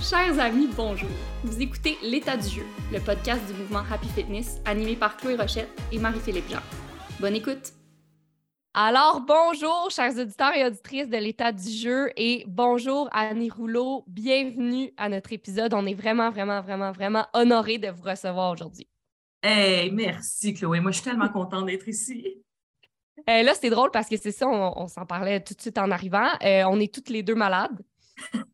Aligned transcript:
Chers 0.00 0.38
amis, 0.40 0.66
bonjour. 0.74 1.10
Vous 1.44 1.60
écoutez 1.60 1.98
L'état 2.02 2.34
du 2.34 2.48
jeu, 2.48 2.62
le 2.90 3.00
podcast 3.00 3.46
du 3.46 3.52
mouvement 3.52 3.82
Happy 3.92 4.08
Fitness 4.08 4.58
animé 4.64 4.96
par 4.96 5.18
Chloé 5.18 5.36
Rochette 5.36 5.68
et 5.92 5.98
Marie-Philippe 5.98 6.48
Jean. 6.48 6.62
Bonne 7.20 7.34
écoute. 7.34 7.74
Alors, 8.72 9.20
bonjour, 9.20 9.90
chers 9.90 10.16
auditeurs 10.16 10.54
et 10.54 10.64
auditrices 10.64 11.10
de 11.10 11.18
l'état 11.18 11.52
du 11.52 11.68
jeu 11.68 12.08
et 12.16 12.44
bonjour 12.48 13.10
Annie 13.12 13.50
Rouleau. 13.50 14.04
Bienvenue 14.06 14.90
à 14.96 15.10
notre 15.10 15.34
épisode. 15.34 15.74
On 15.74 15.84
est 15.84 15.94
vraiment, 15.94 16.30
vraiment, 16.30 16.62
vraiment, 16.62 16.92
vraiment 16.92 17.26
honorés 17.34 17.76
de 17.76 17.88
vous 17.88 18.02
recevoir 18.02 18.52
aujourd'hui. 18.52 18.88
Hey, 19.42 19.90
merci 19.90 20.54
Chloé. 20.54 20.80
Moi, 20.80 20.92
je 20.92 21.00
suis 21.00 21.04
tellement 21.04 21.28
contente 21.28 21.66
d'être 21.66 21.86
ici. 21.86 22.42
Euh, 23.28 23.42
là, 23.42 23.52
c'est 23.52 23.68
drôle 23.68 23.90
parce 23.90 24.08
que 24.08 24.16
c'est 24.16 24.32
ça, 24.32 24.48
on, 24.48 24.88
s'en 24.88 25.04
parlait 25.04 25.44
tout 25.44 25.52
de 25.52 25.60
suite 25.60 25.76
en 25.76 25.90
arrivant. 25.90 26.28
Euh, 26.42 26.64
on 26.70 26.80
est 26.80 26.92
toutes 26.92 27.10
les 27.10 27.22
deux 27.22 27.34
malades. 27.34 27.82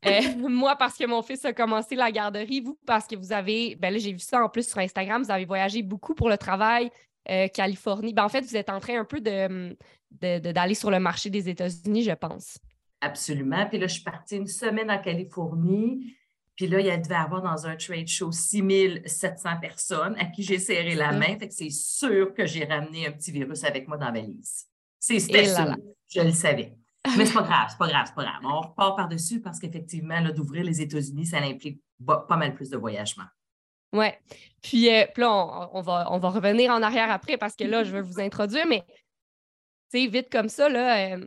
Euh, 0.07 0.21
moi, 0.49 0.77
parce 0.77 0.97
que 0.97 1.07
mon 1.07 1.23
fils 1.23 1.45
a 1.45 1.53
commencé 1.53 1.95
la 1.95 2.11
garderie, 2.11 2.61
vous, 2.61 2.79
parce 2.87 3.07
que 3.07 3.17
vous 3.17 3.33
avez, 3.33 3.77
ben 3.77 3.93
là, 3.93 3.99
j'ai 3.99 4.13
vu 4.13 4.19
ça 4.19 4.43
en 4.43 4.49
plus 4.49 4.69
sur 4.69 4.79
Instagram, 4.79 5.23
vous 5.23 5.31
avez 5.31 5.45
voyagé 5.45 5.83
beaucoup 5.83 6.15
pour 6.15 6.29
le 6.29 6.39
travail, 6.39 6.91
Californie. 7.55 8.13
Ben, 8.13 8.25
en 8.25 8.29
fait, 8.29 8.43
vous 8.43 8.57
êtes 8.57 8.71
en 8.71 8.79
train 8.79 9.01
un 9.01 9.05
peu 9.05 9.21
de, 9.21 9.77
d'aller 10.21 10.75
sur 10.75 10.91
le 10.91 11.01
marché 11.01 11.29
des 11.29 11.49
États-Unis, 11.49 12.05
je 12.05 12.13
pense. 12.13 12.59
Absolument. 13.01 13.67
Puis 13.67 13.79
là, 13.79 13.87
je 13.87 13.95
suis 13.95 14.05
partie 14.05 14.37
une 14.37 14.47
semaine 14.47 14.91
en 14.91 14.99
Californie. 14.99 16.17
Puis 16.57 16.67
là, 16.67 16.81
il 16.81 17.03
devait 17.03 17.15
avoir 17.15 17.43
dans 17.43 17.67
un 17.67 17.77
trade 17.77 18.09
show 18.09 18.33
6700 18.33 19.61
personnes 19.61 20.17
à 20.19 20.25
qui 20.25 20.43
j'ai 20.43 20.59
serré 20.59 20.95
la 20.95 21.13
mm. 21.13 21.19
main. 21.19 21.39
Fait 21.39 21.49
que 21.49 21.55
c'est 21.55 21.71
sûr 21.71 22.33
que 22.33 22.47
j'ai 22.47 22.65
ramené 22.65 23.07
un 23.07 23.13
petit 23.13 23.31
virus 23.31 23.63
avec 23.65 23.87
moi 23.87 23.99
dans 23.99 24.07
ma 24.07 24.21
valise. 24.21 24.67
C'est 24.99 25.21
sûr. 25.21 25.77
Je 26.09 26.21
le 26.21 26.33
savais. 26.33 26.75
Mais 27.17 27.27
c'est 27.27 27.35
pas 27.35 27.43
grave, 27.43 27.67
c'est 27.71 27.79
pas 27.79 27.89
grave, 27.89 28.05
c'est 28.07 28.15
pas 28.15 28.25
grave. 28.25 28.41
On 28.45 28.61
repart 28.61 28.97
par-dessus 28.97 29.41
parce 29.41 29.59
qu'effectivement, 29.59 30.21
d'ouvrir 30.35 30.65
les 30.65 30.81
États-Unis, 30.81 31.27
ça 31.27 31.39
implique 31.39 31.81
pas 32.05 32.37
mal 32.37 32.55
plus 32.55 32.71
de 32.71 32.77
voyagement. 32.77 33.25
Oui. 33.93 34.07
Puis, 34.63 34.91
euh, 34.91 35.05
là, 35.17 35.69
on, 35.73 35.81
va, 35.81 36.09
on 36.11 36.19
va 36.19 36.29
revenir 36.29 36.71
en 36.73 36.83
arrière 36.83 37.11
après 37.11 37.37
parce 37.37 37.55
que 37.55 37.65
là, 37.65 37.85
je 37.85 37.93
vais 37.93 38.03
vous 38.03 38.21
introduire, 38.21 38.67
mais 38.67 38.85
tu 39.91 40.01
sais, 40.01 40.07
vite 40.07 40.31
comme 40.31 40.49
ça, 40.49 40.69
là, 40.69 41.15
euh, 41.15 41.27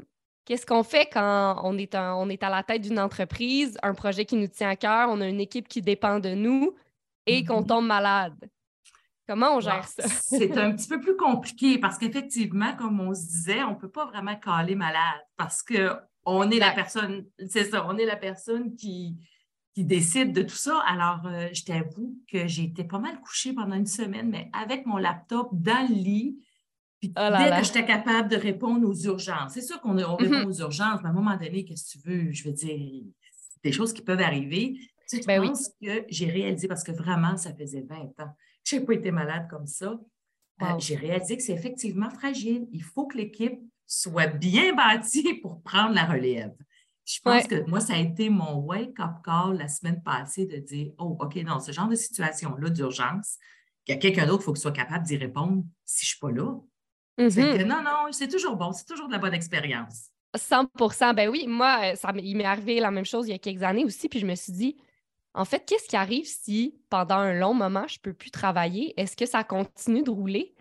Qu'est-ce 0.49 0.65
qu'on 0.65 0.81
fait 0.81 1.05
quand 1.05 1.61
on 1.63 1.77
est, 1.77 1.93
on 1.93 2.27
est 2.27 2.41
à 2.41 2.49
la 2.49 2.63
tête 2.63 2.81
d'une 2.81 2.97
entreprise, 2.97 3.77
un 3.83 3.93
projet 3.93 4.25
qui 4.25 4.35
nous 4.35 4.47
tient 4.47 4.69
à 4.69 4.75
cœur, 4.75 5.09
on 5.11 5.21
a 5.21 5.27
une 5.27 5.39
équipe 5.39 5.67
qui 5.67 5.79
dépend 5.79 6.19
de 6.19 6.29
nous 6.29 6.73
et 7.27 7.45
qu'on 7.45 7.61
mm-hmm. 7.61 7.67
tombe 7.67 7.85
malade? 7.85 8.49
Comment 9.29 9.57
on 9.57 9.59
gère 9.59 9.87
ça? 9.87 10.07
c'est 10.07 10.57
un 10.57 10.71
petit 10.75 10.87
peu 10.87 10.99
plus 10.99 11.15
compliqué 11.15 11.77
parce 11.77 11.99
qu'effectivement, 11.99 12.75
comme 12.75 12.99
on 12.99 13.13
se 13.13 13.27
disait, 13.27 13.61
on 13.63 13.75
ne 13.75 13.75
peut 13.75 13.91
pas 13.91 14.07
vraiment 14.07 14.35
caler 14.35 14.73
malade 14.73 15.21
parce 15.37 15.61
qu'on 15.61 16.49
est 16.49 16.57
la 16.57 16.71
personne, 16.71 17.27
c'est 17.47 17.65
ça, 17.65 17.85
on 17.87 17.95
est 17.99 18.07
la 18.07 18.15
personne 18.15 18.75
qui, 18.75 19.17
qui 19.75 19.83
décide 19.83 20.33
de 20.33 20.41
tout 20.41 20.55
ça. 20.55 20.79
Alors, 20.87 21.27
euh, 21.27 21.47
je 21.53 21.63
t'avoue 21.63 22.17
que 22.27 22.47
j'ai 22.47 22.63
été 22.63 22.83
pas 22.83 22.97
mal 22.97 23.21
couchée 23.21 23.53
pendant 23.53 23.75
une 23.75 23.85
semaine, 23.85 24.31
mais 24.31 24.49
avec 24.51 24.87
mon 24.87 24.97
laptop 24.97 25.49
dans 25.51 25.87
le 25.87 25.93
lit, 25.93 26.39
puis 26.99 27.13
oh 27.15 27.29
dès 27.37 27.55
que 27.55 27.63
j'étais 27.65 27.85
capable 27.85 28.29
de 28.29 28.35
répondre 28.35 28.89
aux 28.89 28.95
urgences, 28.95 29.53
c'est 29.53 29.61
sûr 29.61 29.79
qu'on 29.79 29.93
répond 29.93 30.17
mm-hmm. 30.17 30.47
aux 30.47 30.59
urgences, 30.61 31.01
mais 31.03 31.09
à 31.09 31.11
un 31.11 31.13
moment 31.13 31.37
donné, 31.37 31.65
qu'est-ce 31.65 31.99
que 31.99 32.01
tu 32.01 32.09
veux? 32.09 32.31
Je 32.31 32.45
veux 32.45 32.53
dire, 32.53 33.03
des 33.63 33.71
choses 33.71 33.93
qui 33.93 34.01
peuvent 34.01 34.21
arriver. 34.21 34.73
Tu 35.07 35.17
sais, 35.17 35.21
je 35.21 35.27
ben 35.27 35.43
pense 35.43 35.69
que 35.79 36.03
j'ai 36.09 36.31
réalisé, 36.31 36.67
parce 36.67 36.83
que 36.83 36.91
vraiment, 36.91 37.37
ça 37.37 37.53
faisait 37.53 37.85
20 37.87 37.95
ans 38.25 38.33
je 38.69 38.75
n'ai 38.75 38.85
pas 38.85 38.93
été 38.93 39.11
malade 39.11 39.47
comme 39.49 39.67
ça. 39.67 39.99
Euh, 40.61 40.65
j'ai 40.79 40.95
réalisé 40.95 41.37
que 41.37 41.43
c'est 41.43 41.53
effectivement 41.53 42.09
fragile. 42.09 42.67
Il 42.71 42.83
faut 42.83 43.07
que 43.07 43.17
l'équipe 43.17 43.59
soit 43.87 44.27
bien 44.27 44.73
bâtie 44.73 45.33
pour 45.41 45.61
prendre 45.61 45.93
la 45.93 46.05
relève. 46.05 46.53
Je 47.05 47.19
pense 47.23 47.47
que 47.47 47.67
moi, 47.67 47.79
ça 47.79 47.93
a 47.93 47.97
été 47.97 48.29
mon 48.29 48.57
wake-up 48.57 49.23
call 49.25 49.57
la 49.57 49.67
semaine 49.67 50.03
passée 50.03 50.45
de 50.45 50.57
dire 50.57 50.91
Oh, 50.99 51.17
OK, 51.19 51.43
dans 51.43 51.59
ce 51.59 51.71
genre 51.71 51.87
de 51.87 51.95
situation-là 51.95 52.69
d'urgence, 52.69 53.37
qu'il 53.83 53.95
y 53.95 53.97
a 53.97 53.99
quelqu'un 53.99 54.27
d'autre, 54.27 54.43
il 54.43 54.45
faut 54.45 54.53
qu'il 54.53 54.61
soit 54.61 54.71
capable 54.71 55.05
d'y 55.05 55.17
répondre 55.17 55.63
si 55.85 56.05
je 56.05 56.11
ne 56.11 56.15
suis 56.15 56.19
pas 56.19 56.31
là. 56.31 56.59
Mm-hmm. 57.17 57.65
non, 57.65 57.81
non, 57.81 58.11
c'est 58.11 58.27
toujours 58.27 58.55
bon, 58.55 58.71
c'est 58.73 58.85
toujours 58.85 59.07
de 59.07 59.13
la 59.13 59.17
bonne 59.17 59.33
expérience. 59.33 60.11
100% 60.37 61.15
Ben 61.15 61.29
oui, 61.29 61.47
moi, 61.47 61.79
euh, 61.83 61.95
ça, 61.95 62.13
il 62.15 62.37
m'est 62.37 62.45
arrivé 62.45 62.79
la 62.79 62.91
même 62.91 63.05
chose 63.05 63.27
il 63.27 63.31
y 63.31 63.33
a 63.33 63.39
quelques 63.39 63.63
années 63.63 63.85
aussi, 63.85 64.07
puis 64.07 64.19
je 64.19 64.27
me 64.27 64.35
suis 64.35 64.53
dit, 64.53 64.77
en 65.33 65.45
fait, 65.45 65.63
qu'est-ce 65.65 65.87
qui 65.87 65.95
arrive 65.95 66.25
si 66.25 66.79
pendant 66.89 67.15
un 67.15 67.33
long 67.33 67.53
moment, 67.53 67.85
je 67.87 67.97
ne 67.97 68.01
peux 68.01 68.13
plus 68.13 68.31
travailler? 68.31 68.93
Est-ce 68.99 69.15
que 69.15 69.25
ça 69.25 69.43
continue 69.43 70.03
de 70.03 70.09
rouler? 70.09 70.53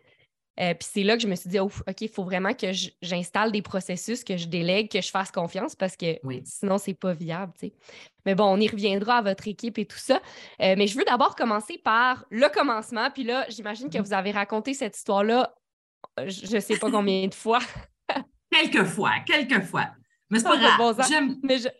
Euh, 0.60 0.74
puis 0.74 0.88
c'est 0.90 1.04
là 1.04 1.16
que 1.16 1.22
je 1.22 1.28
me 1.28 1.36
suis 1.36 1.48
dit, 1.48 1.60
OK, 1.60 2.00
il 2.00 2.08
faut 2.08 2.24
vraiment 2.24 2.52
que 2.52 2.66
j'installe 3.00 3.52
des 3.52 3.62
processus, 3.62 4.24
que 4.24 4.36
je 4.36 4.46
délègue, 4.46 4.90
que 4.90 5.00
je 5.00 5.08
fasse 5.08 5.30
confiance 5.30 5.76
parce 5.76 5.96
que 5.96 6.18
sinon, 6.44 6.78
ce 6.78 6.90
n'est 6.90 6.94
pas 6.94 7.12
viable. 7.12 7.52
Mais 8.26 8.34
bon, 8.34 8.44
on 8.44 8.58
y 8.58 8.66
reviendra 8.66 9.18
à 9.18 9.22
votre 9.22 9.46
équipe 9.46 9.78
et 9.78 9.86
tout 9.86 9.98
ça. 9.98 10.20
Euh, 10.60 10.74
mais 10.76 10.88
je 10.88 10.98
veux 10.98 11.04
d'abord 11.04 11.36
commencer 11.36 11.78
par 11.78 12.24
le 12.30 12.48
commencement. 12.52 13.08
Puis 13.12 13.22
là, 13.22 13.46
j'imagine 13.48 13.88
que 13.88 13.98
mm-hmm. 13.98 14.02
vous 14.02 14.12
avez 14.12 14.32
raconté 14.32 14.74
cette 14.74 14.96
histoire-là 14.96 15.54
je 16.26 16.54
ne 16.56 16.60
sais 16.60 16.78
pas 16.78 16.90
combien 16.90 17.26
de 17.26 17.34
fois. 17.34 17.60
quelques 18.50 18.84
fois, 18.84 19.12
quelques 19.26 19.62
fois. 19.62 19.86
Mais 20.30 20.38
c'est 20.38 20.44
pas 20.44 20.58
grave. 20.58 21.06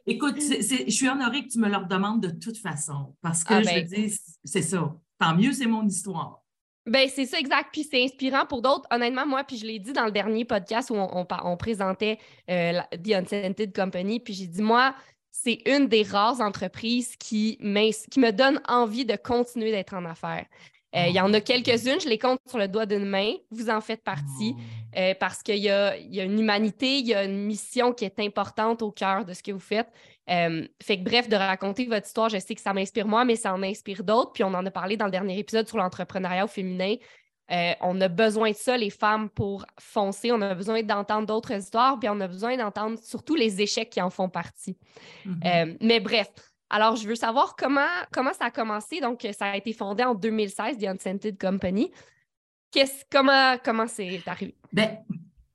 Écoute, 0.06 0.36
je 0.38 0.91
suis 0.91 1.09
honorée 1.09 1.44
que 1.44 1.53
tu 1.53 1.59
me 1.59 1.69
le 1.69 1.86
demandes 1.86 2.22
de 2.22 2.31
toute 2.31 2.59
façon 2.59 3.14
parce 3.20 3.44
que 3.44 3.54
ah, 3.54 3.62
je 3.62 3.66
ben. 3.66 3.84
dis, 3.84 4.19
c'est 4.44 4.62
ça. 4.62 4.94
Tant 5.19 5.34
mieux, 5.34 5.53
c'est 5.53 5.66
mon 5.66 5.86
histoire. 5.86 6.42
Ben, 6.86 7.09
c'est 7.14 7.26
ça, 7.26 7.38
exact. 7.38 7.69
Puis 7.72 7.86
c'est 7.91 8.03
inspirant 8.03 8.47
pour 8.47 8.62
d'autres. 8.62 8.86
Honnêtement, 8.91 9.26
moi, 9.26 9.44
puis 9.44 9.59
je 9.59 9.66
l'ai 9.66 9.78
dit 9.78 9.92
dans 9.92 10.06
le 10.06 10.10
dernier 10.10 10.47
podcast 10.47 10.91
où 10.91 10.94
on, 10.94 11.56
présentait 11.56 12.19
euh, 12.48 12.81
The 13.04 13.12
Unscented 13.12 13.75
Company, 13.75 14.20
puis 14.20 14.32
j'ai 14.32 14.47
dit, 14.47 14.62
moi, 14.62 14.94
c'est 15.30 15.60
une 15.66 15.86
des 15.86 16.03
rares 16.03 16.41
entreprises 16.41 17.15
qui, 17.16 17.59
qui 17.59 18.20
me 18.20 18.30
donne 18.30 18.60
envie 18.66 19.04
de 19.04 19.16
continuer 19.16 19.70
d'être 19.70 19.94
en 19.94 20.06
affaires. 20.06 20.47
Euh, 20.97 21.06
il 21.09 21.15
y 21.15 21.21
en 21.21 21.32
a 21.34 21.41
quelques-unes, 21.41 22.00
je 22.00 22.09
les 22.09 22.19
compte 22.19 22.41
sur 22.47 22.59
le 22.59 22.66
doigt 22.66 22.87
d'une 22.87 23.04
main. 23.04 23.32
Vous 23.50 23.69
en 23.69 23.81
faites 23.81 24.03
partie 24.03 24.54
oh. 24.56 24.99
euh, 24.99 25.15
parce 25.21 25.43
qu'il 25.43 25.59
y, 25.59 25.69
a, 25.69 25.97
une 25.97 26.38
humanité, 26.38 26.99
il 26.99 27.06
y 27.06 27.15
a 27.15 27.25
une 27.25 27.44
mission 27.44 27.93
qui 27.93 28.04
est 28.06 28.19
importante 28.21 28.81
au 28.82 28.91
cœur 28.91 29.25
de 29.25 29.34
ce 29.34 29.43
que 29.43 29.53
vous 29.53 29.59
faites. 29.59 29.88
Euh, 30.31 30.66
fait 30.82 30.98
que 30.98 31.04
bref, 31.04 31.28
de 31.28 31.37
raconter 31.37 31.87
votre 31.87 32.06
histoire, 32.06 32.31
je 32.31 32.38
sais 32.38 32.54
que 32.54 32.60
ça 32.60 32.72
m'inspire 32.72 33.06
moi, 33.06 33.25
mais 33.25 33.37
ça 33.37 33.53
en 33.53 33.62
inspire 33.62 34.03
d'autres. 34.03 34.32
Puis 34.32 34.44
on 34.44 34.54
en 34.54 34.65
a 34.65 34.71
parlé 34.71 34.97
dans 34.97 35.06
le 35.06 35.10
dernier 35.10 35.38
épisode 35.38 35.69
sur 35.69 35.77
l'entrepreneuriat 35.77 36.47
féminin. 36.47 36.94
on 37.82 38.00
a 38.00 38.09
besoin 38.09 38.50
de 38.50 38.56
ça, 38.56 38.78
les 38.78 38.91
femmes, 38.91 39.28
pour 39.28 39.66
foncer. 39.78 40.32
On 40.32 40.41
a 40.41 40.54
besoin 40.54 40.82
d'entendre 40.82 41.27
d'autres 41.27 41.53
histoires, 41.53 41.98
puis 41.98 42.09
on 42.09 42.21
a 42.21 42.28
besoin 42.28 42.56
d'entendre 42.56 42.98
surtout 42.98 43.34
les 43.34 43.60
échecs 43.60 43.91
qui 43.91 44.00
en 44.00 44.10
font 44.10 44.31
partie. 44.31 44.78
Mm-hmm. 45.27 45.77
mais 45.82 46.00
bref, 46.00 46.31
alors, 46.71 46.97
je 46.97 47.09
veux 47.09 47.15
savoir 47.15 47.56
comment, 47.56 47.87
comment 48.12 48.33
ça 48.33 48.47
a 48.47 48.51
commencé. 48.51 49.01
Donc, 49.01 49.27
ça 49.37 49.53
a 49.53 49.56
été 49.56 49.73
fondé 49.73 50.05
en 50.05 50.15
2016, 50.15 50.79
The 50.79 50.84
Unscented 50.84 51.41
Company. 51.41 51.91
comment, 53.11 53.56
comment 53.65 53.87
c'est 53.87 54.23
arrivé? 54.27 54.55
Bien, 54.73 54.99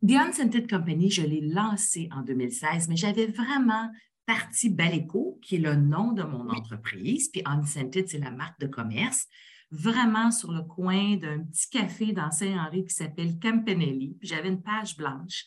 The 0.05 0.11
Unscented 0.11 0.69
Company, 0.69 1.11
je 1.11 1.21
l'ai 1.21 1.41
lancé 1.41 2.09
en 2.11 2.21
2016, 2.21 2.89
mais 2.89 2.95
j'avais 2.95 3.27
vraiment 3.27 3.89
parti 4.25 4.69
Baleco, 4.69 5.39
qui 5.41 5.55
est 5.55 5.59
le 5.59 5.75
nom 5.75 6.13
de 6.13 6.23
mon 6.23 6.49
entreprise, 6.49 7.29
puis 7.29 7.41
Unscented, 7.45 8.07
c'est 8.07 8.17
la 8.17 8.31
marque 8.31 8.59
de 8.59 8.67
commerce, 8.67 9.27
vraiment 9.69 10.31
sur 10.31 10.51
le 10.51 10.61
coin 10.63 11.17
d'un 11.17 11.43
petit 11.43 11.69
café 11.69 12.11
dans 12.11 12.31
Saint-Henri 12.31 12.85
qui 12.85 12.93
s'appelle 12.93 13.39
Campanelli. 13.39 14.17
J'avais 14.21 14.49
une 14.49 14.61
page 14.61 14.95
blanche. 14.97 15.45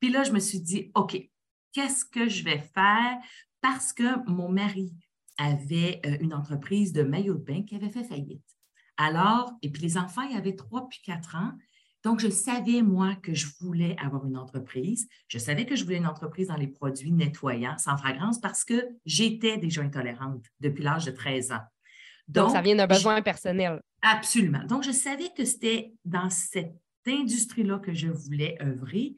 Puis 0.00 0.10
là, 0.10 0.24
je 0.24 0.32
me 0.32 0.40
suis 0.40 0.60
dit, 0.60 0.90
OK, 0.94 1.16
qu'est-ce 1.72 2.04
que 2.04 2.28
je 2.28 2.44
vais 2.44 2.58
faire? 2.58 3.18
Parce 3.60 3.92
que 3.92 4.28
mon 4.30 4.48
mari 4.48 4.92
avait 5.38 6.00
euh, 6.04 6.18
une 6.20 6.34
entreprise 6.34 6.92
de 6.92 7.02
maillot 7.02 7.34
de 7.34 7.44
bain 7.44 7.62
qui 7.62 7.74
avait 7.74 7.90
fait 7.90 8.04
faillite. 8.04 8.44
Alors, 8.96 9.52
et 9.62 9.70
puis 9.70 9.82
les 9.82 9.96
enfants, 9.96 10.22
il 10.22 10.34
y 10.34 10.38
avait 10.38 10.56
trois 10.56 10.88
puis 10.88 11.00
quatre 11.02 11.36
ans. 11.36 11.52
Donc, 12.04 12.20
je 12.20 12.28
savais, 12.28 12.82
moi, 12.82 13.16
que 13.16 13.34
je 13.34 13.46
voulais 13.60 13.96
avoir 13.98 14.26
une 14.26 14.36
entreprise. 14.36 15.08
Je 15.28 15.38
savais 15.38 15.66
que 15.66 15.74
je 15.76 15.84
voulais 15.84 15.96
une 15.96 16.06
entreprise 16.06 16.48
dans 16.48 16.56
les 16.56 16.68
produits 16.68 17.12
nettoyants 17.12 17.76
sans 17.78 17.96
fragrance 17.96 18.40
parce 18.40 18.64
que 18.64 18.88
j'étais 19.04 19.58
déjà 19.58 19.82
intolérante 19.82 20.44
depuis 20.60 20.82
l'âge 20.84 21.06
de 21.06 21.10
13 21.10 21.52
ans. 21.52 21.62
Donc, 22.28 22.50
ça 22.50 22.60
vient 22.60 22.76
d'un 22.76 22.86
besoin 22.86 23.20
personnel. 23.22 23.80
Absolument. 24.02 24.64
Donc, 24.64 24.84
je 24.84 24.92
savais 24.92 25.30
que 25.36 25.44
c'était 25.44 25.92
dans 26.04 26.30
cette 26.30 26.76
industrie-là 27.06 27.78
que 27.78 27.94
je 27.94 28.08
voulais 28.08 28.56
œuvrer, 28.62 29.16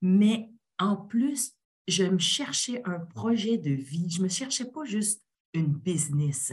mais 0.00 0.50
en 0.78 0.96
plus, 0.96 1.52
je 1.88 2.04
me 2.04 2.18
cherchais 2.18 2.82
un 2.84 3.00
projet 3.00 3.58
de 3.58 3.70
vie. 3.70 4.08
Je 4.10 4.18
ne 4.18 4.24
me 4.24 4.28
cherchais 4.28 4.70
pas 4.70 4.84
juste 4.84 5.22
une 5.54 5.72
business. 5.72 6.52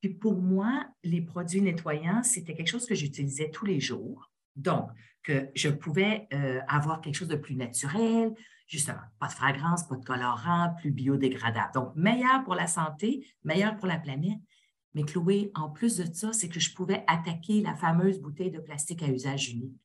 Puis 0.00 0.14
pour 0.14 0.40
moi, 0.40 0.86
les 1.02 1.20
produits 1.20 1.62
nettoyants, 1.62 2.22
c'était 2.22 2.54
quelque 2.54 2.68
chose 2.68 2.86
que 2.86 2.94
j'utilisais 2.94 3.50
tous 3.50 3.66
les 3.66 3.80
jours. 3.80 4.30
Donc, 4.54 4.90
que 5.22 5.48
je 5.54 5.68
pouvais 5.68 6.28
euh, 6.32 6.60
avoir 6.68 7.00
quelque 7.00 7.16
chose 7.16 7.28
de 7.28 7.36
plus 7.36 7.56
naturel, 7.56 8.32
justement, 8.66 9.00
pas 9.18 9.26
de 9.26 9.32
fragrance, 9.32 9.86
pas 9.88 9.96
de 9.96 10.04
colorant, 10.04 10.74
plus 10.78 10.90
biodégradable. 10.92 11.72
Donc, 11.74 11.96
meilleur 11.96 12.44
pour 12.44 12.54
la 12.54 12.66
santé, 12.66 13.26
meilleur 13.44 13.76
pour 13.76 13.86
la 13.86 13.98
planète. 13.98 14.38
Mais 14.94 15.02
Chloé, 15.02 15.50
en 15.54 15.68
plus 15.68 15.96
de 15.98 16.12
ça, 16.12 16.32
c'est 16.32 16.48
que 16.48 16.60
je 16.60 16.72
pouvais 16.72 17.04
attaquer 17.06 17.60
la 17.60 17.74
fameuse 17.74 18.20
bouteille 18.20 18.50
de 18.50 18.60
plastique 18.60 19.02
à 19.02 19.08
usage 19.08 19.50
unique. 19.50 19.76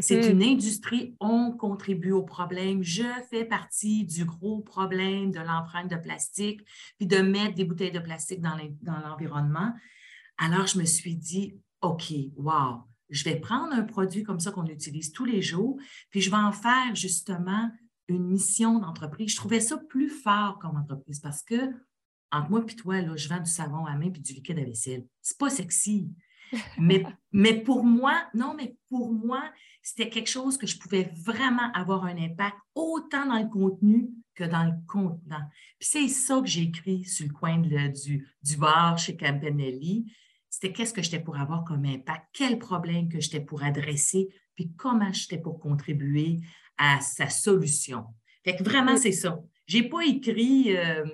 C'est 0.00 0.16
Mhm. 0.32 0.40
une 0.40 0.42
industrie, 0.54 1.14
on 1.20 1.52
contribue 1.52 2.12
au 2.12 2.22
problème. 2.22 2.82
Je 2.82 3.02
fais 3.30 3.44
partie 3.44 4.04
du 4.04 4.24
gros 4.24 4.60
problème 4.60 5.30
de 5.30 5.40
l'empreinte 5.40 5.90
de 5.90 5.96
plastique, 5.96 6.62
puis 6.96 7.06
de 7.06 7.18
mettre 7.18 7.54
des 7.54 7.64
bouteilles 7.64 7.92
de 7.92 7.98
plastique 7.98 8.40
dans 8.40 8.56
l'en- 8.56 8.76
dans 8.80 8.98
l'environnement. 9.06 9.72
Alors, 10.38 10.66
je 10.66 10.78
me 10.78 10.84
suis 10.84 11.16
dit, 11.16 11.56
OK, 11.82 12.12
wow, 12.36 12.80
je 13.10 13.24
vais 13.24 13.36
prendre 13.36 13.74
un 13.74 13.82
produit 13.82 14.22
comme 14.22 14.40
ça 14.40 14.50
qu'on 14.52 14.64
utilise 14.66 15.12
tous 15.12 15.26
les 15.26 15.42
jours, 15.42 15.78
puis 16.10 16.20
je 16.22 16.30
vais 16.30 16.36
en 16.36 16.52
faire 16.52 16.94
justement 16.94 17.70
une 18.08 18.24
mission 18.26 18.78
d'entreprise. 18.78 19.30
Je 19.32 19.36
trouvais 19.36 19.60
ça 19.60 19.76
plus 19.76 20.08
fort 20.08 20.58
comme 20.58 20.76
entreprise 20.76 21.20
parce 21.20 21.42
que, 21.42 21.54
entre 22.32 22.50
moi 22.50 22.64
et 22.66 22.74
toi, 22.74 23.00
là, 23.02 23.14
je 23.16 23.28
vends 23.28 23.40
du 23.40 23.50
savon 23.50 23.84
à 23.86 23.96
main 23.96 24.10
puis 24.10 24.20
du 24.22 24.32
liquide 24.32 24.58
à 24.58 24.64
vaisselle. 24.64 25.06
C'est 25.20 25.38
pas 25.38 25.50
sexy. 25.50 26.08
Mais, 26.78 27.04
mais 27.32 27.62
pour 27.62 27.84
moi, 27.84 28.14
non, 28.34 28.54
mais 28.56 28.76
pour 28.88 29.12
moi, 29.12 29.42
c'était 29.84 30.08
quelque 30.08 30.30
chose 30.30 30.56
que 30.56 30.66
je 30.66 30.78
pouvais 30.78 31.12
vraiment 31.24 31.70
avoir 31.74 32.04
un 32.06 32.16
impact 32.16 32.56
autant 32.74 33.26
dans 33.26 33.38
le 33.38 33.48
contenu 33.48 34.08
que 34.34 34.42
dans 34.44 34.64
le 34.64 34.72
contenant. 34.88 35.46
Puis 35.78 35.88
c'est 35.92 36.08
ça 36.08 36.40
que 36.40 36.46
j'ai 36.46 36.62
écrit 36.62 37.04
sur 37.04 37.26
le 37.26 37.32
coin 37.32 37.58
de- 37.58 37.92
du, 38.02 38.26
du 38.42 38.56
bar 38.56 38.98
chez 38.98 39.14
Campanelli. 39.16 40.10
C'était 40.48 40.72
qu'est-ce 40.72 40.94
que 40.94 41.02
j'étais 41.02 41.20
pour 41.20 41.36
avoir 41.36 41.64
comme 41.64 41.84
impact, 41.84 42.24
quel 42.32 42.58
problème 42.58 43.08
que 43.08 43.20
j'étais 43.20 43.40
pour 43.40 43.62
adresser, 43.62 44.28
puis 44.56 44.72
comment 44.76 45.12
j'étais 45.12 45.38
pour 45.38 45.60
contribuer 45.60 46.40
à 46.78 47.00
sa 47.00 47.28
solution? 47.28 48.06
Fait 48.42 48.56
que 48.56 48.64
vraiment, 48.64 48.96
c'est 48.96 49.12
ça. 49.12 49.38
J'ai 49.66 49.82
pas 49.88 50.04
écrit, 50.04 50.76
euh, 50.76 51.04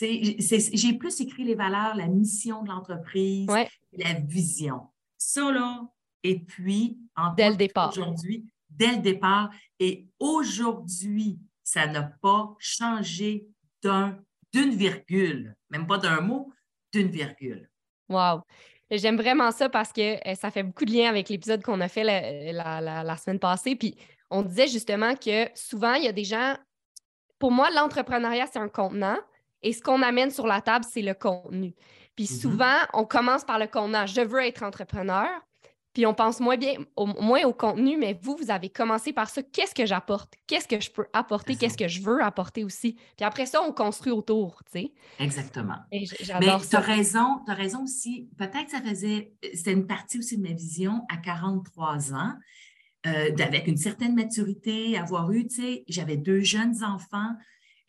j'ai 0.00 0.92
plus 0.94 1.20
écrit 1.20 1.44
les 1.44 1.54
valeurs, 1.54 1.94
la 1.96 2.08
mission 2.08 2.62
de 2.62 2.68
l'entreprise, 2.68 3.48
Ouais. 3.48 3.68
la 3.92 4.14
vision. 4.14 4.88
Ça, 5.16 5.50
là, 5.52 5.82
et 6.22 6.38
puis, 6.40 6.98
en 7.16 7.32
Dès 7.34 7.50
le 7.50 7.56
départ. 7.56 7.88
Aujourd'hui, 7.90 8.44
dès 8.68 8.92
le 8.96 8.98
départ. 9.02 9.50
Et 9.78 10.06
aujourd'hui, 10.18 11.38
ça 11.62 11.86
n'a 11.86 12.02
pas 12.22 12.54
changé 12.58 13.46
d'un, 13.82 14.18
d'une 14.52 14.70
virgule, 14.74 15.54
même 15.70 15.86
pas 15.86 15.98
d'un 15.98 16.20
mot, 16.20 16.52
d'une 16.92 17.08
virgule. 17.08 17.68
Wow. 18.08 18.42
J'aime 18.90 19.16
vraiment 19.16 19.52
ça 19.52 19.68
parce 19.68 19.92
que 19.92 20.28
euh, 20.28 20.34
ça 20.34 20.50
fait 20.50 20.64
beaucoup 20.64 20.84
de 20.84 20.92
lien 20.92 21.08
avec 21.08 21.28
l'épisode 21.28 21.62
qu'on 21.62 21.80
a 21.80 21.88
fait 21.88 22.02
la, 22.02 22.52
la- 22.52 22.80
la- 22.80 23.04
la 23.04 23.16
semaine 23.16 23.38
passée. 23.38 23.76
Puis 23.76 23.94
on 24.30 24.42
disait 24.42 24.66
justement 24.66 25.14
que 25.14 25.46
souvent, 25.54 25.94
il 25.94 26.04
y 26.04 26.08
a 26.08 26.12
des 26.12 26.24
gens. 26.24 26.56
Pour 27.38 27.52
moi, 27.52 27.70
l'entrepreneuriat, 27.70 28.46
c'est 28.52 28.58
un 28.58 28.68
contenant. 28.68 29.16
Et 29.62 29.72
ce 29.72 29.80
qu'on 29.80 30.02
amène 30.02 30.30
sur 30.30 30.46
la 30.46 30.60
table, 30.60 30.84
c'est 30.90 31.02
le 31.02 31.14
contenu. 31.14 31.72
Puis 32.16 32.26
Mhm. 32.30 32.36
souvent, 32.40 32.76
on 32.92 33.04
commence 33.04 33.44
par 33.44 33.58
le 33.60 33.66
contenant. 33.68 34.06
Je 34.06 34.22
veux 34.22 34.40
être 34.44 34.62
entrepreneur. 34.64 35.28
Puis 35.92 36.06
on 36.06 36.14
pense 36.14 36.38
moins 36.38 36.56
bien, 36.56 36.74
au, 36.96 37.06
moins 37.06 37.42
au 37.44 37.52
contenu, 37.52 37.96
mais 37.96 38.18
vous, 38.22 38.36
vous 38.36 38.50
avez 38.50 38.68
commencé 38.68 39.12
par 39.12 39.28
ça. 39.28 39.42
Qu'est-ce 39.42 39.74
que 39.74 39.86
j'apporte? 39.86 40.34
Qu'est-ce 40.46 40.68
que 40.68 40.80
je 40.80 40.90
peux 40.90 41.06
apporter? 41.12 41.56
Qu'est-ce 41.56 41.76
que 41.76 41.88
je 41.88 42.00
veux 42.00 42.22
apporter 42.22 42.62
aussi? 42.62 42.92
Puis 43.16 43.24
après 43.24 43.46
ça, 43.46 43.60
on 43.62 43.72
construit 43.72 44.12
autour, 44.12 44.62
tu 44.66 44.80
sais. 44.80 44.92
Exactement. 45.18 45.78
Et 45.90 46.04
Mais 46.40 46.46
tu 46.68 46.76
as 46.76 46.80
raison, 46.80 47.40
tu 47.44 47.50
as 47.50 47.54
raison 47.54 47.82
aussi. 47.82 48.28
Peut-être 48.38 48.66
que 48.66 48.70
ça 48.70 48.80
faisait, 48.80 49.32
c'était 49.52 49.72
une 49.72 49.86
partie 49.86 50.18
aussi 50.18 50.36
de 50.36 50.42
ma 50.42 50.54
vision 50.54 51.04
à 51.08 51.16
43 51.16 52.14
ans, 52.14 52.34
euh, 53.06 53.30
avec 53.38 53.66
une 53.66 53.76
certaine 53.76 54.14
maturité, 54.14 54.96
avoir 54.96 55.32
eu, 55.32 55.48
tu 55.48 55.56
sais, 55.56 55.84
j'avais 55.88 56.16
deux 56.16 56.40
jeunes 56.40 56.84
enfants. 56.84 57.34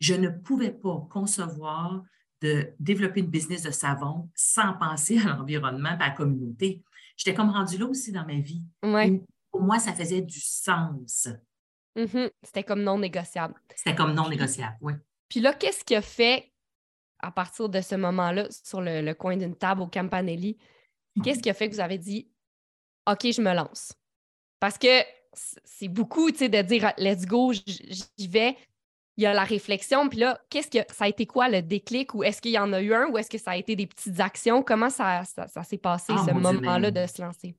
Je 0.00 0.14
ne 0.14 0.28
pouvais 0.28 0.72
pas 0.72 1.06
concevoir 1.08 2.02
de 2.40 2.68
développer 2.80 3.20
une 3.20 3.30
business 3.30 3.62
de 3.62 3.70
savon 3.70 4.28
sans 4.34 4.72
penser 4.74 5.18
à 5.18 5.36
l'environnement 5.36 5.90
à 6.00 6.08
la 6.08 6.10
communauté. 6.10 6.82
J'étais 7.16 7.34
comme 7.34 7.50
rendue 7.50 7.78
là 7.78 7.86
aussi 7.86 8.12
dans 8.12 8.26
ma 8.26 8.38
vie. 8.40 8.62
Ouais. 8.82 9.20
Pour 9.50 9.62
moi, 9.62 9.78
ça 9.78 9.92
faisait 9.92 10.22
du 10.22 10.40
sens. 10.40 11.28
Mhm. 11.96 12.30
C'était 12.42 12.64
comme 12.64 12.82
non 12.82 12.98
négociable. 12.98 13.54
C'était 13.74 13.94
comme 13.94 14.14
non 14.14 14.28
négociable, 14.28 14.76
oui. 14.80 14.94
Puis 15.28 15.40
là, 15.40 15.52
qu'est-ce 15.52 15.84
qui 15.84 15.94
a 15.94 16.02
fait, 16.02 16.52
à 17.18 17.30
partir 17.30 17.68
de 17.68 17.80
ce 17.80 17.94
moment-là, 17.94 18.48
sur 18.50 18.80
le, 18.80 19.02
le 19.02 19.14
coin 19.14 19.36
d'une 19.36 19.56
table 19.56 19.82
au 19.82 19.86
Campanelli, 19.86 20.58
qu'est-ce 21.22 21.40
qui 21.40 21.50
a 21.50 21.54
fait 21.54 21.68
que 21.68 21.74
vous 21.74 21.80
avez 21.80 21.98
dit 21.98 22.30
OK, 23.10 23.30
je 23.32 23.42
me 23.42 23.54
lance? 23.54 23.92
Parce 24.60 24.78
que 24.78 25.02
c'est 25.32 25.88
beaucoup, 25.88 26.30
tu 26.30 26.38
sais, 26.38 26.48
de 26.48 26.62
dire 26.62 26.92
let's 26.98 27.26
go, 27.26 27.52
j'y 27.52 28.28
vais. 28.28 28.56
Il 29.18 29.24
y 29.24 29.26
a 29.26 29.34
la 29.34 29.44
réflexion, 29.44 30.08
puis 30.08 30.18
là, 30.20 30.40
qu'est-ce 30.48 30.70
que 30.70 30.92
ça 30.92 31.04
a 31.04 31.08
été 31.08 31.26
quoi 31.26 31.48
le 31.48 31.60
déclic 31.60 32.14
ou 32.14 32.22
est-ce 32.24 32.40
qu'il 32.40 32.52
y 32.52 32.58
en 32.58 32.72
a 32.72 32.80
eu 32.80 32.94
un 32.94 33.08
ou 33.08 33.18
est-ce 33.18 33.28
que 33.28 33.36
ça 33.38 33.50
a 33.52 33.56
été 33.56 33.76
des 33.76 33.86
petites 33.86 34.20
actions? 34.20 34.62
Comment 34.62 34.88
ça, 34.88 35.24
ça, 35.24 35.46
ça 35.48 35.62
s'est 35.62 35.78
passé, 35.78 36.14
Ah, 36.16 36.24
ce 36.26 36.32
moment-là 36.32 36.90
de 36.90 37.06
se 37.06 37.20
lancer? 37.20 37.54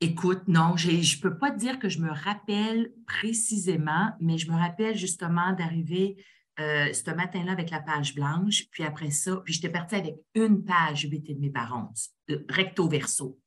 Écoute, 0.00 0.42
non, 0.46 0.76
je 0.76 0.90
ne 0.92 1.20
peux 1.20 1.36
pas 1.36 1.50
te 1.50 1.58
dire 1.58 1.78
que 1.78 1.88
je 1.88 1.98
me 1.98 2.10
rappelle 2.10 2.92
précisément, 3.06 4.12
mais 4.20 4.38
je 4.38 4.50
me 4.50 4.56
rappelle 4.56 4.96
justement 4.96 5.52
d'arriver 5.52 6.16
euh, 6.58 6.92
ce 6.92 7.10
matin-là 7.10 7.52
avec 7.52 7.70
la 7.70 7.80
page 7.80 8.14
blanche, 8.14 8.66
puis 8.70 8.82
après 8.84 9.10
ça, 9.10 9.36
puis 9.44 9.54
j'étais 9.54 9.68
partie 9.70 9.96
avec 9.96 10.16
une 10.34 10.64
page 10.64 11.02
8 11.02 11.30
et 11.30 11.34
demi 11.34 11.50
par 11.50 11.72
once, 11.74 12.10
de 12.28 12.44
recto 12.48 12.88
verso. 12.88 13.38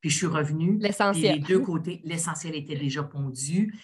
Puis 0.00 0.10
je 0.10 0.16
suis 0.16 0.26
revenue, 0.26 0.78
L'essentiel. 0.80 1.36
les 1.36 1.40
deux 1.40 1.60
côtés, 1.60 2.00
l'essentiel 2.04 2.54
était 2.54 2.76
déjà 2.76 3.02
pondu. 3.02 3.74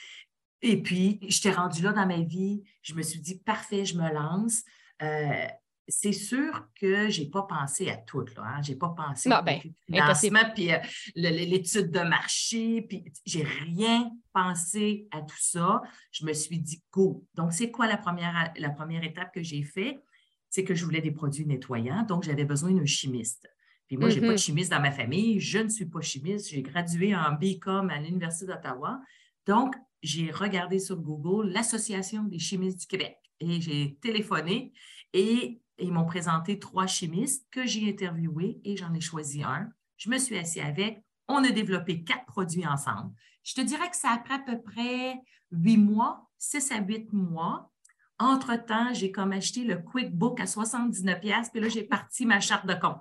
Et 0.64 0.80
puis, 0.80 1.18
j'étais 1.28 1.50
rendue 1.50 1.82
là 1.82 1.92
dans 1.92 2.06
ma 2.06 2.22
vie, 2.22 2.62
je 2.80 2.94
me 2.94 3.02
suis 3.02 3.20
dit, 3.20 3.38
parfait, 3.38 3.84
je 3.84 3.98
me 3.98 4.10
lance. 4.10 4.62
Euh, 5.02 5.46
c'est 5.86 6.12
sûr 6.12 6.66
que 6.80 7.10
je 7.10 7.20
n'ai 7.20 7.28
pas 7.28 7.42
pensé 7.42 7.90
à 7.90 7.98
tout, 7.98 8.24
là. 8.34 8.42
Hein? 8.42 8.62
Je 8.62 8.72
n'ai 8.72 8.78
pas 8.78 8.88
pensé 8.88 9.28
au 9.28 9.42
ben, 9.42 9.60
financement, 9.86 10.40
puis 10.54 10.72
euh, 10.72 10.78
l'étude 11.16 11.90
de 11.90 12.00
marché, 12.00 12.80
puis 12.88 13.04
j'ai 13.26 13.42
rien 13.42 14.10
pensé 14.32 15.06
à 15.10 15.20
tout 15.20 15.36
ça. 15.38 15.82
Je 16.10 16.24
me 16.24 16.32
suis 16.32 16.58
dit, 16.58 16.82
go. 16.90 17.26
Donc, 17.34 17.52
c'est 17.52 17.70
quoi 17.70 17.86
la 17.86 17.98
première, 17.98 18.50
la 18.56 18.70
première 18.70 19.04
étape 19.04 19.34
que 19.34 19.42
j'ai 19.42 19.64
fait? 19.64 20.00
C'est 20.48 20.64
que 20.64 20.74
je 20.74 20.86
voulais 20.86 21.02
des 21.02 21.10
produits 21.10 21.44
nettoyants, 21.44 22.04
donc 22.04 22.22
j'avais 22.22 22.46
besoin 22.46 22.72
d'un 22.72 22.86
chimiste. 22.86 23.46
Puis 23.86 23.98
moi, 23.98 24.08
je 24.08 24.18
n'ai 24.18 24.26
pas 24.26 24.32
de 24.32 24.38
chimiste 24.38 24.70
dans 24.70 24.80
ma 24.80 24.92
famille, 24.92 25.40
je 25.40 25.58
ne 25.58 25.68
suis 25.68 25.84
pas 25.84 26.00
chimiste, 26.00 26.48
j'ai 26.48 26.62
gradué 26.62 27.14
en 27.14 27.32
BCom 27.32 27.90
à 27.90 28.00
l'Université 28.00 28.46
d'Ottawa. 28.46 29.02
Donc, 29.46 29.74
j'ai 30.02 30.30
regardé 30.30 30.78
sur 30.78 30.96
Google 30.96 31.50
l'Association 31.50 32.24
des 32.24 32.38
chimistes 32.38 32.80
du 32.80 32.86
Québec 32.86 33.18
et 33.40 33.60
j'ai 33.60 33.96
téléphoné 34.00 34.72
et 35.12 35.60
ils 35.78 35.92
m'ont 35.92 36.04
présenté 36.04 36.58
trois 36.58 36.86
chimistes 36.86 37.46
que 37.50 37.66
j'ai 37.66 37.88
interviewés 37.88 38.60
et 38.64 38.76
j'en 38.76 38.92
ai 38.94 39.00
choisi 39.00 39.42
un. 39.42 39.70
Je 39.96 40.10
me 40.10 40.18
suis 40.18 40.38
assis 40.38 40.60
avec. 40.60 41.02
On 41.28 41.42
a 41.42 41.50
développé 41.50 42.04
quatre 42.04 42.26
produits 42.26 42.66
ensemble. 42.66 43.12
Je 43.42 43.54
te 43.54 43.60
dirais 43.60 43.90
que 43.90 43.96
ça 43.96 44.10
a 44.10 44.18
pris 44.18 44.34
à 44.34 44.38
peu 44.38 44.60
près 44.60 45.16
huit 45.50 45.78
mois, 45.78 46.28
six 46.38 46.70
à 46.70 46.80
huit 46.80 47.12
mois. 47.12 47.70
Entre-temps, 48.18 48.92
j'ai 48.94 49.10
comme 49.10 49.32
acheté 49.32 49.64
le 49.64 49.76
QuickBook 49.76 50.38
à 50.40 50.44
79$, 50.44 51.50
puis 51.50 51.60
là, 51.60 51.68
j'ai 51.68 51.82
parti 51.82 52.26
ma 52.26 52.40
charte 52.40 52.66
de 52.66 52.74
compte. 52.74 53.00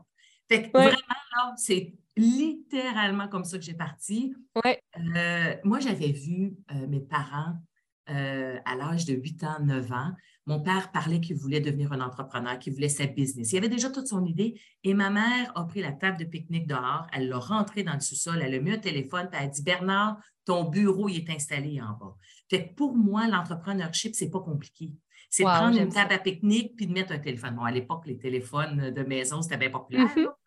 Fait 0.50 0.63
que 0.63 0.77
vraiment, 0.77 1.22
là, 1.36 1.53
c'est 1.58 1.94
littéralement 2.18 3.27
comme 3.27 3.44
ça 3.44 3.58
que 3.58 3.63
j'ai 3.63 3.75
parti. 3.75 4.34
Ouais. 4.63 4.82
Euh, 4.98 5.56
moi, 5.64 5.80
j'avais 5.80 6.12
vu 6.12 6.56
euh, 6.72 6.88
mes 6.88 7.02
parents 7.02 7.56
euh, 8.10 8.60
à 8.66 8.76
l'âge 8.76 9.06
de 9.06 9.14
8 9.14 9.44
ans, 9.44 9.60
9 9.62 9.92
ans. 9.92 10.12
Mon 10.46 10.62
père 10.62 10.92
parlait 10.92 11.22
qu'il 11.22 11.38
voulait 11.38 11.62
devenir 11.62 11.94
un 11.94 12.02
entrepreneur, 12.02 12.60
qu'il 12.60 12.74
voulait 12.74 12.90
sa 12.90 13.06
business. 13.06 13.54
Il 13.54 13.58
avait 13.58 13.70
déjà 13.70 13.90
toute 13.90 14.08
son 14.08 14.26
idée. 14.26 14.60
Et 14.84 14.94
ma 14.94 15.10
mère 15.10 15.52
a 15.56 15.64
pris 15.64 15.82
la 15.82 15.94
table 15.94 16.18
de 16.18 16.26
pique-nique 16.26 16.68
dehors, 16.68 17.08
elle 17.14 17.30
l'a 17.30 17.38
rentrée 17.38 17.84
dans 17.84 17.94
le 17.94 18.02
sous-sol, 18.02 18.42
elle 18.44 18.54
a 18.54 18.60
mis 18.60 18.72
un 18.72 18.78
téléphone, 18.78 19.30
puis 19.32 19.40
elle 19.42 19.48
a 19.48 19.50
dit 19.50 19.64
Bernard, 19.64 20.18
ton 20.44 20.66
bureau 20.66 21.08
il 21.08 21.20
est 21.20 21.30
installé 21.30 21.82
en 21.82 21.94
bas. 21.94 22.18
Fait 22.50 22.68
que 22.68 22.74
pour 22.74 22.98
moi, 22.98 23.28
l'entrepreneurship, 23.28 24.16
c'est 24.16 24.30
pas 24.30 24.42
compliqué. 24.42 24.92
C'est 25.30 25.44
de 25.44 25.48
prendre 25.48 25.80
une 25.80 25.90
table 25.90 26.14
à 26.14 26.20
pique-nique 26.20 26.76
puis 26.76 26.88
de 26.88 26.94
mettre 26.94 27.14
un 27.14 27.20
téléphone. 27.20 27.56
Bon, 27.56 27.64
à 27.64 27.72
l'époque, 27.72 28.06
les 28.06 28.18
téléphones 28.18 28.92
de 28.92 29.04
maison, 29.04 29.42
c'était 29.42 29.58
bien 29.58 29.72
populaire. 29.72 30.12
Mhm. 30.16 30.26
là. 30.26 30.38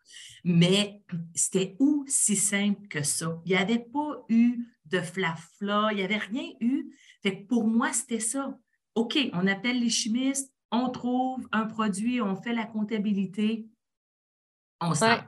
Mais 0.44 1.02
c'était 1.34 1.76
aussi 1.78 2.36
simple 2.36 2.86
que 2.88 3.02
ça. 3.02 3.40
Il 3.44 3.50
n'y 3.52 3.56
avait 3.58 3.78
pas 3.78 4.25
eu 4.28 4.66
de 4.86 5.00
flafla, 5.00 5.88
il 5.92 5.96
n'y 5.96 6.02
avait 6.04 6.18
rien 6.18 6.48
eu. 6.60 6.92
Fait 7.22 7.42
que 7.42 7.46
pour 7.48 7.66
moi, 7.66 7.92
c'était 7.92 8.20
ça. 8.20 8.56
OK, 8.94 9.18
on 9.32 9.46
appelle 9.46 9.80
les 9.80 9.90
chimistes, 9.90 10.52
on 10.70 10.88
trouve 10.90 11.46
un 11.52 11.66
produit, 11.66 12.20
on 12.20 12.36
fait 12.36 12.52
la 12.54 12.64
comptabilité, 12.66 13.66
on 14.80 14.94
se 14.94 15.04
Ouais. 15.04 15.20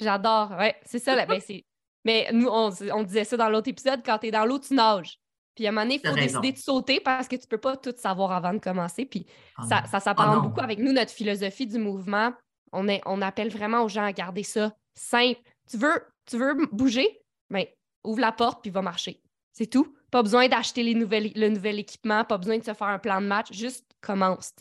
J'adore. 0.00 0.50
Ouais, 0.58 0.76
c'est 0.84 0.98
ça. 0.98 1.14
là, 1.16 1.24
ben, 1.26 1.40
c'est- 1.40 1.64
Mais 2.04 2.28
nous, 2.34 2.48
on, 2.48 2.70
on 2.92 3.02
disait 3.02 3.24
ça 3.24 3.36
dans 3.38 3.48
l'autre 3.48 3.68
épisode, 3.68 4.02
quand 4.04 4.18
tu 4.18 4.26
es 4.26 4.30
dans 4.30 4.44
l'eau, 4.44 4.58
tu 4.58 4.74
nages. 4.74 5.18
Puis 5.54 5.64
à 5.66 5.70
un 5.70 5.72
moment 5.72 5.84
donné, 5.84 6.00
il 6.02 6.06
faut 6.06 6.12
raison. 6.14 6.40
décider 6.40 6.52
de 6.52 6.62
sauter 6.62 7.00
parce 7.00 7.28
que 7.28 7.36
tu 7.36 7.42
ne 7.44 7.48
peux 7.48 7.58
pas 7.58 7.76
tout 7.76 7.94
savoir 7.96 8.32
avant 8.32 8.52
de 8.52 8.58
commencer. 8.58 9.06
Puis 9.06 9.24
Ah 9.56 9.62
ça, 9.68 9.84
ça 9.86 10.00
s'apparente 10.00 10.34
Ah 10.34 10.42
non. 10.42 10.48
beaucoup 10.48 10.60
avec 10.60 10.78
nous, 10.80 10.92
notre 10.92 11.12
philosophie 11.12 11.66
du 11.66 11.78
mouvement. 11.78 12.34
On, 12.74 13.22
appelle 13.22 13.50
vraiment 13.50 13.82
aux 13.82 13.88
gens 13.88 14.04
à 14.04 14.12
garder 14.12 14.42
ça 14.42 14.74
simple. 14.94 15.40
Tu 15.66 15.76
veux, 15.78 16.66
bouger? 16.72 17.20
Bien, 17.50 17.64
ouvre 18.02 18.20
la 18.20 18.32
porte 18.32 18.62
puis 18.62 18.70
va 18.70 18.82
marcher. 18.82 19.20
C'est 19.52 19.66
tout. 19.66 19.96
Pas 20.10 20.22
besoin 20.22 20.48
d'acheter 20.48 20.82
le 20.82 21.48
nouvel 21.48 21.78
équipement, 21.78 22.24
pas 22.24 22.38
besoin 22.38 22.58
de 22.58 22.64
se 22.64 22.74
faire 22.74 22.88
un 22.88 22.98
plan 22.98 23.20
de 23.20 23.26
match, 23.26 23.52
juste 23.52 23.86
commence. 24.00 24.52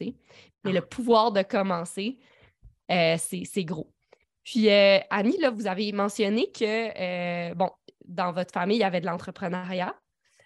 Mais 0.64 0.72
le 0.72 0.82
pouvoir 0.82 1.32
de 1.32 1.42
commencer, 1.42 2.18
euh, 2.92 3.16
c'est 3.18 3.44
c'est 3.46 3.66
gros. 3.66 3.92
Puis, 4.44 4.70
euh, 4.70 5.00
Annie, 5.10 5.38
là, 5.40 5.50
vous 5.50 5.68
avez 5.68 5.92
mentionné 5.92 6.52
que, 6.52 7.50
euh, 7.50 7.54
bon, 7.56 7.70
dans 8.06 8.32
votre 8.32 8.52
famille, 8.52 8.78
il 8.78 8.82
y 8.82 8.84
avait 8.84 9.00
de 9.00 9.06
l'entrepreneuriat. 9.06 9.96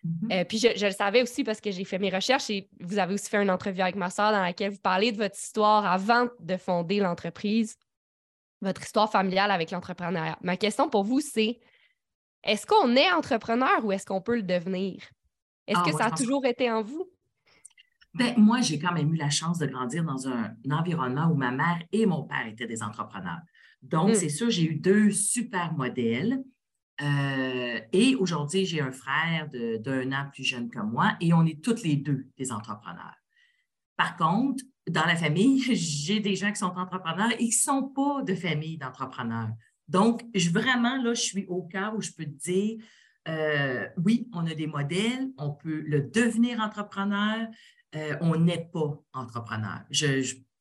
Mhm. 0.08 0.32
Euh, 0.32 0.44
puis 0.46 0.58
je, 0.58 0.70
je 0.76 0.86
le 0.86 0.92
savais 0.92 1.22
aussi 1.22 1.44
parce 1.44 1.60
que 1.60 1.72
j'ai 1.72 1.84
fait 1.84 2.00
mes 2.00 2.10
recherches 2.10 2.50
et 2.50 2.70
vous 2.80 2.98
avez 2.98 3.14
aussi 3.14 3.30
fait 3.30 3.42
une 3.42 3.50
entrevue 3.50 3.82
avec 3.82 3.96
ma 3.96 4.10
soeur 4.10 4.32
dans 4.32 4.42
laquelle 4.42 4.72
vous 4.72 4.80
parlez 4.80 5.12
de 5.12 5.18
votre 5.18 5.38
histoire 5.38 5.86
avant 5.86 6.28
de 6.40 6.58
fonder 6.58 7.00
l'entreprise, 7.00 7.76
votre 8.62 8.82
histoire 8.82 9.12
familiale 9.12 9.52
avec 9.52 9.72
l'entrepreneuriat. 9.72 10.38
Ma 10.42 10.56
question 10.56 10.90
pour 10.90 11.04
vous, 11.04 11.20
c'est 11.20 11.60
est-ce 12.44 12.66
qu'on 12.66 12.96
est 12.96 13.12
entrepreneur 13.12 13.84
ou 13.84 13.92
est-ce 13.92 14.06
qu'on 14.06 14.22
peut 14.22 14.36
le 14.36 14.44
devenir? 14.44 15.02
Est-ce 15.68 15.80
Ah, 15.82 15.92
que 15.92 15.98
ça 15.98 16.06
a 16.06 16.12
toujours 16.12 16.46
été 16.46 16.72
en 16.72 16.82
vous? 16.82 17.10
Ben, 18.14 18.34
moi, 18.38 18.62
j'ai 18.62 18.80
quand 18.80 18.94
même 18.94 19.14
eu 19.14 19.18
la 19.18 19.30
chance 19.30 19.60
de 19.60 19.68
grandir 19.68 20.04
dans 20.04 20.28
un, 20.28 20.56
environnement 20.72 21.28
où 21.28 21.36
ma 21.36 21.52
mère 21.52 21.84
et 21.92 22.06
mon 22.06 22.24
père 22.24 22.48
étaient 22.48 22.66
des 22.66 22.82
entrepreneurs. 22.82 23.42
Donc, 23.82 24.12
Mm. 24.12 24.16
c'est 24.16 24.30
sûr, 24.30 24.50
j'ai 24.50 24.64
eu 24.64 24.76
deux 24.76 25.12
super 25.12 25.74
modèles. 25.74 26.42
Euh, 27.01 27.80
et 27.94 28.16
aujourd'hui, 28.16 28.66
j'ai 28.66 28.82
un 28.82 28.92
frère 28.92 29.50
d'un 29.51 30.12
an 30.12 30.30
plus 30.34 30.44
jeune 30.44 30.70
que 30.70 30.80
moi 30.80 31.16
et 31.22 31.34
on 31.34 31.46
est 31.46 31.63
toutes 31.63 31.84
les 31.84 31.96
deux 31.96 32.27
des 32.38 32.51
entrepreneurs. 32.51 33.16
Par 33.96 34.16
contre, 34.18 34.63
dans 34.89 35.06
la 35.06 35.16
famille, 35.16 35.62
j'ai 35.75 36.20
des 36.20 36.36
gens 36.36 36.51
qui 36.51 36.58
sont 36.58 36.66
entrepreneurs 36.77 37.32
et 37.34 37.38
qui 37.38 37.46
ne 37.46 37.51
sont 37.51 37.84
pas 37.89 38.24
de 38.24 38.36
famille 38.36 38.77
d'entrepreneurs. 38.77 39.50
Donc, 39.88 40.24
vraiment, 40.51 41.01
là, 41.01 41.13
je 41.13 41.22
suis 41.22 41.46
au 41.46 41.63
cas 41.63 41.94
où 41.96 42.01
je 42.01 42.12
peux 42.12 42.25
te 42.25 42.30
dire, 42.30 42.77
euh, 43.27 43.88
oui, 44.04 44.27
on 44.34 44.46
a 44.48 44.54
des 44.54 44.68
modèles, 44.68 45.30
on 45.38 45.51
peut 45.51 45.82
le 45.86 46.01
devenir 46.01 46.60
entrepreneur, 46.60 47.48
euh, 47.96 48.16
on 48.22 48.38
n'est 48.38 48.70
pas 48.72 49.01
entrepreneur. 49.13 49.82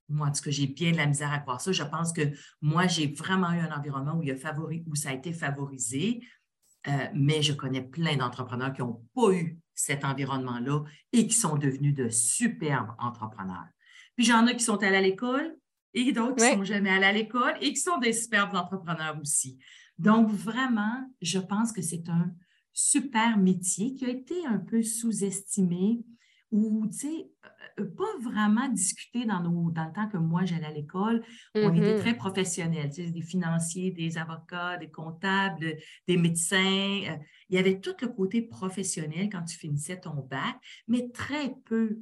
Moi, 0.09 0.29
en 0.29 0.33
tout 0.33 0.43
cas, 0.43 0.51
j'ai 0.51 0.67
bien 0.67 0.93
de 0.93 0.97
la 0.97 1.07
misère 1.07 1.33
à 1.33 1.39
croire 1.39 1.61
ça. 1.61 1.73
Je 1.73 1.83
pense 1.83 2.13
que 2.13 2.23
moi, 2.61 2.87
j'ai 2.87 3.09
vraiment 3.09 3.53
eu 3.53 3.59
un 3.59 3.77
environnement 3.77 4.17
où, 4.17 4.23
il 4.23 4.31
a 4.31 4.35
favori- 4.35 4.85
où 4.87 4.95
ça 4.95 5.11
a 5.11 5.13
été 5.15 5.33
favorisé, 5.33 6.21
euh, 6.89 7.09
mais 7.15 7.43
je 7.43 7.53
connais 7.53 7.83
plein 7.83 8.17
d'entrepreneurs 8.17 8.73
qui 8.73 8.83
n'ont 8.83 9.03
pas 9.15 9.33
eu 9.33 9.59
cet 9.75 10.05
environnement-là 10.05 10.85
et 11.13 11.27
qui 11.27 11.35
sont 11.35 11.57
devenus 11.57 11.95
de 11.95 12.09
superbes 12.09 12.95
entrepreneurs. 12.99 13.67
Puis 14.17 14.25
j'en 14.25 14.47
ai 14.47 14.57
qui 14.57 14.65
sont 14.65 14.83
allés 14.83 14.97
à 14.97 15.01
l'école 15.01 15.57
et 15.93 16.13
d'autres 16.13 16.37
qui 16.37 16.51
ne 16.51 16.57
sont 16.57 16.65
jamais 16.65 16.91
allés 16.91 17.07
à 17.07 17.13
l'école 17.13 17.55
et 17.61 17.73
qui 17.73 17.81
sont 17.81 17.99
des 17.99 18.13
superbes 18.13 18.55
entrepreneurs 18.55 19.19
aussi. 19.21 19.59
Donc, 19.99 20.31
vraiment, 20.31 21.11
je 21.21 21.39
pense 21.39 21.73
que 21.73 21.83
c'est 21.83 22.09
un 22.09 22.33
super 22.73 23.39
métier 23.39 23.95
qui 23.95 24.05
a 24.05 24.09
été 24.11 24.47
un 24.47 24.59
peu 24.59 24.83
sous-estimé 24.83 26.01
ou, 26.53 26.87
tu 26.87 26.99
sais, 26.99 27.31
euh, 27.81 27.85
pas 27.97 28.19
vraiment 28.31 28.69
discuté 28.69 29.25
dans, 29.27 29.41
nos, 29.41 29.71
dans 29.71 29.85
le 29.87 29.93
temps 29.93 30.09
que 30.09 30.17
moi 30.17 30.45
j'allais 30.45 30.67
à 30.67 30.71
l'école. 30.73 31.23
On 31.55 31.73
était 31.75 31.95
Mhm. 31.95 31.99
très 31.99 32.15
professionnels, 32.15 32.91
tu 32.91 33.05
sais, 33.05 33.11
des 33.11 33.21
financiers, 33.23 33.91
des 33.91 34.17
avocats, 34.17 34.77
des 34.77 34.91
comptables, 34.91 35.77
des 36.07 36.17
médecins. 36.17 36.57
Euh, 37.09 37.17
Il 37.49 37.57
y 37.57 37.59
avait 37.59 37.81
tout 37.81 37.95
le 38.01 38.09
côté 38.09 38.43
professionnel 38.43 39.29
quand 39.31 39.45
tu 39.45 39.57
finissais 39.59 40.01
ton 40.01 40.15
bac, 40.29 40.57
mais 40.89 41.09
très 41.13 41.55
peu 41.65 41.99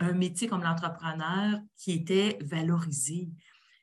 un 0.00 0.12
métier 0.12 0.48
comme 0.48 0.62
l'entrepreneur 0.62 1.60
qui 1.76 1.92
était 1.92 2.38
valorisé. 2.42 3.30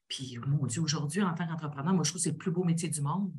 Puis, 0.10 0.38
mon 0.48 0.66
Dieu, 0.66 0.82
aujourd'hui, 0.82 1.22
en 1.22 1.34
tant 1.34 1.48
qu'entrepreneur, 1.48 1.94
moi, 1.94 2.04
je 2.04 2.12
trouve 2.12 2.20
que 2.20 2.24
c'est 2.24 2.32
le 2.32 2.38
plus 2.38 2.52
beau 2.52 2.64
métier 2.64 2.90
du 2.90 3.02
monde. 3.02 3.32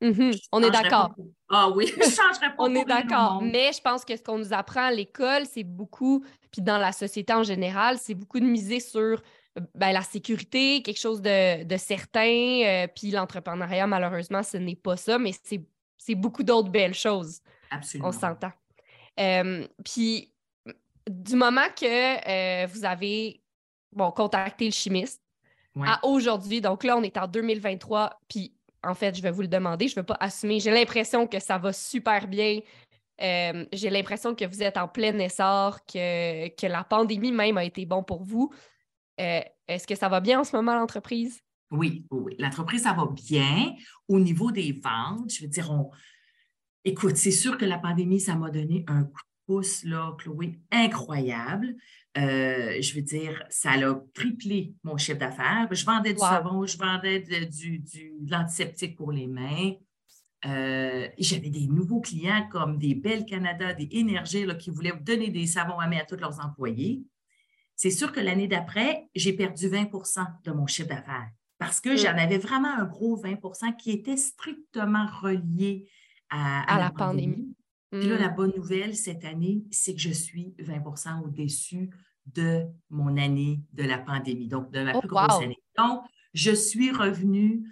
Mhm. 0.00 0.32
On 0.52 0.62
est 0.62 0.70
d'accord. 0.70 1.14
Ah 1.48 1.70
oui, 1.70 1.86
je 1.94 1.98
ne 1.98 2.02
changerais 2.04 2.48
pas 2.54 2.56
On 2.58 2.74
est 2.74 2.84
d'accord. 2.84 3.40
Mais 3.42 3.72
je 3.72 3.80
pense 3.80 4.04
que 4.04 4.16
ce 4.16 4.22
qu'on 4.22 4.38
nous 4.38 4.52
apprend 4.52 4.82
à 4.86 4.90
l'école, 4.90 5.46
c'est 5.46 5.64
beaucoup, 5.64 6.24
puis 6.50 6.62
dans 6.62 6.78
la 6.78 6.92
société 6.92 7.32
en 7.32 7.42
général, 7.42 7.98
c'est 7.98 8.14
beaucoup 8.14 8.40
de 8.40 8.44
miser 8.44 8.80
sur 8.80 9.22
ben, 9.74 9.92
la 9.92 10.02
sécurité, 10.02 10.82
quelque 10.82 10.98
chose 11.00 11.22
de, 11.22 11.62
de 11.64 11.76
certain. 11.76 12.60
euh, 12.64 12.86
puis 12.94 13.10
l'entrepreneuriat, 13.12 13.86
malheureusement, 13.86 14.42
ce 14.42 14.56
n'est 14.56 14.74
pas 14.76 14.96
ça, 14.96 15.18
mais 15.18 15.32
c'est 15.44 15.64
c'est 15.96 16.14
beaucoup 16.16 16.42
d'autres 16.42 16.68
belles 16.70 16.92
choses. 16.94 17.40
Absolument. 17.70 18.08
On 18.08 18.12
s'entend. 18.12 18.50
Euh, 19.18 19.66
puis, 19.84 20.32
du 21.08 21.36
moment 21.36 21.66
que 21.74 22.64
euh, 22.64 22.66
vous 22.66 22.84
avez 22.84 23.40
bon, 23.92 24.10
contacté 24.10 24.66
le 24.66 24.72
chimiste 24.72 25.20
Ouais. 25.76 25.88
à 25.88 26.04
aujourd'hui, 26.06 26.60
donc 26.60 26.84
là, 26.84 26.96
on 26.96 27.02
est 27.02 27.16
en 27.16 27.26
2023, 27.26 28.20
puis 28.28 28.53
en 28.86 28.94
fait, 28.94 29.16
je 29.16 29.22
vais 29.22 29.30
vous 29.30 29.42
le 29.42 29.48
demander, 29.48 29.88
je 29.88 29.94
ne 29.94 30.00
veux 30.00 30.06
pas 30.06 30.16
assumer. 30.20 30.60
J'ai 30.60 30.70
l'impression 30.70 31.26
que 31.26 31.38
ça 31.40 31.58
va 31.58 31.72
super 31.72 32.26
bien. 32.28 32.60
Euh, 33.22 33.64
J'ai 33.72 33.90
l'impression 33.90 34.34
que 34.34 34.44
vous 34.44 34.62
êtes 34.62 34.76
en 34.76 34.88
plein 34.88 35.16
essor, 35.18 35.84
que, 35.86 36.66
la 36.66 36.84
pandémie 36.84 37.32
même 37.32 37.58
a 37.58 37.64
été 37.64 37.86
bon 37.86 38.02
pour 38.02 38.24
vous. 38.24 38.52
Euh, 39.20 39.40
Est-ce 39.68 39.86
que 39.86 39.94
ça 39.94 40.08
va 40.08 40.20
bien 40.20 40.40
en 40.40 40.44
ce 40.44 40.56
moment, 40.56 40.74
l'entreprise? 40.74 41.40
Oui, 41.70 42.06
oui, 42.10 42.20
oui. 42.24 42.36
L'entreprise, 42.38 42.82
ça 42.82 42.92
va 42.92 43.06
bien. 43.06 43.72
Au 44.08 44.18
niveau 44.18 44.50
des 44.50 44.72
ventes, 44.72 45.32
je 45.32 45.42
veux 45.42 45.48
dire, 45.48 45.70
on... 45.70 45.90
écoute, 46.84 47.16
c'est 47.16 47.30
sûr 47.30 47.56
que 47.56 47.64
la 47.64 47.78
pandémie, 47.78 48.20
ça 48.20 48.34
m'a 48.34 48.50
donné 48.50 48.84
un 48.88 49.04
coup 49.04 49.22
de 49.22 49.54
pouce, 49.54 49.84
là, 49.84 50.14
Chloé, 50.18 50.58
incroyable. 50.70 51.74
Euh, 52.16 52.80
je 52.80 52.94
veux 52.94 53.02
dire, 53.02 53.42
ça 53.50 53.72
a 53.72 53.94
triplé 54.14 54.72
mon 54.84 54.96
chiffre 54.96 55.18
d'affaires. 55.18 55.66
Je 55.72 55.84
vendais 55.84 56.12
du 56.14 56.20
Wow. 56.20 56.26
savon, 56.28 56.66
je 56.66 56.78
vendais 56.78 57.20
de- 57.20 57.44
du, 57.46 57.78
du- 57.80 58.12
de 58.20 58.30
l'antiseptique 58.30 58.96
pour 58.96 59.10
les 59.10 59.26
mains. 59.26 59.72
Euh, 60.46 61.08
J'avais 61.18 61.48
des 61.50 61.66
nouveaux 61.66 62.00
clients 62.00 62.46
comme 62.50 62.78
des 62.78 62.94
Belles 62.94 63.24
Canada, 63.24 63.72
des 63.74 63.88
Énergies 63.92 64.46
qui 64.58 64.70
voulaient 64.70 64.92
donner 65.00 65.30
des 65.30 65.46
savons 65.46 65.78
à 65.80 65.86
main 65.88 65.98
à 65.98 66.04
tous 66.04 66.16
leurs 66.16 66.38
employés. 66.44 67.02
C'est 67.76 67.90
sûr 67.90 68.12
que 68.12 68.20
l'année 68.20 68.46
d'après, 68.46 69.08
j'ai 69.14 69.32
perdu 69.32 69.68
20% 69.68 70.24
de 70.44 70.52
mon 70.52 70.66
chiffre 70.66 70.88
d'affaires 70.90 71.28
parce 71.58 71.80
que 71.80 71.94
Mm. 71.94 71.96
j'en 71.96 72.16
avais 72.18 72.38
vraiment 72.38 72.72
un 72.76 72.84
gros 72.84 73.16
20% 73.16 73.72
qui 73.72 73.90
était 73.90 74.16
strictement 74.18 75.06
relié 75.20 75.88
à, 76.30 76.62
À 76.74 76.78
la 76.78 76.90
pandémie. 76.90 77.54
Puis 78.00 78.08
là, 78.08 78.16
Mm. 78.16 78.20
la 78.20 78.28
bonne 78.28 78.52
nouvelle 78.56 78.96
cette 78.96 79.24
année, 79.24 79.64
c'est 79.70 79.94
que 79.94 80.00
je 80.00 80.10
suis 80.12 80.54
20% 80.58 81.20
au-dessus 81.22 81.90
de 82.26 82.64
mon 82.90 83.16
année 83.16 83.60
de 83.72 83.82
la 83.84 83.98
pandémie, 83.98 84.48
donc 84.48 84.70
de 84.70 84.82
ma 84.82 84.92
Oh, 84.96 85.00
plus 85.00 85.08
grosse 85.08 85.34
wow. 85.36 85.42
année. 85.42 85.58
Donc, 85.76 86.02
je 86.32 86.50
suis 86.52 86.90
revenue. 86.90 87.62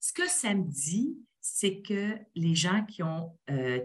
Ce 0.00 0.12
que 0.12 0.28
ça 0.28 0.54
me 0.54 0.64
dit, 0.64 1.16
c'est 1.40 1.80
que 1.80 2.16
les 2.34 2.54
gens 2.54 2.84
qui 2.84 3.02
ont 3.02 3.36
euh, 3.50 3.80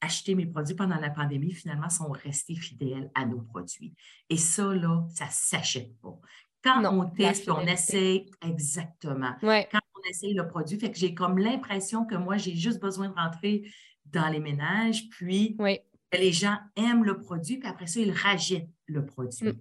acheté 0.00 0.34
mes 0.34 0.46
produits 0.46 0.74
pendant 0.74 0.96
la 1.00 1.10
pandémie, 1.10 1.52
finalement, 1.52 1.88
sont 1.90 2.10
restés 2.10 2.54
fidèles 2.54 3.10
à 3.14 3.26
nos 3.26 3.40
produits. 3.40 3.94
Et 4.30 4.36
ça, 4.36 4.74
là, 4.74 5.06
ça 5.14 5.26
ne 5.26 5.30
s'achète 5.32 5.98
pas. 6.00 6.18
Quand 6.62 6.80
Non, 6.82 7.00
on 7.00 7.10
teste, 7.10 7.48
on 7.50 7.60
essaye, 7.66 8.30
exactement 8.42 9.32
Ouais. 9.42 9.68
quand 9.70 9.78
on 9.96 10.08
essaye 10.10 10.34
le 10.34 10.46
produit. 10.46 10.78
Fait 10.78 10.90
que 10.90 10.98
j'ai 10.98 11.14
comme 11.14 11.38
l'impression 11.38 12.04
que 12.04 12.14
moi, 12.14 12.36
j'ai 12.36 12.54
juste 12.54 12.80
besoin 12.80 13.08
de 13.08 13.14
rentrer 13.14 13.70
dans 14.12 14.28
les 14.28 14.40
ménages, 14.40 15.08
puis 15.10 15.56
Oui, 15.58 15.78
les 16.12 16.32
gens 16.32 16.56
aiment 16.76 17.04
le 17.04 17.18
produit, 17.18 17.58
puis 17.58 17.68
après 17.68 17.86
ça, 17.86 18.00
ils 18.00 18.12
rachètent 18.12 18.70
le 18.86 19.04
produit. 19.04 19.48
Mm. 19.48 19.52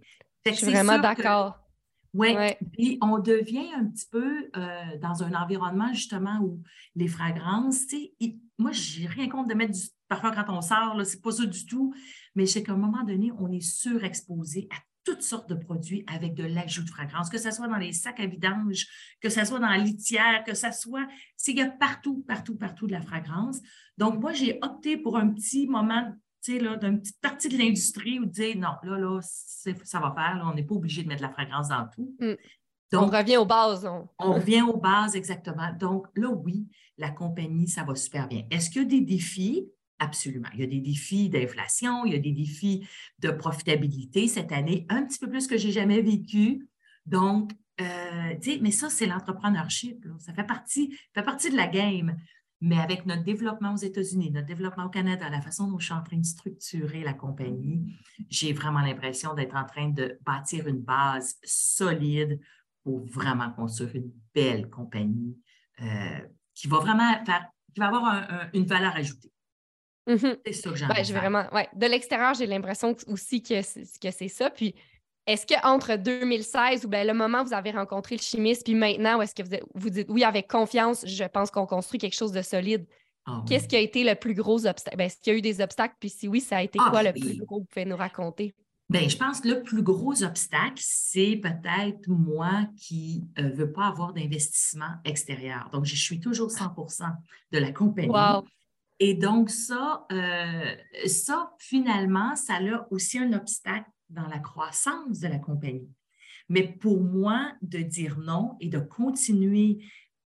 Je 0.46 0.52
suis 0.52 0.66
c'est 0.66 0.72
vraiment 0.72 1.00
d'accord. 1.00 1.60
oui, 2.14 2.34
Ouais. 2.34 2.58
puis 2.72 2.98
on 3.02 3.20
devient 3.20 3.74
un 3.76 3.86
petit 3.86 4.08
peu 4.10 4.50
euh, 4.56 4.98
dans 5.02 5.24
un 5.24 5.34
environnement 5.34 5.92
justement 5.94 6.40
où 6.42 6.62
les 6.96 7.08
fragrances, 7.08 7.88
tu 7.88 8.10
sais, 8.20 8.38
moi, 8.58 8.72
j'ai 8.72 9.08
rien 9.08 9.30
contre 9.30 9.50
de 9.50 9.54
mettre 9.54 9.74
du 9.74 9.82
parfum 10.08 10.32
quand 10.32 10.52
on 10.56 10.62
sort, 10.62 11.00
c'est 11.06 11.22
pas 11.22 11.32
ça 11.32 11.46
du 11.46 11.66
tout, 11.66 11.94
mais 12.34 12.46
c'est 12.46 12.64
qu'à 12.64 12.74
un 12.74 12.78
moment 12.78 13.04
donné, 13.04 13.32
on 13.40 13.52
est 13.52 13.62
surexposé 13.62 14.68
à 14.72 14.78
toutes 15.08 15.22
sortes 15.22 15.50
de 15.50 15.56
produits 15.56 16.04
avec 16.14 16.34
de 16.34 16.44
l'ajout 16.44 16.84
de 16.84 16.90
fragrance, 16.90 17.30
que 17.30 17.38
ce 17.38 17.50
soit 17.50 17.70
dans 17.70 17.78
les 17.78 17.94
sacs 17.94 18.20
à 18.20 18.26
vidange, 18.26 18.86
que 19.22 19.30
ce 19.30 19.46
soit 19.46 19.60
dans 19.60 19.70
la 19.70 19.78
litière, 19.78 20.44
que 20.46 20.54
ce 20.54 20.70
soit, 20.74 21.08
il 21.48 21.58
y 21.58 21.62
a 21.62 21.70
partout, 21.70 22.26
partout, 22.28 22.58
partout 22.58 22.88
de 22.88 22.92
la 22.92 23.00
fragrance. 23.02 23.60
Donc, 23.98 24.20
moi, 24.20 24.34
j'ai 24.34 24.60
opté 24.62 24.98
pour 24.98 25.16
un 25.16 25.30
petit 25.30 25.66
moment, 25.66 26.12
tu 26.44 26.58
sais, 26.58 26.60
là, 26.60 26.76
d'une 26.76 27.00
petite 27.00 27.22
partie 27.22 27.48
de 27.48 27.58
l'industrie 27.58 28.20
où 28.20 28.26
dire 28.26 28.58
non, 28.58 28.74
là, 28.84 28.98
là, 28.98 29.20
ça 29.22 30.00
va 30.02 30.14
faire, 30.14 30.36
là, 30.40 30.44
on 30.46 30.54
n'est 30.54 30.66
pas 30.66 30.76
obligé 30.76 31.04
de 31.04 31.08
mettre 31.08 31.22
de 31.22 31.28
la 31.28 31.32
fragrance 31.34 31.70
dans 31.70 31.88
tout. 31.96 32.14
Mm. 32.20 32.34
Donc, 32.92 33.14
on 33.14 33.18
revient 33.18 33.38
aux 33.38 33.46
bases. 33.46 33.86
on- 33.86 34.10
on 34.20 34.34
revient 34.34 34.62
aux 34.64 34.76
bases 34.78 35.16
exactement. 35.16 35.72
Donc 35.80 36.08
là, 36.16 36.30
oui, 36.30 36.68
la 36.98 37.12
compagnie, 37.12 37.70
ça 37.70 37.84
va 37.86 37.96
super 37.96 38.28
bien. 38.28 38.44
Est-ce 38.52 38.70
qu'il 38.70 38.82
y 38.82 38.86
a 38.86 38.88
des 38.90 39.02
défis? 39.02 39.70
Absolument. 40.00 40.50
Il 40.54 40.60
y 40.60 40.64
a 40.64 40.68
des 40.68 40.80
défis 40.80 41.30
d'inflation, 41.30 42.06
il 42.06 42.14
y 42.14 42.16
a 42.16 42.20
des 42.20 42.32
défis 42.32 42.88
de 43.20 43.32
profitabilité 43.32 44.28
cette 44.28 44.52
année, 44.52 44.86
un 44.90 45.04
petit 45.04 45.18
peu 45.18 45.30
plus 45.30 45.48
que 45.48 45.58
j'ai 45.58 45.72
jamais 45.72 46.02
vécu. 46.02 46.68
Donc, 47.06 47.52
euh, 47.82 48.36
mais 48.62 48.72
ça, 48.72 48.90
c'est 48.90 49.08
l'entrepreneurship. 49.08 50.06
Ça 50.20 50.34
fait 50.34 50.44
partie, 50.44 50.96
fait 51.16 51.24
partie 51.24 51.50
de 51.50 51.56
la 51.56 51.68
game. 51.68 52.16
Mais 52.60 52.80
avec 52.80 53.06
notre 53.06 53.24
développement 53.24 53.74
aux 53.74 53.78
États-Unis, 53.78 54.32
notre 54.32 54.48
développement 54.48 54.86
au 54.86 54.90
Canada, 54.90 55.30
la 55.30 55.42
façon 55.42 55.70
dont 55.70 55.78
je 55.78 55.86
suis 55.86 55.94
en 55.94 56.02
train 56.02 56.18
de 56.18 56.26
structurer 56.26 57.04
la 57.04 57.14
compagnie, 57.14 57.94
j'ai 58.30 58.52
vraiment 58.52 58.82
l'impression 58.82 59.36
d'être 59.36 59.56
en 59.56 59.66
train 59.66 59.90
de 59.90 60.18
bâtir 60.26 60.68
une 60.68 60.80
base 60.82 61.36
solide 61.44 62.40
pour 62.84 63.06
vraiment 63.06 63.52
construire 63.52 63.96
une 63.96 64.12
belle 64.34 64.70
compagnie 64.72 65.38
euh, 65.82 66.20
qui 66.56 66.68
va 66.68 66.80
vraiment 66.80 67.24
faire, 67.26 67.48
qui 67.74 67.80
va 67.80 67.88
avoir 67.88 68.06
un- 68.06 68.28
un- 68.28 68.50
une 68.54 68.66
valeur 68.66 68.96
ajoutée. 68.96 69.32
Mhm. 70.08 70.38
C'est 70.46 70.54
ça 70.54 70.70
que 70.70 70.76
j'ai 70.76 70.86
Ouais, 70.86 70.92
envie 70.92 71.02
de 71.02 71.06
j'ai 71.08 71.14
faire. 71.14 71.22
vraiment, 71.22 71.46
ouais. 71.54 71.68
De 71.76 71.86
l'extérieur, 71.86 72.34
j'ai 72.34 72.48
l'impression 72.48 72.96
aussi 73.08 73.42
que 73.44 73.62
c'est, 73.62 74.28
ça. 74.30 74.50
Puis, 74.50 74.74
est-ce 75.26 75.46
qu'entre 75.46 75.98
2016 75.98 76.86
ou 76.86 76.88
bien 76.88 77.04
le 77.04 77.14
moment 77.14 77.42
où 77.42 77.48
vous 77.48 77.54
avez 77.54 77.72
rencontré 77.72 78.16
le 78.16 78.22
chimiste, 78.22 78.64
puis 78.64 78.76
maintenant, 78.76 79.20
où 79.20 79.22
est-ce 79.22 79.36
que 79.36 79.44
vous, 79.44 79.58
vous 79.76 79.90
dites 79.90 80.08
oui, 80.10 80.24
avec 80.24 80.48
confiance, 80.48 81.06
je 81.06 81.26
pense 81.26 81.52
qu'on 81.52 81.66
construit 81.66 82.00
quelque 82.00 82.16
chose 82.16 82.32
de 82.32 82.42
solide? 82.42 82.86
Ah 83.26 83.44
Qu'est-ce 83.46 83.68
qui 83.68 83.76
a 83.76 83.82
été 83.82 84.06
le 84.06 84.16
plus 84.16 84.34
gros 84.34 84.66
obstacle? 84.66 84.96
Ben, 84.96 85.06
est-ce 85.06 85.18
qu'il 85.20 85.34
y 85.34 85.36
a 85.36 85.40
eu 85.40 85.42
des 85.42 85.60
obstacles? 85.60 85.96
Puis 86.00 86.10
si 86.10 86.30
oui, 86.30 86.40
ça 86.40 86.58
a 86.58 86.64
été 86.64 86.80
ah, 86.82 86.88
quoi 86.90 87.04
le 87.04 87.12
plus 87.12 87.38
gros? 87.38 87.60
Vous 87.60 87.66
pouvez 87.66 87.84
nous 87.84 87.98
raconter? 87.98 88.56
Bien, 88.90 89.10
je 89.10 89.18
pense 89.18 89.42
que 89.42 89.50
le 89.50 89.64
plus 89.64 89.84
gros 89.84 90.24
obstacle, 90.24 90.78
c'est 90.78 91.36
peut-être 91.44 92.08
moi 92.08 92.70
qui 92.78 93.26
ne 93.38 93.44
euh, 93.44 93.50
veux 93.50 93.74
pas 93.74 93.88
avoir 93.88 94.14
d'investissement 94.14 94.92
extérieur. 95.04 95.70
Donc, 95.74 95.84
je 95.84 95.96
suis 95.96 96.22
toujours 96.22 96.50
100% 96.50 97.04
de 97.52 97.58
la 97.60 97.74
compagnie. 97.74 98.08
Et 99.00 99.14
donc, 99.14 99.50
ça, 99.50 100.06
euh, 100.12 100.76
ça, 101.06 101.54
finalement, 101.60 102.36
ça 102.36 102.56
a 102.56 102.88
aussi 102.92 103.20
un 103.20 103.34
obstacle 103.34 103.90
dans 104.10 104.28
la 104.28 104.40
croissance 104.40 105.20
de 105.20 105.28
la 105.28 105.40
compagnie. 105.40 105.92
Mais 106.50 106.64
pour 106.68 107.04
moi, 107.04 107.54
de 107.62 107.80
dire 107.80 108.18
non 108.20 108.56
et 108.60 108.70
de 108.70 108.80
continuer 108.80 109.80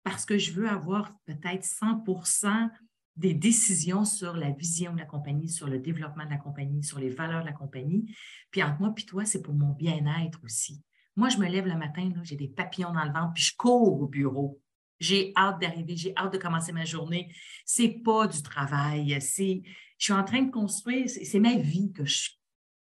parce 0.02 0.24
que 0.24 0.38
je 0.38 0.52
veux 0.52 0.68
avoir 0.68 1.12
peut-être 1.26 1.64
100% 1.64 2.70
des 3.16 3.34
décisions 3.34 4.04
sur 4.04 4.36
la 4.36 4.50
vision 4.50 4.92
de 4.92 4.98
la 4.98 5.04
compagnie, 5.04 5.48
sur 5.48 5.68
le 5.68 5.78
développement 5.78 6.24
de 6.24 6.30
la 6.30 6.36
compagnie, 6.36 6.84
sur 6.84 6.98
les 6.98 7.08
valeurs 7.08 7.40
de 7.40 7.46
la 7.46 7.52
compagnie. 7.52 8.14
Puis 8.50 8.62
entre 8.62 8.80
moi 8.80 8.94
et 8.96 9.02
toi, 9.04 9.24
c'est 9.24 9.42
pour 9.42 9.54
mon 9.54 9.72
bien-être 9.72 10.38
aussi. 10.44 10.82
Moi, 11.16 11.30
je 11.30 11.38
me 11.38 11.48
lève 11.48 11.66
le 11.66 11.76
matin, 11.76 12.12
j'ai 12.22 12.36
des 12.36 12.48
papillons 12.48 12.92
dans 12.92 13.04
le 13.04 13.12
ventre, 13.12 13.32
puis 13.34 13.42
je 13.42 13.56
cours 13.56 14.00
au 14.00 14.06
bureau. 14.06 14.60
J'ai 14.98 15.32
hâte 15.36 15.60
d'arriver, 15.60 15.96
j'ai 15.96 16.16
hâte 16.16 16.32
de 16.32 16.38
commencer 16.38 16.72
ma 16.72 16.84
journée. 16.84 17.32
C'est 17.64 18.00
pas 18.04 18.26
du 18.26 18.42
travail, 18.42 19.20
c'est 19.20 19.62
je 19.98 20.04
suis 20.04 20.12
en 20.12 20.24
train 20.24 20.42
de 20.42 20.50
construire, 20.50 21.08
c'est 21.08 21.40
ma 21.40 21.56
vie 21.56 21.92
que 21.92 22.04
je, 22.04 22.30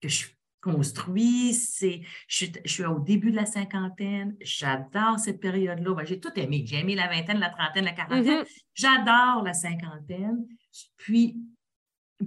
que 0.01 0.09
je 0.09 0.25
construis. 0.63 1.53
C'est, 1.53 2.01
je, 2.27 2.45
suis 2.65 2.85
au 2.85 2.99
début 2.99 3.31
de 3.31 3.35
la 3.35 3.45
cinquantaine. 3.45 4.35
J'adore 4.41 5.19
cette 5.19 5.39
période-là. 5.39 5.93
Ben, 5.93 6.05
j'ai 6.05 6.19
tout 6.19 6.31
aimé. 6.35 6.63
J'ai 6.65 6.79
aimé 6.79 6.95
la 6.95 7.07
vingtaine, 7.07 7.39
la 7.39 7.49
trentaine, 7.49 7.85
la 7.85 7.91
quarantaine. 7.91 8.43
Mm-hmm. 8.43 8.61
J'adore 8.73 9.43
la 9.43 9.53
cinquantaine. 9.53 10.47
Puis, 10.97 11.37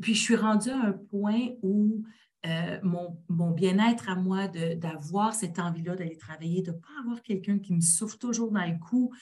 puis, 0.01 0.15
je 0.15 0.21
suis 0.21 0.37
rendue 0.37 0.71
à 0.71 0.79
un 0.79 0.93
point 0.93 1.49
où 1.63 2.05
euh, 2.47 2.79
mon, 2.83 3.51
bien-être 3.51 4.09
à 4.09 4.15
moi 4.15 4.47
d'avoir 4.49 5.35
cette 5.35 5.59
envie-là 5.59 5.97
d'aller 5.97 6.17
travailler, 6.17 6.63
de 6.63 6.71
ne 6.71 6.77
pas 6.77 6.89
avoir 7.01 7.23
quelqu'un 7.23 7.59
qui 7.59 7.75
me 7.75 7.81
souffle 7.81 8.19
toujours 8.19 8.53
dans 8.53 8.65
le 8.65 8.79
cou 8.79 9.13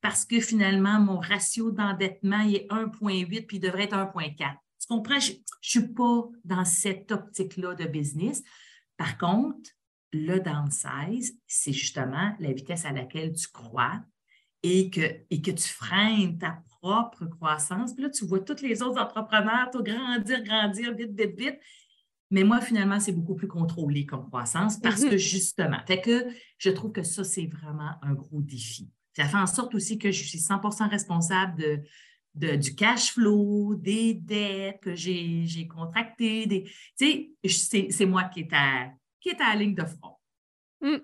parce 0.00 0.24
que 0.24 0.40
finalement, 0.40 0.98
mon 0.98 1.18
ratio 1.18 1.70
d'endettement 1.70 2.40
est 2.40 2.66
1,8 2.70 3.46
puis 3.46 3.58
il 3.58 3.60
devrait 3.60 3.84
être 3.84 3.96
1,4. 3.96 4.36
Tu 4.80 4.88
comprends? 4.88 5.20
Je 5.20 5.32
ne 5.32 5.38
suis 5.60 5.88
pas 5.88 6.24
dans 6.44 6.64
cette 6.64 7.12
optique-là 7.12 7.74
de 7.74 7.84
business. 7.84 8.42
Par 8.96 9.16
contre, 9.16 9.70
le 10.12 10.40
downsize, 10.40 11.38
c'est 11.46 11.72
justement 11.72 12.34
la 12.38 12.52
vitesse 12.52 12.84
à 12.84 12.92
laquelle 12.92 13.32
tu 13.32 13.48
crois 13.48 14.00
et 14.62 14.90
que, 14.90 15.00
et 15.30 15.40
que 15.40 15.50
tu 15.50 15.68
freines 15.68 16.38
ta 16.38 16.62
propre 16.80 17.26
croissance. 17.26 17.94
Puis 17.94 18.02
là, 18.02 18.10
tu 18.10 18.24
vois 18.26 18.40
tous 18.40 18.62
les 18.62 18.82
autres 18.82 19.00
entrepreneurs 19.00 19.70
tout 19.70 19.82
grandir, 19.82 20.42
grandir, 20.42 20.94
vite, 20.94 21.12
vite, 21.12 21.38
vite. 21.38 21.60
Mais 22.32 22.44
moi, 22.44 22.62
finalement, 22.62 22.98
c'est 22.98 23.12
beaucoup 23.12 23.34
plus 23.34 23.46
contrôlé 23.46 24.06
comme 24.06 24.26
croissance 24.26 24.80
parce 24.80 25.04
que 25.04 25.14
mm-hmm. 25.14 25.18
justement, 25.18 25.78
fait 25.86 26.00
que 26.00 26.26
je 26.56 26.70
trouve 26.70 26.90
que 26.90 27.02
ça, 27.02 27.24
c'est 27.24 27.46
vraiment 27.46 27.92
un 28.00 28.14
gros 28.14 28.40
défi. 28.40 28.90
Ça 29.14 29.26
fait 29.26 29.36
en 29.36 29.46
sorte 29.46 29.74
aussi 29.74 29.98
que 29.98 30.10
je 30.10 30.24
suis 30.24 30.38
100% 30.38 30.88
responsable 30.88 31.84
de, 32.34 32.56
du 32.56 32.74
cash 32.74 33.12
flow, 33.12 33.74
des 33.74 34.14
dettes 34.14 34.80
que 34.80 34.94
j'ai 34.94 35.68
contractées. 35.68 36.46
Des, 36.46 36.64
tu 36.98 37.34
sais, 37.44 37.88
c'est 37.90 38.06
moi 38.06 38.24
qui 38.24 38.40
est 38.40 38.52
à, 38.52 38.88
qui 39.20 39.28
est 39.28 39.40
à 39.42 39.50
la 39.50 39.56
ligne 39.56 39.74
de 39.74 39.84
front. 39.84 40.16
Mm. 40.80 40.96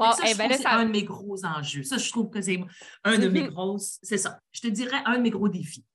ça, 0.00 0.24
eh 0.28 0.34
ben 0.34 0.50
c'est 0.52 0.66
un 0.66 0.84
de 0.84 0.90
mes 0.90 1.04
gros 1.04 1.44
enjeux. 1.44 1.84
Ça, 1.84 1.96
je 1.96 2.10
trouve 2.10 2.28
que 2.28 2.42
c'est 2.42 2.60
un 3.04 3.18
de 3.18 3.28
mes 3.28 3.46
gros, 3.46 3.78
c'est 3.78 4.18
ça. 4.18 4.40
Je 4.50 4.62
te 4.62 4.66
dirais 4.66 5.00
un 5.04 5.18
de 5.18 5.22
mes 5.22 5.30
gros 5.30 5.48
défis. 5.48 5.86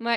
Oui, 0.00 0.16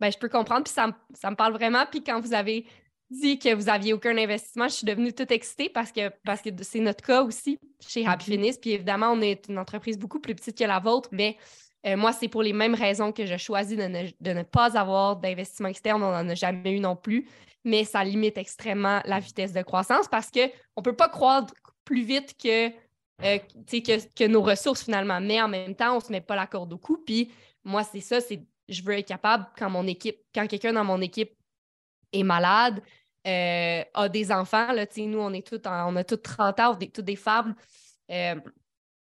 ben, 0.00 0.10
je 0.10 0.18
peux 0.18 0.28
comprendre, 0.28 0.64
puis 0.64 0.72
ça, 0.72 0.90
ça, 1.14 1.30
me 1.30 1.36
parle 1.36 1.52
vraiment. 1.52 1.86
Puis 1.88 2.02
quand 2.02 2.20
vous 2.20 2.34
avez 2.34 2.66
dit 3.10 3.38
que 3.38 3.54
vous 3.54 3.64
n'aviez 3.64 3.92
aucun 3.92 4.16
investissement, 4.16 4.68
je 4.68 4.74
suis 4.74 4.86
devenue 4.86 5.12
toute 5.12 5.30
excitée 5.30 5.68
parce 5.68 5.92
que 5.92 6.10
parce 6.24 6.42
que 6.42 6.50
c'est 6.62 6.80
notre 6.80 7.04
cas 7.04 7.22
aussi 7.22 7.58
chez 7.86 8.06
Happy. 8.06 8.32
Fitness. 8.32 8.58
Puis 8.58 8.72
évidemment, 8.72 9.12
on 9.12 9.20
est 9.20 9.48
une 9.48 9.58
entreprise 9.58 9.98
beaucoup 9.98 10.20
plus 10.20 10.34
petite 10.34 10.58
que 10.58 10.64
la 10.64 10.80
vôtre, 10.80 11.08
mais 11.12 11.36
euh, 11.86 11.96
moi, 11.96 12.12
c'est 12.12 12.28
pour 12.28 12.42
les 12.42 12.52
mêmes 12.52 12.74
raisons 12.74 13.12
que 13.12 13.26
je 13.26 13.36
choisis 13.36 13.76
de 13.76 13.84
ne, 13.84 14.08
de 14.20 14.32
ne 14.32 14.42
pas 14.42 14.76
avoir 14.76 15.16
d'investissement 15.16 15.68
externe. 15.68 16.02
On 16.02 16.10
n'en 16.10 16.28
a 16.28 16.34
jamais 16.34 16.72
eu 16.72 16.80
non 16.80 16.96
plus 16.96 17.26
mais 17.66 17.84
ça 17.84 18.04
limite 18.04 18.38
extrêmement 18.38 19.02
la 19.04 19.18
vitesse 19.18 19.52
de 19.52 19.60
croissance 19.60 20.06
parce 20.08 20.30
qu'on 20.30 20.40
ne 20.40 20.82
peut 20.82 20.94
pas 20.94 21.08
croître 21.08 21.52
plus 21.84 22.02
vite 22.02 22.36
que, 22.40 22.68
euh, 22.68 23.38
que, 23.66 24.14
que, 24.14 24.24
nos 24.24 24.40
ressources 24.40 24.84
finalement. 24.84 25.20
Mais 25.20 25.42
en 25.42 25.48
même 25.48 25.74
temps, 25.74 25.92
on 25.92 25.96
ne 25.96 26.00
se 26.00 26.12
met 26.12 26.20
pas 26.20 26.36
la 26.36 26.46
corde 26.46 26.72
au 26.72 26.78
cou. 26.78 27.02
Puis 27.04 27.32
moi, 27.64 27.82
c'est 27.82 28.00
ça, 28.00 28.20
c'est 28.20 28.40
je 28.68 28.82
veux 28.82 28.94
être 28.94 29.08
capable 29.08 29.46
quand 29.58 29.68
mon 29.68 29.86
équipe, 29.86 30.18
quand 30.32 30.46
quelqu'un 30.46 30.72
dans 30.72 30.84
mon 30.84 31.00
équipe 31.00 31.32
est 32.12 32.22
malade, 32.22 32.82
euh, 33.26 33.82
a 33.94 34.08
des 34.08 34.30
enfants, 34.30 34.72
là, 34.72 34.86
nous, 34.98 35.18
on 35.18 35.32
est 35.32 35.46
tous 35.46 35.60
on 35.66 35.96
a 35.96 36.04
tous 36.04 36.16
30 36.16 36.60
ans, 36.60 36.76
on 36.76 36.78
est 36.78 36.94
tous 36.94 37.02
des 37.02 37.16
femmes. 37.16 37.54
Euh, 38.10 38.36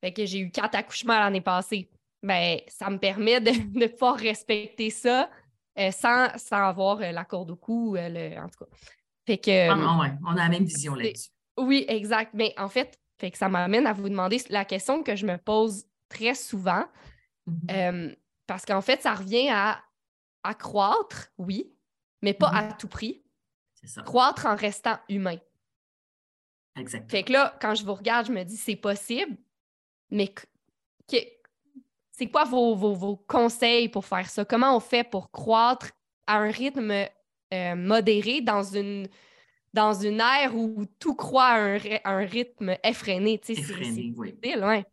fait 0.02 0.12
que 0.12 0.26
j'ai 0.26 0.40
eu 0.40 0.50
quatre 0.50 0.74
accouchements 0.74 1.18
l'année 1.18 1.40
passée. 1.40 1.90
Ben, 2.22 2.58
ça 2.68 2.90
me 2.90 2.98
permet 2.98 3.40
de, 3.40 3.50
de 3.78 3.86
pouvoir 3.86 4.16
respecter 4.16 4.90
ça 4.90 5.30
euh, 5.78 5.90
sans, 5.90 6.28
avoir 6.50 7.00
euh, 7.00 7.12
la 7.12 7.24
corde 7.24 7.50
au 7.50 7.56
cou, 7.56 7.96
en 7.96 8.48
tout 8.48 8.64
cas. 8.64 8.70
Fait 9.26 9.38
que, 9.38 9.70
ah, 9.70 10.16
on 10.26 10.32
a 10.32 10.34
la 10.34 10.48
même 10.48 10.64
vision 10.64 10.94
là-dessus. 10.94 11.30
Oui, 11.58 11.84
exact. 11.88 12.32
Mais 12.34 12.54
en 12.58 12.68
fait, 12.68 12.98
fait 13.18 13.30
que 13.30 13.38
ça 13.38 13.48
m'amène 13.48 13.86
à 13.86 13.92
vous 13.92 14.08
demander 14.08 14.38
la 14.48 14.64
question 14.64 15.02
que 15.02 15.16
je 15.16 15.26
me 15.26 15.36
pose 15.38 15.84
très 16.08 16.34
souvent. 16.34 16.84
Mm-hmm. 17.48 18.16
parce 18.46 18.64
qu'en 18.64 18.82
fait, 18.82 19.02
ça 19.02 19.14
revient 19.14 19.48
à, 19.50 19.80
à 20.44 20.54
croître, 20.54 21.32
oui, 21.38 21.72
mais 22.22 22.34
pas 22.34 22.48
à 22.48 22.62
mm-hmm. 22.62 22.76
tout 22.76 22.88
prix. 22.88 23.22
Ça. 23.84 24.02
Croître 24.02 24.46
en 24.46 24.56
restant 24.56 24.98
humain. 25.08 25.38
Exactement. 26.76 27.08
Fait 27.08 27.22
que 27.22 27.32
là, 27.32 27.56
quand 27.60 27.74
je 27.74 27.84
vous 27.84 27.94
regarde, 27.94 28.26
je 28.26 28.32
me 28.32 28.42
dis 28.44 28.56
c'est 28.56 28.76
possible, 28.76 29.36
mais 30.10 30.32
c'est 32.12 32.26
quoi 32.30 32.44
vos, 32.44 33.16
conseils 33.26 33.88
pour 33.88 34.04
faire 34.04 34.28
ça? 34.28 34.44
Comment 34.44 34.76
on 34.76 34.80
fait 34.80 35.04
pour 35.04 35.30
croître 35.30 35.90
à 36.26 36.38
un 36.38 36.50
rythme 36.50 36.92
euh, 37.54 37.74
modéré 37.74 38.42
dans 38.42 38.62
une, 38.62 39.08
dans 39.72 39.94
une 39.94 40.20
ère 40.20 40.54
où 40.54 40.84
tout 40.98 41.14
croît 41.14 41.46
à 41.46 41.78
un, 42.04 42.26
rythme 42.26 42.76
effréné? 42.84 43.40
Effréné, 43.48 44.12
oui. 44.16 44.34
Difficile, 44.34 44.84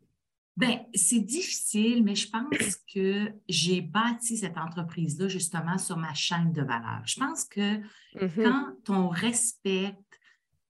Bien, 0.58 0.84
c'est 0.92 1.20
difficile, 1.20 2.02
mais 2.02 2.16
je 2.16 2.28
pense 2.28 2.76
que 2.92 3.32
j'ai 3.48 3.80
bâti 3.80 4.36
cette 4.36 4.58
entreprise-là 4.58 5.28
justement 5.28 5.78
sur 5.78 5.96
ma 5.96 6.12
chaîne 6.14 6.52
de 6.52 6.62
valeur. 6.62 7.00
Je 7.04 7.20
pense 7.20 7.44
que 7.44 7.76
mm-hmm. 8.16 8.42
quand 8.42 8.90
on 8.92 9.08
respecte, 9.08 10.18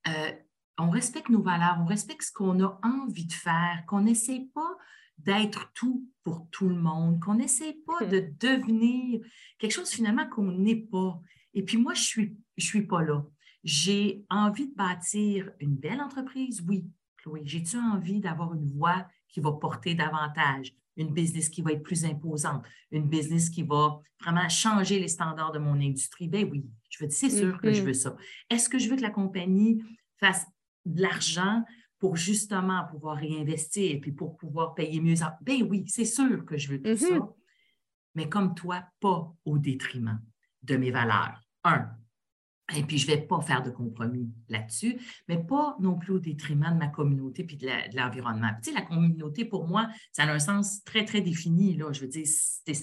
euh, 0.07 0.31
on 0.77 0.91
respecte 0.91 1.29
nos 1.29 1.41
valeurs, 1.41 1.79
on 1.81 1.85
respecte 1.85 2.21
ce 2.21 2.31
qu'on 2.31 2.63
a 2.63 2.79
envie 2.83 3.25
de 3.25 3.33
faire, 3.33 3.83
qu'on 3.87 4.01
n'essaie 4.01 4.47
pas 4.53 4.77
d'être 5.17 5.71
tout 5.73 6.07
pour 6.23 6.47
tout 6.51 6.69
le 6.69 6.79
monde, 6.79 7.19
qu'on 7.19 7.33
n'essaie 7.33 7.75
pas 7.87 8.05
de 8.05 8.31
devenir 8.39 9.21
quelque 9.57 9.73
chose 9.73 9.89
finalement 9.89 10.29
qu'on 10.29 10.51
n'est 10.51 10.75
pas. 10.75 11.19
Et 11.55 11.63
puis 11.63 11.77
moi, 11.77 11.95
je 11.95 12.01
ne 12.01 12.05
suis, 12.05 12.37
je 12.57 12.65
suis 12.67 12.85
pas 12.85 13.01
là. 13.01 13.25
J'ai 13.63 14.23
envie 14.29 14.67
de 14.67 14.75
bâtir 14.75 15.49
une 15.59 15.75
belle 15.75 15.99
entreprise, 15.99 16.63
oui, 16.67 16.85
Chloé. 17.17 17.41
J'ai-tu 17.43 17.75
envie 17.75 18.19
d'avoir 18.19 18.53
une 18.53 18.67
voix 18.67 19.07
qui 19.29 19.39
va 19.39 19.51
porter 19.53 19.95
davantage, 19.95 20.73
une 20.97 21.13
business 21.13 21.49
qui 21.49 21.61
va 21.61 21.71
être 21.71 21.83
plus 21.83 22.03
imposante, 22.05 22.63
une 22.91 23.07
business 23.07 23.49
qui 23.49 23.63
va 23.63 24.01
vraiment 24.21 24.49
changer 24.49 24.99
les 24.99 25.07
standards 25.07 25.51
de 25.51 25.59
mon 25.59 25.79
industrie? 25.79 26.27
Ben 26.27 26.47
oui, 26.51 26.65
je 26.89 27.03
veux 27.03 27.07
dire, 27.07 27.17
c'est 27.17 27.29
sûr 27.29 27.59
que 27.61 27.71
je 27.71 27.81
hmm. 27.81 27.85
veux 27.85 27.93
ça. 27.93 28.15
Est-ce 28.49 28.69
que 28.69 28.77
je 28.77 28.89
veux 28.89 28.95
que 28.95 29.01
la 29.01 29.09
compagnie 29.09 29.81
fasse 30.17 30.45
de 30.85 31.01
l'argent 31.01 31.63
pour 31.99 32.15
justement 32.15 32.85
pouvoir 32.89 33.17
réinvestir 33.17 33.91
et 33.91 33.99
puis 33.99 34.11
pour 34.11 34.37
pouvoir 34.37 34.73
payer 34.73 34.99
mieux? 34.99 35.15
Ben 35.41 35.63
oui, 35.69 35.85
c'est 35.87 36.05
sûr 36.05 36.45
que 36.45 36.57
je 36.57 36.69
veux 36.69 36.81
tout 36.81 36.97
ça, 36.97 37.07
mm-hmm. 37.07 37.33
mais 38.15 38.29
comme 38.29 38.55
toi, 38.55 38.83
pas 38.99 39.33
au 39.45 39.57
détriment 39.57 40.21
de 40.63 40.77
mes 40.77 40.91
valeurs. 40.91 41.41
Un. 41.63 41.89
Et 42.75 42.83
puis, 42.83 42.97
je 42.97 43.09
ne 43.09 43.15
vais 43.15 43.21
pas 43.21 43.41
faire 43.41 43.63
de 43.63 43.69
compromis 43.69 44.29
là-dessus, 44.47 44.99
mais 45.27 45.37
pas 45.37 45.75
non 45.79 45.97
plus 45.97 46.13
au 46.13 46.19
détriment 46.19 46.73
de 46.73 46.79
ma 46.79 46.87
communauté 46.87 47.43
puis 47.43 47.57
de 47.57 47.67
l'environnement. 47.95 48.49
tu 48.61 48.69
sais, 48.69 48.75
la 48.75 48.85
communauté, 48.85 49.45
pour 49.45 49.67
moi, 49.67 49.87
ça 50.11 50.23
a 50.23 50.31
un 50.31 50.39
sens 50.39 50.83
très, 50.83 51.05
très 51.05 51.21
défini. 51.21 51.75
Là. 51.75 51.91
Je 51.91 52.01
veux 52.01 52.07
dire, 52.07 52.25
c'est 52.25 52.73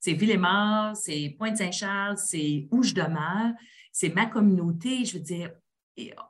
c'est 0.00 0.12
Villemort, 0.12 0.94
c'est 0.94 1.34
Pointe-Saint-Charles, 1.38 2.18
c'est 2.18 2.68
où 2.70 2.82
je 2.82 2.92
demeure, 2.92 3.52
c'est 3.90 4.14
ma 4.14 4.26
communauté. 4.26 5.06
Je 5.06 5.14
veux 5.14 5.24
dire, 5.24 5.50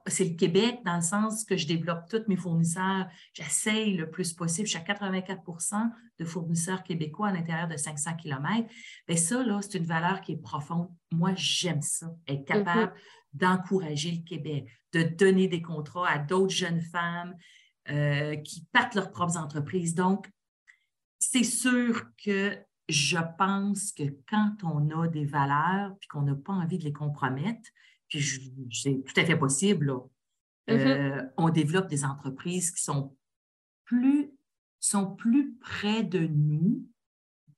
c'est 0.06 0.24
le 0.24 0.36
Québec 0.36 0.80
dans 0.84 0.96
le 0.96 1.02
sens 1.02 1.44
que 1.44 1.56
je 1.56 1.66
développe 1.66 2.08
tous 2.08 2.22
mes 2.28 2.36
fournisseurs. 2.36 3.06
J'essaye 3.32 3.94
le 3.94 4.10
plus 4.10 4.32
possible. 4.32 4.66
Je 4.66 4.76
suis 4.76 4.80
à 4.80 4.94
84% 4.94 5.90
de 6.18 6.24
fournisseurs 6.24 6.82
québécois 6.82 7.28
à 7.28 7.32
l'intérieur 7.32 7.68
de 7.68 7.76
500 7.76 8.16
km. 8.16 8.68
Bien, 9.08 9.16
ça, 9.16 9.42
là, 9.42 9.60
c'est 9.62 9.78
une 9.78 9.86
valeur 9.86 10.20
qui 10.20 10.32
est 10.32 10.42
profonde. 10.42 10.88
Moi, 11.12 11.32
j'aime 11.34 11.82
ça, 11.82 12.14
être 12.26 12.44
capable 12.44 12.92
mm-hmm. 12.92 13.38
d'encourager 13.38 14.10
le 14.12 14.22
Québec, 14.22 14.68
de 14.92 15.02
donner 15.02 15.48
des 15.48 15.62
contrats 15.62 16.08
à 16.08 16.18
d'autres 16.18 16.54
jeunes 16.54 16.82
femmes 16.82 17.34
euh, 17.88 18.36
qui 18.36 18.66
partent 18.72 18.94
leurs 18.94 19.10
propres 19.10 19.38
entreprises. 19.38 19.94
Donc, 19.94 20.30
c'est 21.18 21.44
sûr 21.44 22.04
que 22.22 22.58
je 22.88 23.18
pense 23.38 23.92
que 23.92 24.04
quand 24.28 24.56
on 24.62 24.90
a 24.90 25.08
des 25.08 25.24
valeurs 25.24 25.96
puis 25.98 26.08
qu'on 26.08 26.22
n'a 26.22 26.34
pas 26.34 26.52
envie 26.52 26.78
de 26.78 26.84
les 26.84 26.92
compromettre, 26.92 27.70
puis 28.08 28.22
c'est 28.72 29.02
tout 29.04 29.20
à 29.20 29.24
fait 29.24 29.36
possible, 29.36 29.92
mm-hmm. 30.68 30.72
euh, 30.72 31.22
on 31.36 31.50
développe 31.50 31.88
des 31.88 32.04
entreprises 32.04 32.70
qui 32.70 32.82
sont 32.82 33.16
plus, 33.84 34.30
sont 34.80 35.14
plus 35.14 35.54
près 35.56 36.02
de 36.02 36.26
nous. 36.26 36.86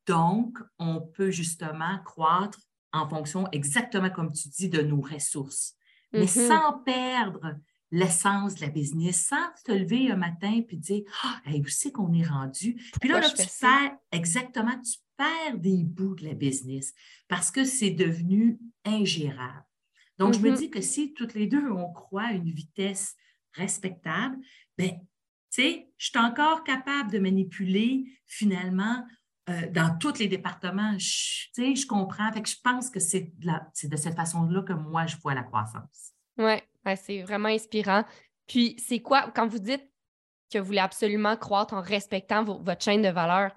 Donc, 0.07 0.59
on 0.79 1.01
peut 1.01 1.31
justement 1.31 1.99
croître 2.05 2.61
en 2.93 3.09
fonction, 3.09 3.49
exactement 3.53 4.11
comme 4.11 4.33
tu 4.33 4.49
dis, 4.49 4.69
de 4.69 4.83
nos 4.83 5.01
ressources, 5.01 5.75
mais 6.13 6.25
mm-hmm. 6.25 6.49
sans 6.49 6.79
perdre 6.85 7.57
l'essence 7.91 8.57
de 8.57 8.63
la 8.63 8.69
business, 8.69 9.27
sans 9.29 9.49
te 9.65 9.73
lever 9.73 10.11
un 10.11 10.17
matin 10.17 10.63
puis 10.67 10.77
dire 10.77 11.03
Ah, 11.23 11.41
où 11.47 11.67
c'est 11.69 11.93
qu'on 11.93 12.13
est 12.13 12.27
rendu? 12.27 12.75
Puis 13.01 13.09
là, 13.09 13.21
là 13.21 13.31
tu 13.31 13.47
perds, 13.61 13.97
exactement, 14.13 14.81
tu 14.81 14.99
perds 15.17 15.59
des 15.59 15.85
bouts 15.85 16.15
de 16.15 16.25
la 16.25 16.35
business 16.35 16.93
parce 17.29 17.51
que 17.51 17.65
c'est 17.65 17.91
devenu 17.91 18.59
ingérable. 18.85 19.65
Donc, 20.19 20.35
je 20.35 20.39
me 20.41 20.51
mm-hmm. 20.51 20.57
dis 20.57 20.71
que 20.71 20.81
si 20.81 21.15
toutes 21.15 21.35
les 21.35 21.47
deux, 21.47 21.71
on 21.71 21.93
croit 21.93 22.29
à 22.29 22.33
une 22.33 22.51
vitesse 22.51 23.17
respectable, 23.53 24.37
bien, 24.79 24.93
tu 25.51 25.63
sais, 25.63 25.91
je 25.97 26.07
suis 26.11 26.19
encore 26.19 26.65
capable 26.65 27.11
de 27.11 27.19
manipuler 27.19 28.05
finalement 28.27 29.05
euh, 29.49 29.71
dans 29.71 29.97
tous 29.99 30.19
les 30.19 30.29
départements. 30.29 30.97
Tu 30.97 31.05
sais, 31.53 31.75
je 31.75 31.87
comprends. 31.87 32.33
Fait 32.33 32.43
que 32.43 32.49
je 32.49 32.57
pense 32.63 32.91
que 32.91 33.01
c'est 33.01 33.33
de, 33.39 33.89
de, 33.89 33.97
cette 33.97 34.17
façon-là 34.17 34.63
que 34.63 34.73
moi, 34.73 35.07
je 35.07 35.17
vois 35.19 35.35
la 35.35 35.43
croissance. 35.43 36.13
Oui, 36.39 36.57
c'est 36.97 37.23
vraiment 37.23 37.49
inspirant. 37.49 38.05
Puis, 38.47 38.77
c'est 38.79 39.01
quoi, 39.01 39.31
quand 39.35 39.47
vous 39.47 39.59
dites 39.59 39.89
que 40.53 40.59
vous 40.59 40.67
voulez 40.67 40.79
absolument 40.79 41.37
croître 41.37 41.75
en 41.75 41.81
respectant 41.81 42.45
votre 42.45 42.83
chaîne 42.83 43.03
de 43.03 43.09
valeur, 43.09 43.53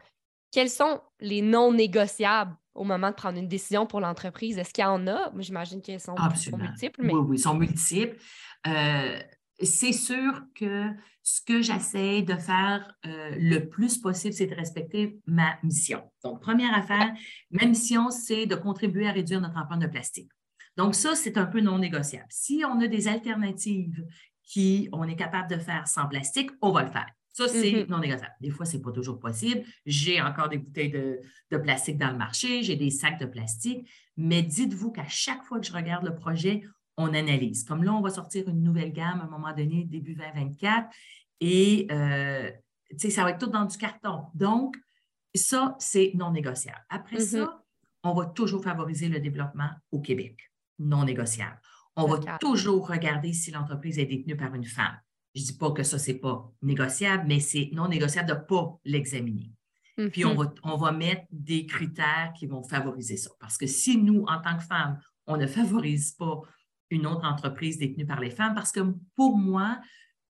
quels 0.52 0.69
sont 0.69 1.02
les 1.19 1.41
non 1.41 1.74
négociables 1.74 2.56
au 2.80 2.86
moment 2.86 3.10
de 3.10 3.15
prendre 3.15 3.38
une 3.38 3.48
décision 3.48 3.86
pour 3.86 4.00
l'entreprise? 4.00 4.58
Est-ce 4.58 4.74
qu'il 4.74 4.84
y 4.84 4.88
en 4.88 5.06
a? 5.08 5.32
J'imagine 5.38 5.82
qu'ils 5.82 6.00
sont, 6.00 6.15
multiples. 6.58 7.02
Oui, 7.04 7.12
oui, 7.13 7.36
ils 7.36 7.39
sont 7.39 7.54
multiples. 7.54 8.18
Euh, 8.65 9.20
c'est 9.62 9.92
sûr 9.92 10.42
que 10.56 10.86
ce 11.22 11.42
que 11.42 11.62
j'essaie 11.62 12.22
de 12.22 12.36
faire 12.36 12.96
euh, 13.06 13.36
le 13.38 13.68
plus 13.68 13.98
possible, 13.98 14.34
c'est 14.34 14.48
de 14.48 14.56
respecter 14.56 15.20
ma 15.28 15.58
mission. 15.62 16.10
Donc, 16.24 16.42
première 16.42 16.74
affaire, 16.74 17.13
ma 17.52 17.65
mission, 17.65 18.12
c'est 18.12 18.46
de 18.46 18.56
contribuer 18.56 19.10
à 19.10 19.12
réduire 19.12 19.42
notre 19.42 19.58
empreinte 19.58 19.82
de 19.82 19.88
plastique. 19.88 20.32
Donc, 20.78 20.96
ça, 20.96 21.15
c'est 21.15 21.38
un 21.38 21.46
peu 21.46 21.60
non 21.60 21.80
négociable. 21.80 22.28
Si 22.30 22.63
on 22.65 22.80
a 22.80 22.88
des 22.88 23.10
alternatives 23.10 24.06
qui 24.44 24.88
on 24.94 25.04
est 25.04 25.18
capable 25.18 25.50
de 25.50 25.58
faire 25.58 25.86
sans 25.86 26.08
plastique, 26.08 26.50
on 26.62 26.72
va 26.72 26.84
le 26.84 26.92
faire. 26.92 27.12
Ça, 27.39 27.47
c'est 27.47 27.71
mm-hmm. 27.71 27.88
non 27.88 27.99
négociable. 27.99 28.36
Des 28.41 28.49
fois, 28.49 28.65
ce 28.65 28.75
n'est 28.75 28.84
pas 28.84 28.91
toujours 28.91 29.17
possible. 29.17 29.63
J'ai 29.86 30.21
encore 30.21 30.49
des 30.49 30.58
bouteilles 30.58 30.91
de, 30.91 31.58
plastique 31.58 31.97
dans 31.97 32.12
le 32.12 32.17
marché, 32.17 32.63
j'ai 32.63 32.75
des 32.75 32.89
sacs 32.89 33.17
de 33.17 33.25
plastique, 33.25 33.89
mais 34.17 34.41
dites-vous 34.41 34.91
qu'à 34.91 35.08
chaque 35.08 35.41
fois 35.45 35.62
que 35.62 35.65
je 35.65 35.71
regarde 35.71 36.06
le 36.06 36.13
projet, 36.13 36.63
on 36.97 37.13
analyse. 37.13 37.63
Comme 37.63 37.86
là, 37.86 37.93
on 37.93 38.02
va 38.02 38.10
sortir 38.10 38.49
une 38.49 38.62
nouvelle 38.62 38.91
gamme 38.91 39.21
à 39.21 39.23
un 39.23 39.30
moment 39.30 39.54
donné, 39.54 39.86
début 39.86 40.15
2024, 40.15 40.89
et 41.39 41.88
euh, 41.91 42.52
ça 42.97 43.23
va 43.23 43.30
être 43.30 43.39
tout 43.39 43.49
dans 43.49 43.63
du 43.63 43.78
carton. 43.78 44.25
Donc, 44.34 44.75
ça, 45.34 45.78
c'est 45.80 46.12
non 46.15 46.32
négociable. 46.32 46.86
Après 46.89 47.19
mm-hmm. 47.19 47.45
ça, 47.45 47.63
on 48.04 48.13
va 48.13 48.25
toujours 48.25 48.65
favoriser 48.65 49.08
le 49.08 49.21
développement 49.21 49.69
au 49.91 50.02
Québec 50.02 50.52
non 50.78 51.06
négociable. 51.06 51.58
On 51.95 52.06
va 52.06 52.38
toujours 52.39 52.89
regarder 52.89 53.32
si 53.32 53.52
l'entreprise 53.52 53.97
est 53.97 54.06
détenue 54.06 54.36
par 54.36 54.54
une 54.56 54.65
femme. 54.65 54.97
Je 55.36 55.42
ne 55.42 55.46
dis 55.48 55.58
pas 55.58 55.72
que 55.72 55.84
ça, 55.84 56.00
ce 56.00 56.12
n'est 56.12 56.18
pas 56.18 56.52
négociable, 56.62 57.26
mais 57.28 57.39
c'est 57.39 57.70
non 57.74 57.88
négociable 57.88 58.30
de 58.30 58.34
ne 58.34 58.39
pas 58.39 58.80
l'examiner. 58.86 59.52
Puis 60.12 60.24
on 60.24 60.32
mhm. 60.32 60.38
va, 60.38 60.54
on 60.63 60.78
va 60.78 60.92
mettre 60.92 61.24
des 61.30 61.65
critères 61.65 62.32
qui 62.38 62.48
vont 62.48 62.63
favoriser 62.63 63.18
ça. 63.18 63.32
Parce 63.39 63.58
que 63.58 63.68
si 63.68 63.98
nous, 63.98 64.24
en 64.28 64.39
tant 64.39 64.58
que 64.58 64.63
femmes, 64.63 65.00
on 65.28 65.36
ne 65.36 65.46
favorise 65.46 66.13
pas 66.13 66.42
une 66.89 67.06
autre 67.06 67.26
entreprise 67.26 67.78
détenue 67.78 68.06
par 68.06 68.20
les 68.20 68.32
femmes, 68.32 68.56
parce 68.56 68.72
que 68.72 68.80
pour 69.15 69.38
moi, 69.38 69.80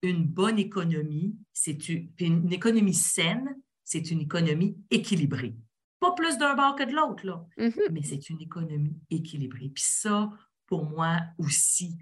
une 0.02 0.26
bonne 0.26 0.60
économie, 0.60 1.38
c'est 1.54 1.88
une, 1.90 2.12
une 2.20 2.52
économie 2.52 2.94
saine, 2.94 3.56
c'est 3.84 4.12
une 4.12 4.22
économie 4.22 4.78
équilibrée. 4.90 5.56
Pas 6.00 6.14
plus 6.14 6.38
d'un 6.38 6.56
bord 6.56 6.76
que 6.76 6.84
de 6.84 6.94
l'autre, 6.94 7.26
là. 7.26 7.46
Mm-hmm. 7.58 7.92
Mais 7.92 8.04
c'est 8.04 8.30
une 8.30 8.42
économie 8.42 8.98
équilibrée. 9.10 9.70
Puis 9.74 9.84
ça, 9.86 10.32
pour 10.68 10.90
moi 10.90 11.20
aussi. 11.38 11.98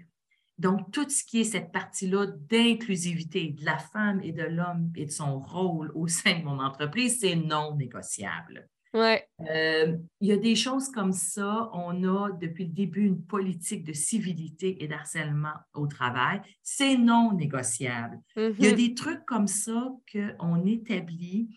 Donc, 0.58 0.90
tout 0.90 1.08
ce 1.08 1.22
qui 1.24 1.40
est 1.40 1.44
cette 1.44 1.70
partie-là 1.70 2.26
d'inclusivité 2.26 3.50
de 3.50 3.64
la 3.64 3.78
femme 3.78 4.20
et 4.22 4.32
de 4.32 4.42
l'homme 4.42 4.90
et 4.96 5.06
de 5.06 5.10
son 5.10 5.38
rôle 5.38 5.92
au 5.94 6.08
sein 6.08 6.40
de 6.40 6.44
mon 6.44 6.58
entreprise, 6.58 7.20
c'est 7.20 7.36
non 7.36 7.76
négociable. 7.76 8.68
Ouais. 8.94 9.28
Euh, 9.50 9.96
il 10.20 10.28
y 10.28 10.32
a 10.32 10.36
des 10.36 10.56
choses 10.56 10.88
comme 10.90 11.12
ça. 11.12 11.70
On 11.72 12.02
a 12.04 12.30
depuis 12.32 12.64
le 12.64 12.72
début 12.72 13.04
une 13.04 13.22
politique 13.22 13.84
de 13.84 13.92
civilité 13.92 14.82
et 14.82 14.88
d'harcèlement 14.88 15.54
au 15.74 15.86
travail. 15.86 16.40
C'est 16.62 16.96
non 16.96 17.32
négociable. 17.32 18.18
Il 18.36 18.42
y 18.42 18.66
a 18.66 18.72
mm-hmm. 18.72 18.74
des 18.74 18.94
trucs 18.94 19.24
comme 19.26 19.46
ça 19.46 19.92
qu'on 20.12 20.64
établit. 20.64 21.48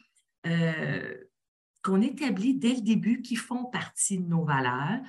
Euh, 0.45 1.15
qu'on 1.83 2.01
établit 2.01 2.55
dès 2.55 2.75
le 2.75 2.81
début 2.81 3.21
qui 3.21 3.35
font 3.35 3.65
partie 3.65 4.19
de 4.19 4.27
nos 4.27 4.43
valeurs. 4.43 4.99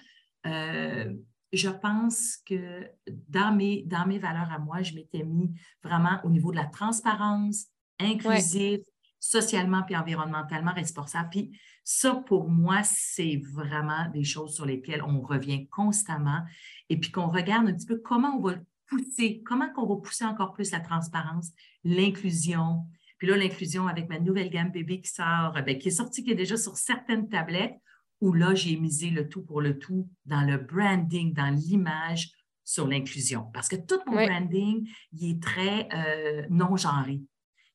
Euh, 0.47 1.13
je 1.53 1.69
pense 1.69 2.39
que 2.47 2.87
dans 3.29 3.55
mes, 3.55 3.85
valeurs 4.19 4.51
à 4.51 4.59
moi, 4.59 4.83
je 4.83 4.95
m'étais 4.95 5.25
mis 5.25 5.53
vraiment 5.83 6.21
au 6.25 6.31
niveau 6.31 6.51
de 6.51 6.57
la 6.57 6.67
transparence, 6.67 7.67
inclusive, 8.01 8.81
socialement 9.21 9.83
puis 9.83 9.97
environnementalement 9.97 10.73
responsable. 10.73 11.29
Puis 11.31 11.59
ça, 11.85 12.15
pour 12.27 12.49
moi, 12.49 12.83
c'est 12.83 13.41
vraiment 13.53 14.09
des 14.13 14.25
choses 14.25 14.55
sur 14.55 14.67
lesquelles 14.67 15.03
on 15.03 15.21
revient 15.21 15.69
constamment 15.69 16.43
et 16.89 16.99
puis 16.99 17.11
qu'on 17.11 17.29
regarde 17.29 17.69
un 17.69 17.75
petit 17.75 17.87
peu 17.87 17.99
comment 17.99 18.37
on 18.37 18.41
va 18.41 18.55
pousser, 18.87 19.43
comment 19.45 19.69
on 19.77 19.87
va 19.87 19.97
pousser 20.01 20.25
encore 20.25 20.53
plus 20.53 20.71
la 20.73 20.81
transparence, 20.81 21.51
l'inclusion, 21.85 22.85
puis 23.23 23.31
là, 23.31 23.37
l'inclusion 23.37 23.87
avec 23.87 24.09
ma 24.09 24.19
nouvelle 24.19 24.51
gamme 24.51 24.73
bébé 24.73 25.01
qui 25.01 25.09
sort, 25.09 25.53
ben, 25.65 25.79
qui 25.79 25.89
est 25.89 25.93
sortie, 25.93 26.25
qui 26.25 26.33
est 26.33 26.35
déjà 26.35 26.57
sur 26.57 26.77
certaines 26.77 27.29
tablettes, 27.29 27.77
où 28.23 28.33
là, 28.33 28.55
j'ai 28.55 28.77
misé 28.77 29.11
le 29.11 29.29
tout 29.29 29.43
pour 29.43 29.61
le 29.61 29.81
tout 29.81 30.09
dans 30.25 30.43
le 30.43 30.57
branding, 30.57 31.35
dans 31.35 31.53
l'image 31.53 32.31
sur 32.65 32.87
l'inclusion. 32.87 33.51
Parce 33.53 33.69
que 33.69 33.75
tout 33.75 34.01
mon 34.07 34.13
branding, 34.13 34.89
il 35.13 35.31
est 35.31 35.43
très 35.43 35.89
euh, 35.93 36.47
non-genré. 36.49 37.21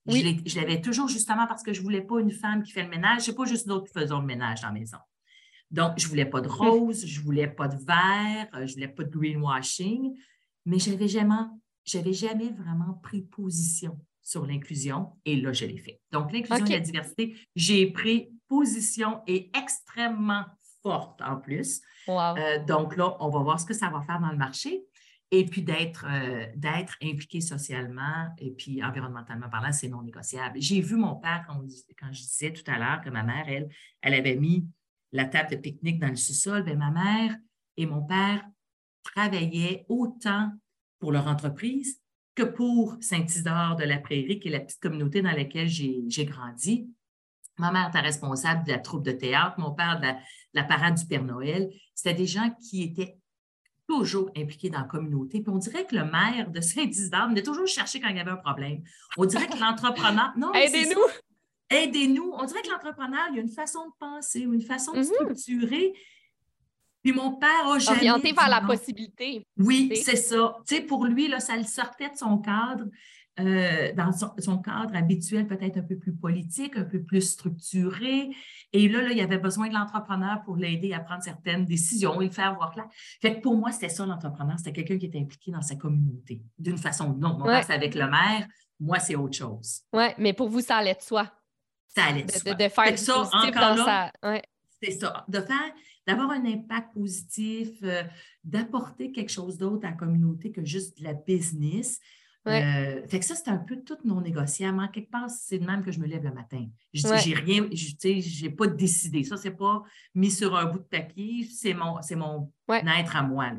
Je 0.07 0.55
l'avais 0.55 0.79
toujours 0.79 1.09
justement 1.09 1.47
parce 1.47 1.63
que 1.63 1.73
je 1.73 1.81
ne 1.81 1.83
voulais 1.83 2.01
pas 2.01 2.21
une 2.21 2.31
femme 2.31 2.63
qui 2.63 2.71
fait 2.71 2.83
le 2.83 2.89
ménage. 2.89 3.23
Ce 3.23 3.31
n'est 3.31 3.35
pas 3.35 3.43
juste 3.43 3.67
d'autres 3.67 3.87
qui 3.87 3.99
faisons 3.99 4.21
le 4.21 4.25
ménage 4.25 4.61
dans 4.61 4.69
la 4.69 4.73
maison. 4.73 4.97
Donc, 5.69 5.95
je 5.97 6.05
ne 6.05 6.09
voulais 6.09 6.25
pas 6.25 6.39
de 6.39 6.47
rose, 6.47 7.05
je 7.05 7.19
ne 7.19 7.25
voulais 7.25 7.49
pas 7.49 7.67
de 7.67 7.75
vert, 7.85 8.47
euh, 8.53 8.65
je 8.65 8.71
ne 8.71 8.73
voulais 8.75 8.87
pas 8.87 9.03
de 9.03 9.09
greenwashing, 9.09 10.17
mais 10.65 10.79
je 10.79 10.91
n'avais 10.91 11.09
jamais, 11.09 11.43
jamais 11.85 12.51
vraiment 12.51 12.93
pris 13.03 13.21
position 13.21 13.99
sur 14.27 14.45
l'inclusion 14.45 15.13
et 15.23 15.37
là, 15.37 15.53
je 15.53 15.65
l'ai 15.65 15.77
fait. 15.77 16.01
Donc, 16.11 16.33
l'inclusion 16.33 16.65
et 16.65 16.73
la 16.73 16.79
diversité, 16.81 17.37
j'ai 17.55 17.89
pris 17.89 18.29
position 18.49 19.21
et 19.25 19.49
extrêmement 19.57 20.43
forte 20.83 21.21
en 21.21 21.37
plus. 21.37 21.81
Euh, 22.09 22.63
donc 22.65 22.97
là, 22.97 23.15
on 23.21 23.29
va 23.29 23.39
voir 23.39 23.57
ce 23.57 23.65
que 23.65 23.73
ça 23.73 23.89
va 23.89 24.01
faire 24.01 24.19
dans 24.19 24.31
le 24.31 24.37
marché. 24.37 24.83
Et 25.31 25.45
puis 25.45 25.61
d'être 25.61 26.05
euh, 26.09 26.45
d'être 26.55 26.95
impliqué 27.01 27.39
socialement 27.39 28.27
et 28.37 28.51
puis 28.51 28.83
environnementalement 28.83 29.49
parlant, 29.49 29.71
c'est 29.71 29.89
non 29.89 30.01
négociable. 30.01 30.59
J'ai 30.59 30.81
vu 30.81 30.97
mon 30.97 31.15
père 31.15 31.45
quand, 31.47 31.61
quand, 31.97 32.11
je 32.11 32.21
disais 32.21 32.51
tout 32.51 32.69
à 32.69 32.77
l'heure 32.77 33.01
que 33.01 33.09
ma 33.09 33.23
mère, 33.23 33.45
elle, 33.47 33.69
elle 34.01 34.13
avait 34.13 34.35
mis 34.35 34.67
la 35.13 35.25
table 35.25 35.51
de 35.51 35.55
pique-nique 35.55 35.99
dans 35.99 36.09
le 36.09 36.17
sous-sol. 36.17 36.63
Bien, 36.63 36.75
ma 36.75 36.91
mère 36.91 37.35
et 37.77 37.85
mon 37.85 38.03
père 38.03 38.45
travaillaient 39.03 39.85
autant 39.87 40.51
pour 40.99 41.13
leur 41.13 41.27
entreprise 41.27 42.01
que 42.37 42.43
pour 42.43 42.95
Saint-Isidore 43.01 43.77
de 43.77 43.83
la 43.83 43.97
Prairie, 43.97 44.39
qui 44.39 44.49
est 44.49 44.51
la 44.51 44.59
petite 44.59 44.79
communauté 44.79 45.23
dans 45.23 45.31
laquelle 45.31 45.67
j'ai 45.67 46.25
grandi. 46.25 46.87
Ma 47.57 47.71
mère 47.71 47.89
était 47.89 47.99
responsable 47.99 48.63
de 48.63 48.73
la 48.73 48.77
troupe 48.77 49.03
de 49.03 49.11
théâtre, 49.11 49.55
mon 49.57 49.71
père 49.71 49.99
de 49.99 50.07
la, 50.53 50.63
parade 50.63 50.93
du 50.93 51.07
Père 51.07 51.23
Noël. 51.23 51.71
C'était 51.95 52.13
des 52.13 52.27
gens 52.27 52.55
qui 52.61 52.83
étaient 52.83 53.17
toujours 53.87 54.29
impliqués 54.37 54.69
dans 54.69 54.81
la 54.81 54.85
communauté. 54.85 55.41
Puis 55.41 55.51
on 55.51 55.57
dirait 55.57 55.87
que 55.87 55.95
le 55.95 56.05
maire 56.05 56.51
de 56.51 56.61
Saint-Isidore 56.61 57.29
venait 57.29 57.41
toujours 57.41 57.65
chercher 57.65 57.99
quand 57.99 58.09
il 58.09 58.17
y 58.17 58.19
avait 58.19 58.29
un 58.29 58.37
problème. 58.37 58.83
On 59.17 59.25
dirait 59.25 59.47
que 59.47 59.57
l'entrepreneur. 59.57 60.31
Non, 60.37 60.53
Aidez-nous! 60.53 61.01
Aidez-nous. 61.71 62.33
On 62.37 62.45
dirait 62.45 62.61
que 62.61 62.69
l'entrepreneur, 62.69 63.25
il 63.31 63.37
y 63.37 63.39
a 63.39 63.41
une 63.41 63.49
façon 63.49 63.87
de 63.87 63.93
penser 63.99 64.45
ou 64.45 64.53
une 64.53 64.61
façon 64.61 64.91
de 64.91 64.99
mm-hmm. 64.99 65.13
structurer 65.15 65.93
puis 67.07 67.15
mon 67.15 67.35
père 67.35 67.65
a 67.65 67.79
jamais. 67.79 68.09
Orienté 68.09 68.33
vers 68.33 68.49
la 68.49 68.59
possibilité. 68.59 69.47
Oui, 69.57 69.93
c'est 70.03 70.17
ça. 70.17 70.57
Tu 70.67 70.75
sais, 70.75 70.81
pour 70.81 71.05
lui, 71.05 71.29
là, 71.29 71.39
ça 71.39 71.55
le 71.55 71.63
sortait 71.63 72.09
de 72.09 72.17
son 72.17 72.37
cadre, 72.39 72.83
euh, 73.39 73.93
dans 73.93 74.11
son, 74.11 74.57
cadre 74.57 74.93
habituel, 74.93 75.47
peut-être 75.47 75.77
un 75.77 75.83
peu 75.83 75.97
plus 75.97 76.13
politique, 76.13 76.75
un 76.75 76.83
peu 76.83 77.01
plus 77.01 77.21
structuré. 77.21 78.29
Et 78.73 78.89
là, 78.89 79.01
là 79.01 79.11
il 79.11 79.17
y 79.17 79.21
avait 79.21 79.37
besoin 79.37 79.69
de 79.69 79.73
l'entrepreneur 79.73 80.41
pour 80.43 80.57
l'aider 80.57 80.91
à 80.91 80.99
prendre 80.99 81.23
certaines 81.23 81.63
décisions 81.63 82.19
et 82.19 82.25
le 82.25 82.31
faire 82.31 82.55
voir 82.55 82.71
clair. 82.71 82.87
Fait 83.21 83.37
que 83.37 83.41
pour 83.41 83.55
moi, 83.55 83.71
c'était 83.71 83.87
ça, 83.87 84.05
l'entrepreneur. 84.05 84.57
C'était 84.57 84.73
quelqu'un 84.73 84.97
qui 84.97 85.05
était 85.05 85.19
impliqué 85.19 85.51
dans 85.51 85.61
sa 85.61 85.77
communauté, 85.77 86.41
d'une 86.59 86.77
façon 86.77 87.11
ou 87.11 87.13
d'une 87.13 87.25
autre. 87.25 87.37
Mon 87.37 87.45
père, 87.45 87.63
c'est 87.63 87.73
avec 87.73 87.95
le 87.95 88.09
maire. 88.09 88.47
Moi, 88.81 88.99
c'est 88.99 89.15
autre 89.15 89.37
chose. 89.37 89.83
Oui, 89.93 90.07
mais 90.17 90.33
pour 90.33 90.49
vous, 90.49 90.59
ça 90.59 90.75
allait 90.75 90.95
de 90.95 91.01
soi. 91.01 91.31
Ça 91.87 92.03
allait 92.03 92.23
de, 92.23 92.31
soi. 92.31 92.53
De, 92.53 92.67
faire 92.67 92.99
ça, 92.99 93.21
encore 93.21 93.77
dans 93.77 93.85
sa 93.85 94.11
C'est 94.81 94.91
ça, 94.91 95.23
de 95.29 95.39
faire, 95.39 95.73
d'avoir 96.07 96.31
un 96.31 96.45
impact 96.45 96.93
positif, 96.93 97.69
euh, 97.83 98.03
d'apporter 98.43 99.11
quelque 99.11 99.31
chose 99.31 99.57
d'autre 99.57 99.85
à 99.85 99.91
la 99.91 99.95
communauté 99.95 100.51
que 100.51 100.63
juste 100.65 100.97
de 100.99 101.03
la 101.03 101.13
business. 101.13 101.99
Euh, 102.47 103.05
fait 103.07 103.19
que 103.19 103.25
ça, 103.25 103.35
c'est 103.35 103.49
un 103.49 103.57
peu 103.57 103.75
tout 103.83 103.97
non 104.05 104.21
négociable. 104.21 104.79
En 104.79 104.87
quelque 104.87 105.11
part, 105.11 105.29
c'est 105.29 105.59
de 105.59 105.65
même 105.65 105.83
que 105.83 105.91
je 105.91 105.99
me 105.99 106.07
lève 106.07 106.23
le 106.23 106.31
matin. 106.31 106.65
Je 106.93 107.01
dis, 107.01 107.17
j'ai 107.21 107.33
rien, 107.33 107.67
je 107.73 108.45
n'ai 108.45 108.49
pas 108.49 108.67
décidé. 108.67 109.25
Ça, 109.25 109.35
c'est 109.35 109.51
pas 109.51 109.83
mis 110.15 110.31
sur 110.31 110.55
un 110.55 110.63
bout 110.65 110.79
de 110.79 110.85
papier. 110.85 111.45
C'est 111.51 111.73
mon, 111.73 112.01
c'est 112.01 112.15
mon 112.15 112.49
être 112.69 113.15
à 113.17 113.21
moi. 113.21 113.51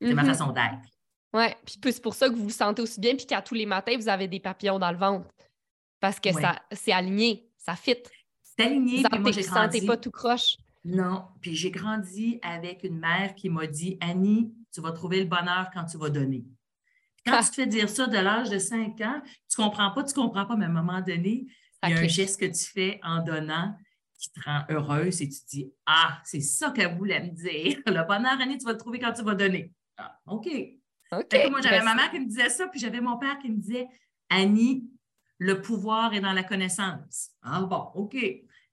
C'est 0.00 0.14
ma 0.14 0.22
mm-hmm. 0.22 0.26
façon 0.26 0.52
d'être. 0.52 0.88
Oui, 1.34 1.46
puis 1.64 1.92
c'est 1.92 2.02
pour 2.02 2.14
ça 2.14 2.28
que 2.28 2.34
vous 2.34 2.44
vous 2.44 2.50
sentez 2.50 2.82
aussi 2.82 3.00
bien, 3.00 3.16
puis 3.16 3.26
qu'à 3.26 3.42
tous 3.42 3.54
les 3.54 3.66
matins, 3.66 3.96
vous 3.96 4.08
avez 4.08 4.28
des 4.28 4.38
papillons 4.38 4.78
dans 4.78 4.92
le 4.92 4.96
ventre. 4.96 5.28
Parce 5.98 6.20
que 6.20 6.32
ça 6.32 6.62
c'est 6.70 6.92
aligné, 6.92 7.50
ça 7.56 7.74
fit. 7.74 7.96
C'est 8.42 8.64
aligné, 8.64 9.02
puis 9.02 9.18
moi, 9.18 9.32
j'ai 9.32 9.42
sentez 9.42 9.84
pas 9.84 9.96
tout 9.96 10.12
croche. 10.12 10.56
Non, 10.86 11.24
puis 11.40 11.56
j'ai 11.56 11.72
grandi 11.72 12.38
avec 12.42 12.84
une 12.84 13.00
mère 13.00 13.34
qui 13.34 13.50
m'a 13.50 13.66
dit 13.66 13.98
Annie, 14.00 14.54
tu 14.72 14.80
vas 14.80 14.92
trouver 14.92 15.18
le 15.18 15.26
bonheur 15.26 15.68
quand 15.74 15.84
tu 15.84 15.98
vas 15.98 16.10
donner. 16.10 16.44
Quand 17.26 17.40
tu 17.40 17.50
te 17.50 17.54
fais 17.56 17.66
dire 17.66 17.88
ça 17.88 18.06
de 18.06 18.16
l'âge 18.16 18.50
de 18.50 18.58
5 18.58 19.00
ans, 19.00 19.20
tu 19.50 19.56
comprends 19.56 19.90
pas, 19.90 20.04
tu 20.04 20.14
comprends 20.14 20.46
pas, 20.46 20.54
mais 20.54 20.66
à 20.66 20.68
un 20.68 20.72
moment 20.72 21.00
donné, 21.00 21.46
il 21.82 21.90
y 21.90 21.92
a 21.92 21.98
un 21.98 22.06
geste 22.06 22.38
que 22.38 22.46
tu 22.46 22.70
fais 22.70 23.00
en 23.02 23.20
donnant 23.20 23.76
qui 24.16 24.30
te 24.30 24.40
rend 24.44 24.62
heureuse 24.70 25.20
et 25.22 25.28
tu 25.28 25.40
te 25.40 25.46
dis 25.48 25.72
Ah, 25.86 26.20
c'est 26.24 26.40
ça 26.40 26.70
qu'elle 26.70 26.96
voulait 26.96 27.20
me 27.20 27.30
dire. 27.30 27.80
Le 27.86 28.06
bonheur, 28.06 28.40
Annie, 28.40 28.56
tu 28.56 28.64
vas 28.64 28.72
le 28.72 28.78
trouver 28.78 29.00
quand 29.00 29.12
tu 29.12 29.24
vas 29.24 29.34
donner. 29.34 29.72
Ah, 29.96 30.16
OK. 30.28 30.46
OK. 31.10 31.36
moi, 31.50 31.60
j'avais 31.62 31.80
ben, 31.80 31.84
ma 31.84 31.94
mère 31.96 32.10
qui 32.12 32.20
me 32.20 32.26
disait 32.26 32.48
ça, 32.48 32.68
puis 32.68 32.78
j'avais 32.78 33.00
mon 33.00 33.18
père 33.18 33.40
qui 33.40 33.50
me 33.50 33.56
disait 33.56 33.88
Annie, 34.30 34.88
le 35.38 35.60
pouvoir 35.60 36.14
est 36.14 36.20
dans 36.20 36.32
la 36.32 36.44
connaissance. 36.44 37.30
Ah 37.42 37.60
bon, 37.62 37.90
OK. 37.94 38.16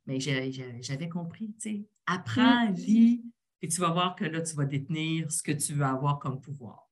Mais 0.06 0.20
j'avais 0.20 1.10
compris, 1.10 1.56
tu 1.60 1.70
sais. 1.70 1.86
Apprends, 2.06 2.70
mm. 2.70 2.74
lis, 2.74 3.24
et 3.62 3.68
tu 3.68 3.80
vas 3.80 3.92
voir 3.92 4.16
que 4.16 4.26
là, 4.26 4.42
tu 4.42 4.56
vas 4.56 4.66
détenir 4.66 5.32
ce 5.32 5.42
que 5.42 5.54
tu 5.54 5.74
veux 5.74 5.86
avoir 5.86 6.20
comme 6.20 6.40
pouvoir. 6.40 6.84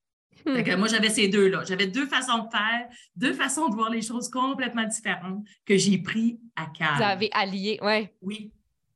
Hmm. 0.45 0.77
moi, 0.77 0.87
j'avais 0.87 1.09
ces 1.09 1.27
deux-là. 1.27 1.63
J'avais 1.65 1.87
deux 1.87 2.07
façons 2.07 2.39
de 2.39 2.49
faire, 2.49 2.87
deux 3.15 3.33
façons 3.33 3.69
de 3.69 3.75
voir 3.75 3.89
les 3.89 4.01
choses 4.01 4.29
complètement 4.29 4.85
différentes 4.85 5.45
que 5.65 5.77
j'ai 5.77 5.97
pris 5.97 6.39
à 6.55 6.65
cœur. 6.65 6.95
Vous 6.95 7.03
avez 7.03 7.29
allié, 7.33 7.77
ouais. 7.81 8.13
oui. 8.21 8.51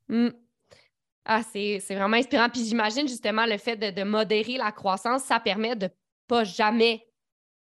Hmm. 0.08 0.30
Ah, 1.25 1.41
c'est 1.43 1.80
vraiment 1.89 2.17
inspirant. 2.17 2.49
Puis 2.49 2.65
j'imagine 2.65 3.08
justement 3.08 3.45
le 3.45 3.58
fait 3.58 3.75
de, 3.75 4.04
modérer 4.04 4.58
la 4.58 4.71
croissance, 4.71 5.23
ça 5.23 5.39
permet 5.39 5.75
de 5.75 5.89
pas 6.28 6.43
jamais 6.43 7.06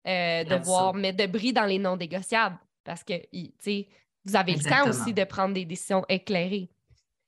euh, 0.08 0.44
devoir 0.44 0.94
mettre 0.94 1.18
de 1.18 1.26
bris 1.26 1.54
dans 1.54 1.66
les 1.66 1.80
non 1.80 1.98
négociables 1.98 2.60
parce 2.84 3.04
que, 3.04 3.14
tu 3.34 3.52
sais, 3.60 3.88
vous 4.24 4.36
avez 4.36 4.54
le 4.54 4.64
temps 4.64 4.88
aussi 4.90 5.14
de 5.14 5.24
prendre 5.24 5.54
des 5.54 5.66
décisions 5.66 6.06
éclairées. 6.10 6.70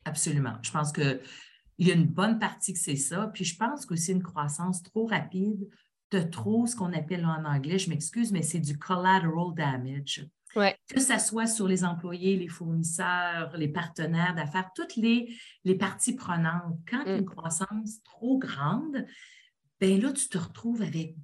Absolument. 0.08 0.54
Je 0.62 0.72
pense 0.72 0.92
qu'il 0.92 1.20
y 1.80 1.92
a 1.92 1.94
une 1.94 2.08
bonne 2.08 2.40
partie 2.40 2.74
que 2.74 2.80
c'est 2.80 2.96
ça. 2.96 3.30
Puis 3.34 3.44
je 3.44 3.58
pense 3.58 3.86
qu'aussi 3.86 4.12
une 4.12 4.24
croissance 4.24 4.82
trop 4.84 5.06
rapide 5.06 5.70
de 6.12 6.22
trop 6.22 6.66
ce 6.66 6.76
qu'on 6.76 6.94
appelle 6.94 7.26
en 7.26 7.44
anglais, 7.44 7.78
je 7.78 7.90
m'excuse, 7.90 8.32
mais 8.32 8.42
c'est 8.42 8.60
du 8.60 8.78
collateral 8.78 9.54
damage. 9.56 10.26
Que 10.56 11.00
ce 11.00 11.20
soit 11.20 11.46
sur 11.46 11.68
les 11.68 11.84
employés, 11.84 12.38
les 12.38 12.48
fournisseurs, 12.48 13.56
les 13.58 13.68
partenaires 13.68 14.34
d'affaires, 14.34 14.72
toutes 14.74 14.96
les, 14.96 15.38
les 15.64 15.76
parties 15.76 16.16
prenantes. 16.16 16.80
Quand 16.90 17.06
mm. 17.06 17.20
une 17.20 17.26
croissance 17.26 18.02
trop 18.04 18.40
grande, 18.40 19.06
ben 19.80 20.02
là, 20.02 20.12
tu 20.14 20.28
te 20.30 20.38
retrouves 20.38 20.82
avec 20.82 21.16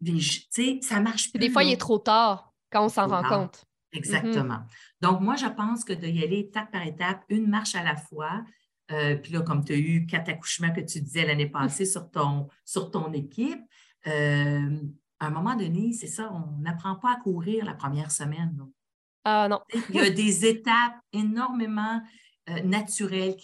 des. 0.00 0.18
Tu 0.18 0.46
sais, 0.50 0.78
ça 0.82 1.00
marche 1.00 1.30
plus. 1.30 1.38
Des 1.38 1.50
fois, 1.50 1.62
il 1.62 1.72
est 1.72 1.80
trop 1.80 1.98
tard 1.98 2.52
quand 2.70 2.86
on 2.86 2.88
s'en 2.88 3.06
rend 3.06 3.22
compte. 3.22 3.64
Exactement. 3.92 4.54
Mm-hmm. 4.54 5.02
Donc, 5.02 5.20
moi, 5.20 5.36
je 5.36 5.46
pense 5.46 5.84
que 5.84 5.92
d'y 5.92 6.22
aller 6.22 6.38
étape 6.38 6.70
par 6.72 6.86
étape, 6.86 7.22
une 7.28 7.48
marche 7.48 7.74
à 7.74 7.82
la 7.82 7.96
fois. 7.96 8.42
Euh, 8.90 9.16
puis 9.16 9.32
là, 9.32 9.40
comme 9.40 9.64
tu 9.64 9.72
as 9.72 9.76
eu 9.76 10.06
quatre 10.06 10.28
accouchements 10.28 10.72
que 10.72 10.80
tu 10.80 11.00
disais 11.00 11.26
l'année 11.26 11.48
passée 11.48 11.84
sur 11.84 12.10
ton, 12.10 12.48
sur 12.64 12.90
ton 12.90 13.12
équipe, 13.12 13.62
euh, 14.06 14.78
à 15.20 15.26
un 15.26 15.30
moment 15.30 15.54
donné, 15.54 15.92
c'est 15.92 16.08
ça, 16.08 16.32
on 16.32 16.60
n'apprend 16.60 16.96
pas 16.96 17.12
à 17.12 17.16
courir 17.16 17.64
la 17.64 17.74
première 17.74 18.10
semaine. 18.10 18.58
Ah 19.24 19.46
non. 19.48 19.60
Il 19.90 19.94
y 19.94 20.00
a 20.00 20.10
des 20.10 20.46
étapes 20.46 20.96
énormément 21.12 22.02
euh, 22.50 22.60
naturelles 22.62 23.36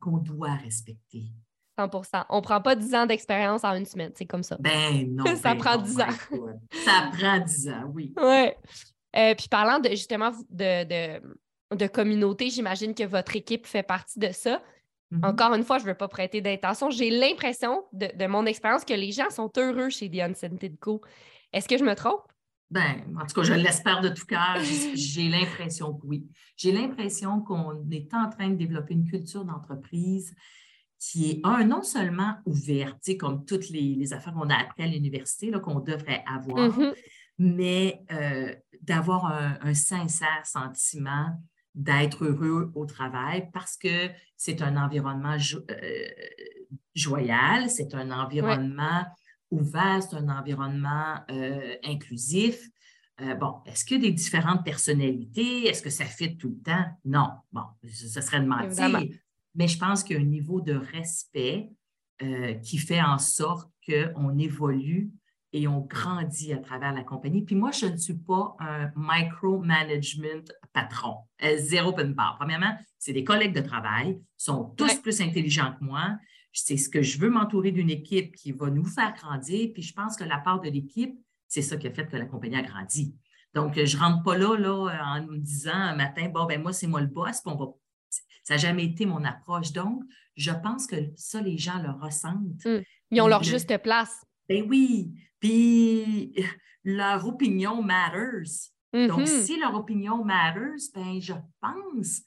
qu'on 0.00 0.18
doit, 0.18 0.54
respecter. 0.54 1.32
100% 1.78 2.24
On 2.28 2.36
ne 2.36 2.42
prend 2.42 2.60
pas 2.60 2.74
10 2.74 2.94
ans 2.94 3.06
d'expérience 3.06 3.64
en 3.64 3.74
une 3.74 3.86
semaine, 3.86 4.12
c'est 4.14 4.26
comme 4.26 4.42
ça. 4.42 4.56
Ben 4.60 5.14
non. 5.14 5.24
ça 5.36 5.54
ben 5.54 5.58
prend 5.58 5.78
10 5.78 6.00
ans. 6.00 6.06
ça 6.84 7.10
prend 7.16 7.38
10 7.38 7.68
ans, 7.68 7.92
oui. 7.94 8.12
Oui. 8.20 8.50
Euh, 9.16 9.34
puis 9.34 9.48
parlant 9.48 9.78
de, 9.78 9.90
justement 9.90 10.32
de, 10.50 10.84
de, 10.84 11.76
de 11.76 11.86
communauté, 11.86 12.50
j'imagine 12.50 12.94
que 12.94 13.04
votre 13.04 13.36
équipe 13.36 13.66
fait 13.66 13.82
partie 13.82 14.18
de 14.18 14.30
ça. 14.32 14.62
Mm-hmm. 15.12 15.26
Encore 15.26 15.54
une 15.54 15.64
fois, 15.64 15.78
je 15.78 15.84
ne 15.84 15.88
veux 15.88 15.96
pas 15.96 16.08
prêter 16.08 16.40
d'intention. 16.40 16.90
J'ai 16.90 17.10
l'impression 17.10 17.84
de, 17.92 18.26
mon 18.26 18.44
expérience 18.46 18.84
que 18.84 18.94
les 18.94 19.12
gens 19.12 19.30
sont 19.30 19.50
heureux 19.56 19.88
chez 19.88 20.10
The 20.10 20.20
Unscented 20.20 20.78
Co. 20.78 21.00
Est-ce 21.52 21.68
que 21.68 21.78
je 21.78 21.84
me 21.84 21.94
trompe? 21.94 22.22
Ben, 22.70 23.02
en 23.18 23.24
tout 23.24 23.34
cas, 23.34 23.42
je 23.42 23.54
l'espère 23.54 24.02
de 24.02 24.10
tout 24.10 24.26
cœur. 24.26 24.58
J'ai 24.94 25.28
l'impression 25.28 25.94
que 25.94 26.06
oui. 26.06 26.26
J'ai 26.56 26.72
l'impression 26.72 27.40
qu'on 27.40 27.88
est 27.90 28.12
en 28.12 28.28
train 28.28 28.50
de 28.50 28.56
développer 28.56 28.92
une 28.92 29.08
culture 29.08 29.44
d'entreprise 29.44 30.34
qui 30.98 31.30
est, 31.30 31.40
un, 31.44 31.64
non 31.64 31.82
seulement 31.82 32.34
ouverte, 32.44 32.98
comme 33.18 33.46
toutes 33.46 33.70
les, 33.70 34.12
affaires 34.12 34.34
qu'on 34.34 34.50
a 34.50 34.56
appris 34.56 34.82
à 34.82 34.86
l'université, 34.86 35.50
qu'on 35.62 35.80
devrait 35.80 36.24
avoir, 36.26 36.68
mm-hmm. 36.68 36.94
mais 37.38 38.02
euh, 38.10 38.54
d'avoir 38.82 39.26
un, 39.26 39.74
sincère 39.74 40.44
sentiment 40.44 41.40
d'être 41.74 42.24
heureux 42.24 42.72
au 42.74 42.86
travail 42.86 43.48
parce 43.52 43.76
que 43.76 44.08
c'est 44.36 44.62
un 44.62 44.76
environnement 44.76 45.36
euh, 45.70 46.08
joyal, 46.94 47.70
c'est 47.70 47.94
un 47.94 48.10
environnement 48.10 49.06
ouvert, 49.50 50.02
c'est 50.02 50.16
un 50.16 50.28
environnement 50.28 51.20
euh, 51.30 51.76
inclusif. 51.84 52.68
Euh, 53.20 53.34
bon, 53.34 53.56
est-ce 53.66 53.84
qu'il 53.84 54.02
y 54.02 54.06
a 54.06 54.10
des 54.10 54.14
différentes 54.14 54.64
personnalités? 54.64 55.66
Est-ce 55.66 55.82
que 55.82 55.90
ça 55.90 56.04
fit 56.04 56.36
tout 56.36 56.50
le 56.50 56.62
temps? 56.62 56.86
Non. 57.04 57.30
Bon, 57.52 57.64
ce 57.84 58.20
serait 58.20 58.40
de 58.40 58.46
mentir. 58.46 59.02
Mais 59.54 59.68
je 59.68 59.78
pense 59.78 60.04
qu'il 60.04 60.16
y 60.16 60.18
a 60.18 60.22
un 60.22 60.26
niveau 60.26 60.60
de 60.60 60.74
respect 60.74 61.70
qui 62.62 62.78
fait 62.78 63.00
en 63.00 63.18
sorte 63.18 63.70
qu'on 63.86 64.38
évolue 64.38 65.12
et 65.52 65.66
on 65.66 65.80
grandit 65.80 66.52
à 66.52 66.58
travers 66.58 66.92
la 66.92 67.02
compagnie. 67.02 67.42
Puis 67.42 67.54
moi, 67.54 67.70
je 67.70 67.86
ne 67.86 67.96
suis 67.96 68.18
pas 68.18 68.54
un 68.60 68.90
micromanagement 68.96 70.44
patron. 70.72 71.16
Euh, 71.42 71.56
zéro 71.58 71.92
peine 71.92 72.14
part. 72.14 72.36
Premièrement, 72.38 72.76
c'est 72.98 73.12
des 73.12 73.24
collègues 73.24 73.54
de 73.54 73.60
travail, 73.60 74.20
sont 74.36 74.74
tous 74.76 74.94
plus 74.96 75.20
intelligents 75.20 75.72
que 75.78 75.84
moi. 75.84 76.16
C'est 76.52 76.76
ce 76.76 76.88
que 76.88 77.02
je 77.02 77.18
veux 77.18 77.30
m'entourer 77.30 77.72
d'une 77.72 77.90
équipe 77.90 78.34
qui 78.34 78.52
va 78.52 78.68
nous 78.70 78.84
faire 78.84 79.14
grandir. 79.14 79.70
Puis 79.72 79.82
je 79.82 79.94
pense 79.94 80.16
que 80.16 80.24
la 80.24 80.38
part 80.38 80.60
de 80.60 80.68
l'équipe, 80.68 81.14
c'est 81.46 81.62
ça 81.62 81.76
qui 81.76 81.86
a 81.86 81.92
fait 81.92 82.06
que 82.06 82.16
la 82.16 82.26
compagnie 82.26 82.56
a 82.56 82.62
grandi. 82.62 83.14
Donc, 83.54 83.74
je 83.82 83.96
ne 83.96 84.02
rentre 84.02 84.22
pas 84.22 84.36
là, 84.36 84.56
là 84.56 85.14
en 85.14 85.26
me 85.26 85.38
disant 85.38 85.72
un 85.72 85.96
matin, 85.96 86.28
bon, 86.28 86.44
ben 86.44 86.60
moi, 86.60 86.72
c'est 86.72 86.86
moi 86.86 87.00
le 87.00 87.06
boss, 87.06 87.40
puis 87.40 87.52
on 87.52 87.56
va. 87.56 87.66
Ça 88.44 88.54
n'a 88.54 88.58
jamais 88.58 88.84
été 88.84 89.06
mon 89.06 89.24
approche. 89.24 89.72
Donc, 89.72 90.02
je 90.36 90.50
pense 90.50 90.86
que 90.86 90.96
ça, 91.16 91.40
les 91.40 91.58
gens 91.58 91.82
le 91.82 91.90
ressentent. 91.90 92.64
Hum. 92.66 92.82
Ils 93.10 93.20
ont 93.22 93.28
leur 93.28 93.42
juste 93.42 93.76
place. 93.82 94.22
Ben 94.48 94.66
oui. 94.68 95.12
Puis 95.40 96.34
leur 96.84 97.26
opinion 97.26 97.82
matters. 97.82 98.70
Donc, 98.92 99.20
mm-hmm. 99.20 99.44
si 99.44 99.58
leur 99.58 99.74
opinion 99.74 100.24
matters, 100.24 100.90
ben 100.94 101.20
je 101.20 101.34
pense 101.60 102.22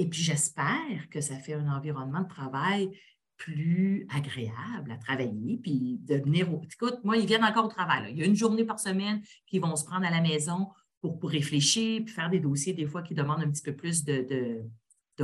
et 0.00 0.08
puis 0.08 0.22
j'espère 0.22 1.10
que 1.10 1.20
ça 1.20 1.36
fait 1.36 1.52
un 1.52 1.70
environnement 1.70 2.22
de 2.22 2.28
travail 2.28 2.90
plus 3.36 4.06
agréable 4.08 4.92
à 4.92 4.96
travailler, 4.96 5.58
puis 5.62 5.98
de 6.00 6.14
venir 6.14 6.50
au... 6.50 6.62
Écoute, 6.62 7.00
moi, 7.04 7.18
ils 7.18 7.26
viennent 7.26 7.44
encore 7.44 7.66
au 7.66 7.68
travail. 7.68 8.10
Il 8.10 8.18
y 8.18 8.22
a 8.22 8.26
une 8.26 8.34
journée 8.34 8.64
par 8.64 8.80
semaine 8.80 9.20
qu'ils 9.46 9.60
vont 9.60 9.76
se 9.76 9.84
prendre 9.84 10.06
à 10.06 10.10
la 10.10 10.22
maison 10.22 10.68
pour, 11.02 11.18
pour 11.18 11.28
réfléchir, 11.28 12.02
puis 12.02 12.14
faire 12.14 12.30
des 12.30 12.40
dossiers 12.40 12.72
des 12.72 12.86
fois 12.86 13.02
qui 13.02 13.12
demandent 13.12 13.42
un 13.42 13.50
petit 13.50 13.62
peu 13.62 13.76
plus 13.76 14.02
de, 14.02 14.26
de, 14.26 14.62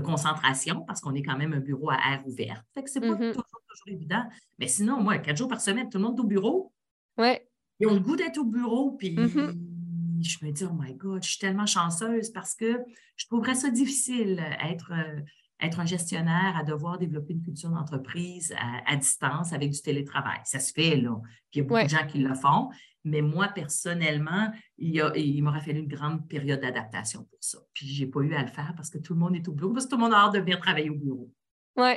concentration 0.01 0.83
parce 0.87 1.01
qu'on 1.01 1.14
est 1.14 1.22
quand 1.22 1.37
même 1.37 1.53
un 1.53 1.61
bureau 1.61 1.90
à 1.90 1.99
air 2.12 2.22
ouvert. 2.27 2.62
Fait 2.75 2.83
que 2.83 2.90
c'est 2.90 3.01
pas 3.01 3.09
mm-hmm. 3.09 3.33
toujours, 3.33 3.44
toujours, 3.68 3.88
évident. 3.88 4.25
Mais 4.59 4.68
sinon, 4.68 5.03
moi, 5.03 5.18
quatre 5.18 5.37
jours 5.37 5.49
par 5.49 5.61
semaine, 5.61 5.88
tout 5.88 5.99
le 5.99 6.05
monde 6.05 6.18
est 6.18 6.22
au 6.22 6.27
bureau. 6.27 6.72
Ouais. 7.18 7.49
Ils 7.81 7.87
ont 7.87 7.94
le 7.94 8.01
goût 8.01 8.16
d'être 8.16 8.38
au 8.38 8.44
bureau, 8.44 8.92
puis 8.92 9.14
mm-hmm. 9.14 10.22
je 10.22 10.44
me 10.44 10.51
dis, 10.51 10.64
oh 10.64 10.72
my 10.72 10.94
God, 10.94 11.22
je 11.22 11.31
suis 11.31 11.38
tellement 11.38 11.66
chanceuse 11.66 12.31
parce 12.31 12.55
que 12.55 12.79
je 13.16 13.27
trouverais 13.27 13.55
ça 13.55 13.70
difficile 13.70 14.42
être, 14.62 14.92
euh, 14.92 15.20
être 15.61 15.81
un 15.81 15.87
gestionnaire 15.87 16.57
à 16.57 16.64
devoir 16.64 16.99
développer 16.99 17.35
une 17.35 17.42
culture 17.42 17.70
d'entreprise 17.70 18.55
à, 18.87 18.96
distance 18.96 19.53
avec 19.53 19.70
du 19.70 19.81
télétravail. 19.81 20.40
Ça 20.44 20.59
se 20.59 20.72
fait, 20.72 20.96
là. 20.96 21.18
Puis 21.51 21.55
il 21.55 21.59
y 21.59 21.61
a 21.61 21.64
beaucoup 21.64 21.83
de 21.83 21.88
gens 21.88 22.07
qui 22.07 22.18
le 22.18 22.35
font. 22.35 22.70
Mais 23.07 23.23
moi, 23.23 23.49
personnellement, 23.49 24.53
il, 24.79 25.03
il 25.14 25.42
m'aurait 25.42 25.61
fallu 25.61 25.79
une 25.79 25.88
grande 25.88 26.29
période 26.29 26.61
d'adaptation 26.61 27.25
pour 27.25 27.38
ça. 27.40 27.59
Puis 27.73 27.87
je 27.87 28.05
n'ai 28.05 28.11
pas 28.11 28.21
eu 28.21 28.35
à 28.35 28.42
le 28.42 28.49
faire 28.49 28.73
parce 28.77 28.90
que 28.90 28.99
tout 28.99 29.14
le 29.14 29.21
monde 29.21 29.37
est 29.37 29.47
au 29.49 29.53
bureau, 29.53 29.73
parce 29.73 29.87
que 29.87 29.90
tout 29.90 29.97
le 29.97 30.03
monde 30.03 30.12
a 30.12 30.27
hâte 30.27 30.35
de 30.35 30.40
venir 30.40 30.59
travailler 30.59 30.90
au 30.90 30.97
bureau. 30.97 31.33
Oui. 31.77 31.92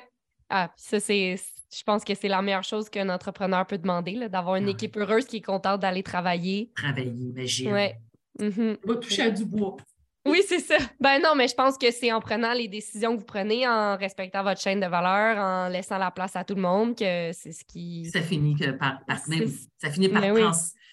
Ah, 0.49 0.71
ça, 0.77 0.99
c'est 0.99 1.35
je 1.71 1.83
pense 1.83 2.03
que 2.03 2.15
c'est 2.15 2.27
la 2.27 2.41
meilleure 2.41 2.63
chose 2.63 2.89
qu'un 2.89 3.09
entrepreneur 3.09 3.65
peut 3.65 3.77
demander, 3.77 4.27
d'avoir 4.29 4.55
une 4.55 4.67
équipe 4.67 4.97
heureuse 4.97 5.25
qui 5.25 5.37
est 5.37 5.41
contente 5.41 5.81
d'aller 5.81 6.03
travailler. 6.03 6.71
Travailler, 6.75 7.11
imagine. 7.11 7.71
Ouais. 7.71 7.95
Mm-hmm. 8.39 8.77
On 8.83 8.87
va 8.87 8.95
toucher 8.95 9.21
à 9.23 9.29
du 9.29 9.45
bois. 9.45 9.77
Oui, 10.25 10.41
c'est 10.47 10.59
ça. 10.59 10.77
Ben 10.99 11.19
non, 11.21 11.33
mais 11.35 11.47
je 11.47 11.55
pense 11.55 11.77
que 11.77 11.91
c'est 11.91 12.11
en 12.11 12.19
prenant 12.19 12.53
les 12.53 12.67
décisions 12.67 13.13
que 13.15 13.19
vous 13.19 13.25
prenez, 13.25 13.67
en 13.67 13.97
respectant 13.97 14.43
votre 14.43 14.61
chaîne 14.61 14.79
de 14.79 14.85
valeur, 14.85 15.37
en 15.37 15.69
laissant 15.69 15.97
la 15.97 16.11
place 16.11 16.35
à 16.35 16.43
tout 16.43 16.55
le 16.55 16.61
monde, 16.61 16.95
que 16.95 17.31
c'est 17.33 17.51
ce 17.51 17.63
qui. 17.63 18.05
Ça 18.05 18.21
finit 18.21 18.55
par, 18.79 18.99
ça 19.07 19.89
finit 19.89 20.09
par 20.09 20.21
ben 20.21 20.51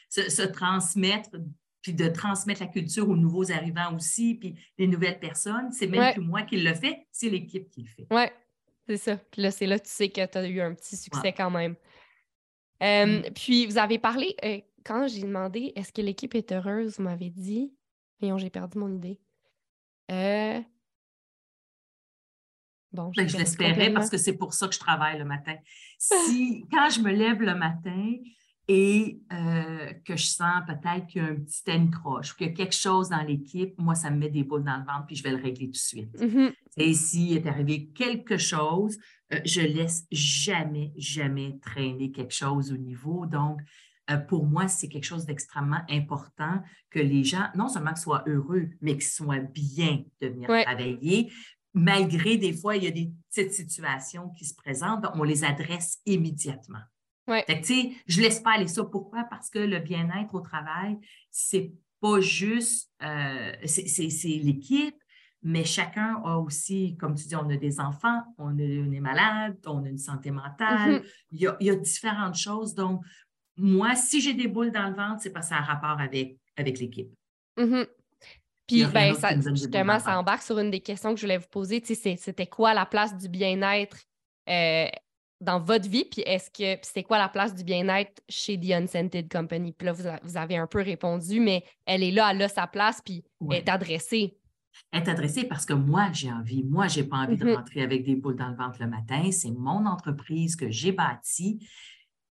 se, 0.08 0.42
transmettre, 0.42 1.30
puis 1.82 1.94
de 1.94 2.08
transmettre 2.08 2.60
la 2.60 2.68
culture 2.68 3.08
aux 3.08 3.16
nouveaux 3.16 3.50
arrivants 3.50 3.94
aussi, 3.94 4.34
puis 4.34 4.54
les 4.78 4.86
nouvelles 4.86 5.18
personnes. 5.18 5.70
C'est 5.72 5.86
même 5.86 6.14
plus 6.14 6.22
moi 6.22 6.42
qui 6.42 6.56
le 6.56 6.74
fais, 6.74 7.06
c'est 7.12 7.28
l'équipe 7.28 7.70
qui 7.70 7.82
le 7.82 7.88
fait. 7.88 8.06
Oui, 8.10 8.24
c'est 8.86 8.96
ça. 8.96 9.16
Puis 9.16 9.42
là, 9.42 9.50
c'est 9.50 9.66
là 9.66 9.78
que 9.78 9.84
tu 9.84 9.90
sais 9.90 10.08
que 10.08 10.24
tu 10.24 10.38
as 10.38 10.48
eu 10.48 10.60
un 10.60 10.74
petit 10.74 10.96
succès 10.96 11.32
quand 11.32 11.50
même. 11.50 11.76
Euh, 12.82 13.06
mm. 13.06 13.32
Puis 13.34 13.66
vous 13.66 13.78
avez 13.78 13.98
parlé, 13.98 14.34
euh, 14.44 14.60
quand 14.84 15.08
j'ai 15.08 15.22
demandé 15.22 15.72
est-ce 15.76 15.92
que 15.92 16.02
l'équipe 16.02 16.34
est 16.34 16.52
heureuse, 16.52 16.96
vous 16.96 17.04
m'avez 17.04 17.30
dit. 17.30 17.72
Voyons, 18.20 18.38
j'ai 18.38 18.50
perdu 18.50 18.78
mon 18.78 18.94
idée. 18.94 19.20
Euh... 20.10 20.60
Bon, 22.92 23.12
ben, 23.14 23.28
je 23.28 23.36
l'espérais 23.36 23.92
parce 23.92 24.08
que 24.08 24.16
c'est 24.16 24.36
pour 24.36 24.54
ça 24.54 24.68
que 24.68 24.74
je 24.74 24.78
travaille 24.78 25.18
le 25.18 25.24
matin. 25.24 25.56
Si, 25.98 26.66
quand 26.70 26.90
je 26.90 27.00
me 27.00 27.10
lève 27.10 27.40
le 27.40 27.54
matin 27.54 28.16
et 28.68 29.20
euh, 29.32 29.92
que 30.04 30.16
je 30.16 30.26
sens 30.26 30.62
peut-être 30.66 31.06
qu'il 31.06 31.22
y 31.22 31.24
a 31.24 31.28
un 31.28 31.36
petit 31.36 31.62
ancroche 31.70 32.32
ou 32.32 32.36
qu'il 32.36 32.48
y 32.48 32.50
a 32.50 32.52
quelque 32.52 32.74
chose 32.74 33.10
dans 33.10 33.22
l'équipe, 33.22 33.74
moi, 33.78 33.94
ça 33.94 34.10
me 34.10 34.16
met 34.16 34.28
des 34.28 34.42
boules 34.42 34.64
dans 34.64 34.76
le 34.76 34.84
ventre 34.84 35.06
puis 35.06 35.16
je 35.16 35.22
vais 35.22 35.30
le 35.30 35.42
régler 35.42 35.66
tout 35.66 35.72
de 35.72 35.76
suite. 35.76 36.18
Mm-hmm. 36.18 36.52
Et 36.78 36.94
s'il 36.94 37.36
est 37.36 37.46
arrivé 37.46 37.88
quelque 37.94 38.38
chose, 38.38 38.98
euh, 39.32 39.40
je 39.44 39.60
laisse 39.60 40.06
jamais, 40.10 40.92
jamais 40.96 41.58
traîner 41.62 42.10
quelque 42.10 42.34
chose 42.34 42.72
au 42.72 42.76
niveau. 42.76 43.26
Donc, 43.26 43.60
euh, 44.10 44.16
pour 44.16 44.46
moi, 44.46 44.66
c'est 44.66 44.88
quelque 44.88 45.04
chose 45.04 45.26
d'extrêmement 45.26 45.82
important 45.88 46.62
que 46.90 46.98
les 46.98 47.22
gens, 47.22 47.48
non 47.54 47.68
seulement 47.68 47.94
soient 47.94 48.24
heureux, 48.26 48.70
mais 48.80 48.94
qu'ils 48.94 49.04
soient 49.04 49.38
bien 49.38 50.02
de 50.20 50.28
venir 50.28 50.48
travailler. 50.48 51.32
Malgré 51.72 52.36
des 52.36 52.52
fois, 52.52 52.76
il 52.76 52.84
y 52.84 52.86
a 52.88 52.92
des 52.92 53.12
petites 53.30 53.52
situations 53.52 54.30
qui 54.30 54.44
se 54.44 54.54
présentent, 54.54 55.06
on 55.14 55.22
les 55.22 55.44
adresse 55.44 55.98
immédiatement. 56.06 56.80
Ouais. 57.28 57.44
je 58.06 58.18
ne 58.18 58.22
laisse 58.22 58.40
pas 58.40 58.52
aller 58.52 58.68
ça. 58.68 58.84
Pourquoi? 58.84 59.24
Parce 59.24 59.50
que 59.50 59.58
le 59.58 59.78
bien-être 59.78 60.34
au 60.34 60.40
travail, 60.40 60.98
c'est 61.30 61.72
pas 62.00 62.20
juste, 62.20 62.90
euh, 63.02 63.52
c'est 63.64 64.28
l'équipe, 64.28 64.96
mais 65.42 65.64
chacun 65.64 66.20
a 66.24 66.38
aussi, 66.38 66.96
comme 66.96 67.14
tu 67.14 67.26
dis, 67.26 67.36
on 67.36 67.48
a 67.50 67.56
des 67.56 67.80
enfants, 67.80 68.22
on, 68.38 68.56
est 68.58 69.00
malade, 69.00 69.56
on 69.66 69.84
a 69.84 69.88
une 69.88 69.98
santé 69.98 70.30
mentale, 70.30 71.00
mm-hmm. 71.00 71.04
il, 71.32 71.40
y 71.40 71.46
a, 71.46 71.56
il, 71.60 71.66
y 71.66 71.70
a, 71.70 71.76
différentes 71.76 72.36
choses. 72.36 72.74
Donc, 72.74 73.02
moi, 73.56 73.94
si 73.94 74.20
j'ai 74.20 74.34
des 74.34 74.48
boules 74.48 74.72
dans 74.72 74.88
le 74.88 74.94
ventre, 74.94 75.22
c'est 75.22 75.30
parce 75.30 75.48
que 75.48 75.54
ça 75.54 75.60
a 75.60 75.64
rapport 75.64 76.00
avec, 76.00 76.38
avec 76.56 76.78
l'équipe. 76.78 77.10
Mm-hmm. 77.56 77.86
Puis, 78.66 78.84
ben, 78.86 79.14
justement, 79.54 79.98
ça 80.00 80.18
embarque 80.18 80.42
sur 80.42 80.58
une 80.58 80.70
des 80.70 80.80
questions 80.80 81.14
que 81.14 81.20
je 81.20 81.26
voulais 81.26 81.38
vous 81.38 81.46
poser. 81.48 81.82
C'était 81.84 82.46
quoi 82.46 82.74
la 82.74 82.84
place 82.84 83.16
du 83.16 83.28
bien-être 83.28 83.98
euh, 84.48 84.86
dans 85.40 85.60
votre 85.60 85.88
vie? 85.88 86.04
Puis, 86.04 86.22
est-ce 86.22 86.50
que 86.50 86.80
c'est 86.82 87.02
quoi 87.02 87.18
la 87.18 87.28
place 87.28 87.54
du 87.54 87.64
bien-être 87.64 88.22
chez 88.28 88.58
The 88.58 88.72
Unscented 88.72 89.30
Company? 89.30 89.72
Puis 89.72 89.86
là, 89.86 89.92
vous, 89.92 90.36
avez 90.36 90.56
un 90.56 90.66
peu 90.66 90.80
répondu, 90.82 91.40
mais 91.40 91.64
elle 91.84 92.02
est 92.02 92.10
là, 92.10 92.30
elle 92.32 92.42
a 92.42 92.48
sa 92.48 92.66
place, 92.66 93.00
puis 93.04 93.24
elle 93.50 93.58
est 93.58 93.68
adressée. 93.68 94.38
Elle 94.92 95.02
est 95.02 95.08
adressée 95.08 95.44
parce 95.44 95.64
que 95.64 95.72
moi, 95.72 96.08
j'ai 96.12 96.30
envie. 96.30 96.62
Moi, 96.64 96.88
je 96.88 97.00
n'ai 97.00 97.06
pas 97.06 97.18
envie 97.18 97.36
de 97.36 97.44
mm-hmm. 97.44 97.56
rentrer 97.56 97.82
avec 97.82 98.04
des 98.04 98.14
boules 98.14 98.36
dans 98.36 98.48
le 98.48 98.56
ventre 98.56 98.76
le 98.80 98.88
matin. 98.88 99.30
C'est 99.30 99.50
mon 99.50 99.86
entreprise 99.86 100.54
que 100.54 100.70
j'ai 100.70 100.92
bâtie. 100.92 101.66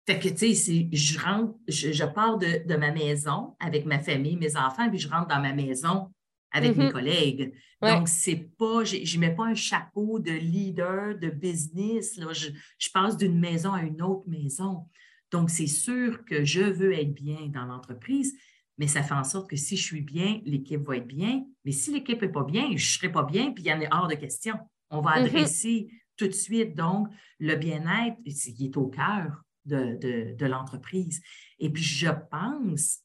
Fait 0.07 0.19
que, 0.19 0.29
tu 0.29 0.55
sais, 0.55 0.89
je 0.91 1.19
rentre, 1.19 1.53
je, 1.67 2.03
pars 2.05 2.37
de, 2.37 2.75
ma 2.75 2.91
maison 2.91 3.55
avec 3.59 3.85
ma 3.85 3.99
famille, 3.99 4.35
mes 4.35 4.57
enfants, 4.57 4.89
puis 4.89 4.97
je 4.97 5.07
rentre 5.07 5.27
dans 5.27 5.39
ma 5.39 5.53
maison 5.53 6.11
avec 6.51 6.75
mes 6.75 6.87
mm-hmm. 6.87 6.91
collègues. 6.91 7.53
Donc, 7.81 8.07
c'est 8.07 8.49
pas, 8.57 8.83
je 8.83 9.15
ne 9.15 9.19
mets 9.19 9.35
pas 9.35 9.45
un 9.45 9.55
chapeau 9.55 10.19
de 10.19 10.31
leader 10.31 11.17
de 11.17 11.29
business. 11.29 12.17
Là. 12.17 12.31
Je, 12.33 12.89
passe 12.93 13.17
d'une 13.17 13.39
maison 13.39 13.73
à 13.73 13.81
une 13.81 14.01
autre 14.01 14.27
maison. 14.27 14.85
Donc, 15.31 15.49
c'est 15.49 15.67
sûr 15.67 16.23
que 16.25 16.43
je 16.43 16.61
veux 16.61 16.93
être 16.93 17.13
bien 17.13 17.47
dans 17.47 17.65
l'entreprise, 17.65 18.35
mais 18.77 18.87
ça 18.87 19.01
fait 19.01 19.13
en 19.13 19.23
sorte 19.23 19.49
que 19.49 19.55
si 19.55 19.77
je 19.77 19.83
suis 19.83 20.01
bien, 20.01 20.41
l'équipe 20.45 20.81
va 20.81 20.97
être 20.97 21.07
bien. 21.07 21.43
Mais 21.65 21.71
si 21.71 21.91
l'équipe 21.91 22.21
n'est 22.21 22.29
pas 22.29 22.43
bien, 22.43 22.67
je 22.67 22.73
ne 22.73 22.77
serai 22.77 23.11
pas 23.11 23.23
bien, 23.23 23.51
puis 23.51 23.63
il 23.63 23.67
y 23.67 23.73
en 23.73 23.81
a 23.81 23.87
hors 23.91 24.07
de 24.07 24.15
question. 24.15 24.55
On 24.89 25.01
va 25.01 25.11
mm-hmm. 25.11 25.25
adresser 25.25 25.87
tout 26.17 26.27
de 26.27 26.33
suite. 26.33 26.75
Donc, 26.75 27.07
le 27.39 27.55
bien-être, 27.55 28.17
il 28.25 28.65
est 28.65 28.77
au 28.77 28.87
cœur 28.87 29.41
de, 29.65 30.45
l'entreprise. 30.45 31.21
Et 31.59 31.69
puis, 31.69 31.83
je 31.83 32.09
pense, 32.29 32.99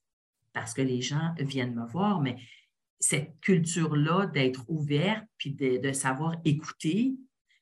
parce 0.53 0.75
que 0.75 0.83
les 0.83 1.01
gens 1.01 1.35
viennent 1.39 1.75
me 1.75 1.87
voir, 1.87 2.21
mais 2.21 2.37
cette 2.99 3.41
culture-là 3.41 4.27
d'être 4.27 4.65
ouverte 4.69 5.25
puis 5.37 5.53
de, 5.53 5.93
savoir 5.93 6.37
écouter, 6.45 7.15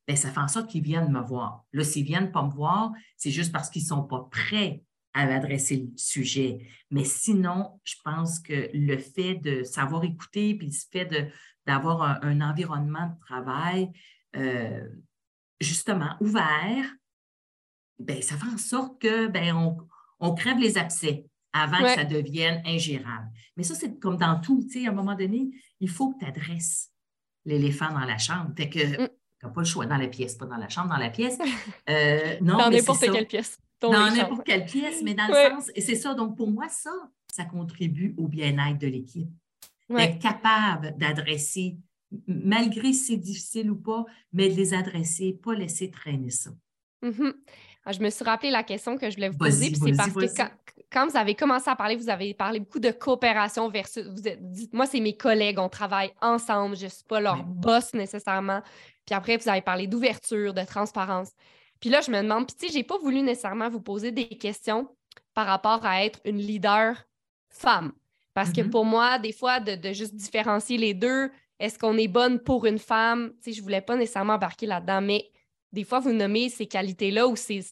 bien, 0.06 0.16
ça 0.16 0.30
fait 0.30 0.40
en 0.40 0.48
sorte 0.48 0.70
qu'ils 0.70 0.82
viennent 0.82 1.10
me 1.10 1.20
voir. 1.20 1.64
Là, 1.72 1.84
s'ils 1.84 2.02
ne 2.02 2.08
viennent 2.08 2.32
pas 2.32 2.42
me 2.42 2.52
voir, 2.52 2.92
c'est 3.16 3.30
juste 3.30 3.52
parce 3.52 3.70
qu'ils 3.70 3.82
ne 3.82 3.88
sont 3.88 4.04
pas 4.04 4.28
prêts 4.30 4.82
à 5.12 5.22
adresser 5.22 5.88
le 5.90 5.96
sujet. 5.96 6.66
Mais 6.90 7.04
sinon, 7.04 7.80
je 7.84 7.94
pense 8.04 8.40
que 8.40 8.68
le 8.74 8.98
fait 8.98 9.36
de 9.36 9.62
savoir 9.62 10.04
écouter, 10.04 10.54
puis 10.54 10.66
le 10.66 10.72
fait 10.72 11.32
d'avoir 11.66 12.24
un, 12.24 12.40
environnement 12.40 13.08
de 13.08 13.20
travail 13.20 13.90
euh, 14.36 14.88
justement 15.60 16.16
ouvert, 16.20 16.84
ben, 17.98 18.20
ça 18.22 18.36
fait 18.36 18.52
en 18.52 18.58
sorte 18.58 19.00
que 19.00 19.28
ben, 19.28 19.76
crève 20.36 20.58
les 20.58 20.78
abcès 20.78 21.26
avant 21.54 21.78
que 21.78 21.94
ça 21.94 22.04
devienne 22.04 22.60
ingérable. 22.66 23.30
Mais 23.56 23.62
ça, 23.62 23.74
c'est 23.74 23.98
comme 23.98 24.18
dans 24.18 24.40
tout. 24.40 24.66
À 24.74 24.88
un 24.88 24.92
moment 24.92 25.14
donné, 25.14 25.50
il 25.80 25.88
faut 25.88 26.12
que 26.12 26.18
tu 26.18 26.26
adresses 26.26 26.90
l'éléphant 27.44 27.92
dans 27.92 28.04
la 28.04 28.18
chambre. 28.18 28.50
Fait 28.56 28.68
que 28.68 28.80
mm. 28.80 29.08
tu 29.38 29.46
n'as 29.46 29.52
pas 29.52 29.60
le 29.60 29.66
choix 29.66 29.86
dans 29.86 29.96
la 29.96 30.08
pièce, 30.08 30.34
pas 30.34 30.46
dans 30.46 30.56
la 30.56 30.68
chambre, 30.68 30.88
dans 30.88 30.98
la 30.98 31.10
pièce. 31.10 31.38
Euh, 31.88 32.36
non, 32.40 32.58
dans 32.58 32.70
n'importe 32.70 33.00
quelle 33.00 33.26
pièce. 33.26 33.58
Dans 33.80 33.92
n'importe 33.92 34.44
quelle 34.44 34.64
pièce, 34.64 35.02
mais 35.02 35.14
dans 35.14 35.26
le 35.28 35.34
sens, 35.34 35.70
et 35.74 35.80
c'est 35.80 35.94
ça. 35.94 36.14
Donc, 36.14 36.36
pour 36.36 36.50
moi, 36.50 36.68
ça, 36.68 36.90
ça 37.30 37.44
contribue 37.44 38.14
au 38.16 38.26
bien-être 38.26 38.78
de 38.78 38.86
l'équipe. 38.86 39.28
Être 39.90 40.18
capable 40.18 40.96
d'adresser, 40.96 41.76
malgré 42.26 42.92
si 42.94 43.04
c'est 43.04 43.16
difficile 43.16 43.70
ou 43.70 43.76
pas, 43.76 44.04
mais 44.32 44.48
de 44.48 44.54
les 44.54 44.72
adresser, 44.72 45.38
pas 45.40 45.54
laisser 45.54 45.90
traîner 45.90 46.30
ça. 46.30 46.50
Mm-hmm. 47.02 47.34
Ah, 47.84 47.92
je 47.92 48.00
me 48.00 48.08
suis 48.08 48.24
rappelé 48.24 48.50
la 48.50 48.62
question 48.62 48.96
que 48.96 49.10
je 49.10 49.16
voulais 49.16 49.28
vous 49.28 49.36
poser, 49.36 49.70
puis 49.70 49.80
c'est 49.84 49.92
parce 49.92 50.14
que 50.14 50.34
quand, 50.34 50.48
vous 51.08 51.16
avez 51.16 51.34
commencé 51.34 51.68
à 51.68 51.76
parler, 51.76 51.96
vous 51.96 52.08
avez 52.08 52.34
parlé 52.34 52.60
beaucoup 52.60 52.80
de 52.80 52.90
coopération 52.90 53.68
versus. 53.68 54.06
Vous 54.06 54.22
moi, 54.72 54.86
c'est 54.86 55.00
mes 55.00 55.16
collègues, 55.16 55.58
on 55.58 55.68
travaille 55.68 56.12
ensemble, 56.20 56.76
je 56.76 56.84
ne 56.84 56.90
suis 56.90 57.04
pas 57.04 57.20
leur 57.20 57.42
boss 57.42 57.94
nécessairement. 57.94 58.62
Puis 59.04 59.14
après, 59.14 59.36
vous 59.36 59.48
avez 59.48 59.60
parlé 59.60 59.86
d'ouverture, 59.86 60.54
de 60.54 60.64
transparence. 60.64 61.30
Puis 61.80 61.90
là, 61.90 62.00
je 62.00 62.10
me 62.10 62.22
demande, 62.22 62.46
puis 62.46 62.56
tu 62.56 62.66
sais, 62.66 62.72
je 62.72 62.78
n'ai 62.78 62.84
pas 62.84 62.98
voulu 62.98 63.20
nécessairement 63.22 63.68
vous 63.68 63.80
poser 63.80 64.10
des 64.10 64.28
questions 64.28 64.88
par 65.34 65.46
rapport 65.46 65.84
à 65.84 66.04
être 66.04 66.20
une 66.24 66.38
leader 66.38 67.04
femme. 67.50 67.92
Parce 68.32 68.52
que 68.52 68.62
mm-hmm. 68.62 68.70
pour 68.70 68.84
moi, 68.84 69.18
des 69.18 69.32
fois, 69.32 69.60
de, 69.60 69.74
de 69.74 69.92
juste 69.92 70.14
différencier 70.14 70.78
les 70.78 70.94
deux, 70.94 71.30
est-ce 71.58 71.78
qu'on 71.78 71.96
est 71.98 72.08
bonne 72.08 72.40
pour 72.40 72.66
une 72.66 72.78
femme? 72.78 73.32
Tu 73.36 73.42
sais, 73.42 73.52
je 73.52 73.60
ne 73.60 73.64
voulais 73.64 73.80
pas 73.80 73.96
nécessairement 73.96 74.34
embarquer 74.34 74.66
là-dedans, 74.66 75.00
mais 75.00 75.30
des 75.74 75.84
fois, 75.84 76.00
vous 76.00 76.12
nommez 76.12 76.48
ces 76.48 76.66
qualités-là 76.66 77.26
ou 77.26 77.36
ces, 77.36 77.62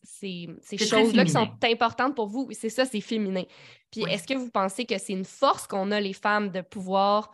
choses-là 0.76 1.24
qui 1.24 1.30
sont 1.30 1.48
importantes 1.62 2.14
pour 2.14 2.26
vous. 2.26 2.48
C'est 2.52 2.68
ça, 2.68 2.84
c'est 2.84 3.00
féminin. 3.00 3.44
Puis 3.90 4.02
est-ce 4.10 4.26
que 4.26 4.34
vous 4.34 4.50
pensez 4.50 4.84
que 4.84 4.98
c'est 4.98 5.12
une 5.12 5.24
force 5.24 5.66
qu'on 5.66 5.90
a, 5.92 6.00
les 6.00 6.12
femmes, 6.12 6.50
de 6.50 6.60
pouvoir 6.60 7.30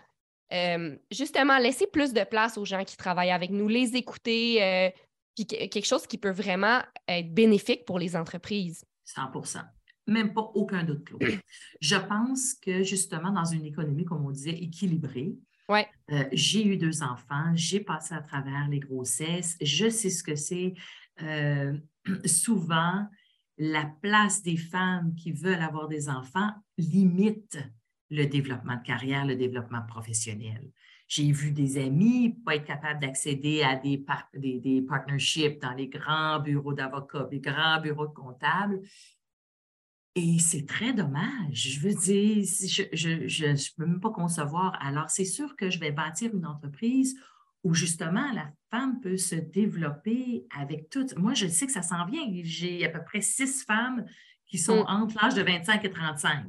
euh, 0.53 0.97
justement 1.11 1.59
laisser 1.59 1.87
plus 1.87 2.13
de 2.13 2.23
place 2.25 2.59
aux 2.59 2.65
gens 2.65 2.85
qui 2.85 2.97
travaillent 2.97 3.31
avec 3.31 3.51
nous, 3.51 3.69
les 3.69 3.97
écouter, 3.97 4.63
euh, 4.63 4.91
puis 5.35 5.47
quelque 5.47 5.87
chose 5.87 6.07
qui 6.07 6.19
peut 6.19 6.31
vraiment 6.31 6.81
être 7.09 7.33
bénéfique 7.33 7.85
pour 7.85 7.99
les 7.99 8.15
entreprises? 8.15 8.85
100% 9.07 9.63
même 10.09 10.33
pas 10.33 10.51
aucun 10.55 10.83
doute, 10.85 11.05
Claude. 11.05 11.23
Je 11.81 11.97
pense 11.97 12.55
que 12.55 12.83
justement, 12.83 13.31
dans 13.31 13.45
une 13.45 13.67
économie, 13.67 14.05
comme 14.05 14.25
on 14.25 14.31
disait, 14.31 14.57
équilibrée, 14.59 15.35
Ouais. 15.69 15.87
Euh, 16.11 16.25
j'ai 16.33 16.67
eu 16.67 16.77
deux 16.77 17.03
enfants, 17.03 17.53
j'ai 17.55 17.81
passé 17.81 18.15
à 18.15 18.23
travers 18.23 18.69
les 18.69 18.81
grossesses, 18.81 19.57
je 19.61 19.89
sais 19.91 20.11
ce 20.11 20.23
que 20.23 20.35
c'est. 20.35 20.75
Euh, 21.23 21.77
souvent, 22.25 23.07
la 23.59 23.85
place 24.01 24.43
des 24.43 24.57
femmes 24.57 25.15
qui 25.15 25.33
veulent 25.33 25.63
avoir 25.63 25.89
des 25.89 26.09
enfants 26.09 26.51
limite 26.79 27.59
le 28.11 28.25
développement 28.25 28.77
de 28.77 28.83
carrière, 28.83 29.27
le 29.27 29.37
développement 29.37 29.83
professionnel. 29.87 30.71
J'ai 31.07 31.33
vu 31.33 31.53
des 31.53 31.79
amis 31.79 32.37
pas 32.45 32.57
être 32.57 32.65
capables 32.65 33.01
d'accéder 33.01 33.63
à 33.63 33.77
des, 33.77 34.05
des, 34.35 34.61
des, 34.61 34.83
partnerships 34.83 35.61
dans 35.61 35.73
les 35.73 35.89
grands 35.89 36.39
bureaux 36.39 36.75
d'avocats, 36.75 37.29
les 37.31 37.41
grands 37.41 37.81
bureaux 37.81 38.07
de 38.07 38.13
comptables 38.13 38.81
et 40.19 40.39
c'est 40.41 40.67
très 40.67 40.93
dommage. 40.93 41.53
Je 41.53 41.81
veux 41.81 41.95
dire, 41.95 42.45
je 42.93 43.47
ne 43.47 43.77
peux 43.77 43.87
même 43.87 44.01
pas 44.01 44.11
concevoir. 44.11 44.77
Alors, 44.81 45.09
c'est 45.11 45.25
sûr 45.25 45.55
que 45.55 45.71
je 45.71 45.79
vais 45.79 45.93
bâtir 45.93 46.35
une 46.35 46.45
entreprise 46.45 47.17
où 47.63 47.73
justement 47.73 48.33
la 48.33 48.51
femme 48.69 49.01
peut 49.01 49.17
se 49.17 49.37
développer 49.37 50.45
avec 50.57 50.91
tout. 50.91 51.07
Moi, 51.17 51.35
je 51.35 51.47
sais 51.47 51.67
que 51.67 51.73
ça 51.73 51.83
s'en 51.83 52.05
vient. 52.05 52.27
J'ai 52.43 52.85
à 52.85 52.89
peu 52.89 53.03
près 53.05 53.21
six 53.21 53.63
femmes 53.63 54.05
qui 54.47 54.59
sont 54.59 54.83
mm. 54.83 54.87
entre 54.89 55.23
l'âge 55.23 55.35
de 55.35 55.43
25 55.43 55.85
et 55.85 55.91
35. 55.91 56.47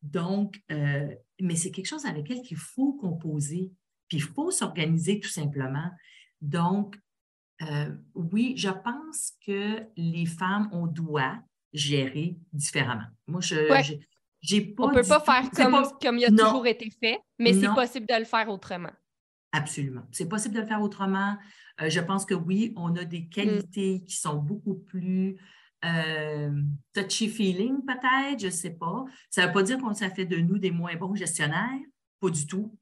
Donc, 0.00 0.58
euh, 0.72 1.14
mais 1.42 1.56
c'est 1.56 1.70
quelque 1.70 1.88
chose 1.88 2.06
avec 2.06 2.26
lequel 2.26 2.42
il 2.50 2.56
faut 2.56 2.94
composer. 2.94 3.70
Puis 4.08 4.16
il 4.16 4.22
faut 4.22 4.50
s'organiser 4.50 5.20
tout 5.20 5.28
simplement. 5.28 5.90
Donc, 6.40 6.98
euh, 7.60 7.94
oui, 8.14 8.54
je 8.56 8.70
pense 8.70 9.32
que 9.46 9.82
les 9.96 10.24
femmes, 10.24 10.70
on 10.72 10.86
doit 10.86 11.38
gérer 11.72 12.36
différemment. 12.52 13.06
Moi, 13.26 13.40
je, 13.40 13.56
j'ai 14.40 14.60
pas. 14.62 14.84
On 14.84 14.88
ne 14.88 14.94
peut 14.94 15.06
pas 15.06 15.20
faire 15.20 15.50
comme, 15.50 15.82
comme 16.00 16.18
il 16.18 16.24
a 16.24 16.28
toujours 16.30 16.66
été 16.66 16.90
fait, 16.90 17.18
mais 17.38 17.52
c'est 17.52 17.72
possible 17.74 18.06
de 18.06 18.18
le 18.18 18.24
faire 18.24 18.48
autrement. 18.48 18.92
Absolument. 19.52 20.02
C'est 20.12 20.28
possible 20.28 20.54
de 20.54 20.60
le 20.60 20.66
faire 20.66 20.80
autrement. 20.80 21.36
Euh, 21.80 21.90
je 21.90 22.00
pense 22.00 22.24
que 22.24 22.34
oui, 22.34 22.72
on 22.76 22.94
a 22.96 23.04
des 23.04 23.28
qualités 23.28 24.02
qui 24.04 24.16
sont 24.16 24.36
beaucoup 24.36 24.76
plus 24.76 25.36
euh, 25.84 26.62
touchy 26.92 27.28
feeling, 27.28 27.84
peut-être, 27.84 28.40
je 28.40 28.46
ne 28.46 28.50
sais 28.50 28.70
pas. 28.70 29.04
Ça 29.30 29.42
ne 29.42 29.46
veut 29.46 29.52
pas 29.52 29.62
dire 29.62 29.78
qu'on 29.78 29.94
ça 29.94 30.10
fait 30.10 30.26
de 30.26 30.36
nous 30.36 30.58
des 30.58 30.70
moins 30.70 30.94
bons 30.96 31.14
gestionnaires, 31.14 31.80
pas 32.20 32.30
du 32.30 32.46
tout. 32.46 32.76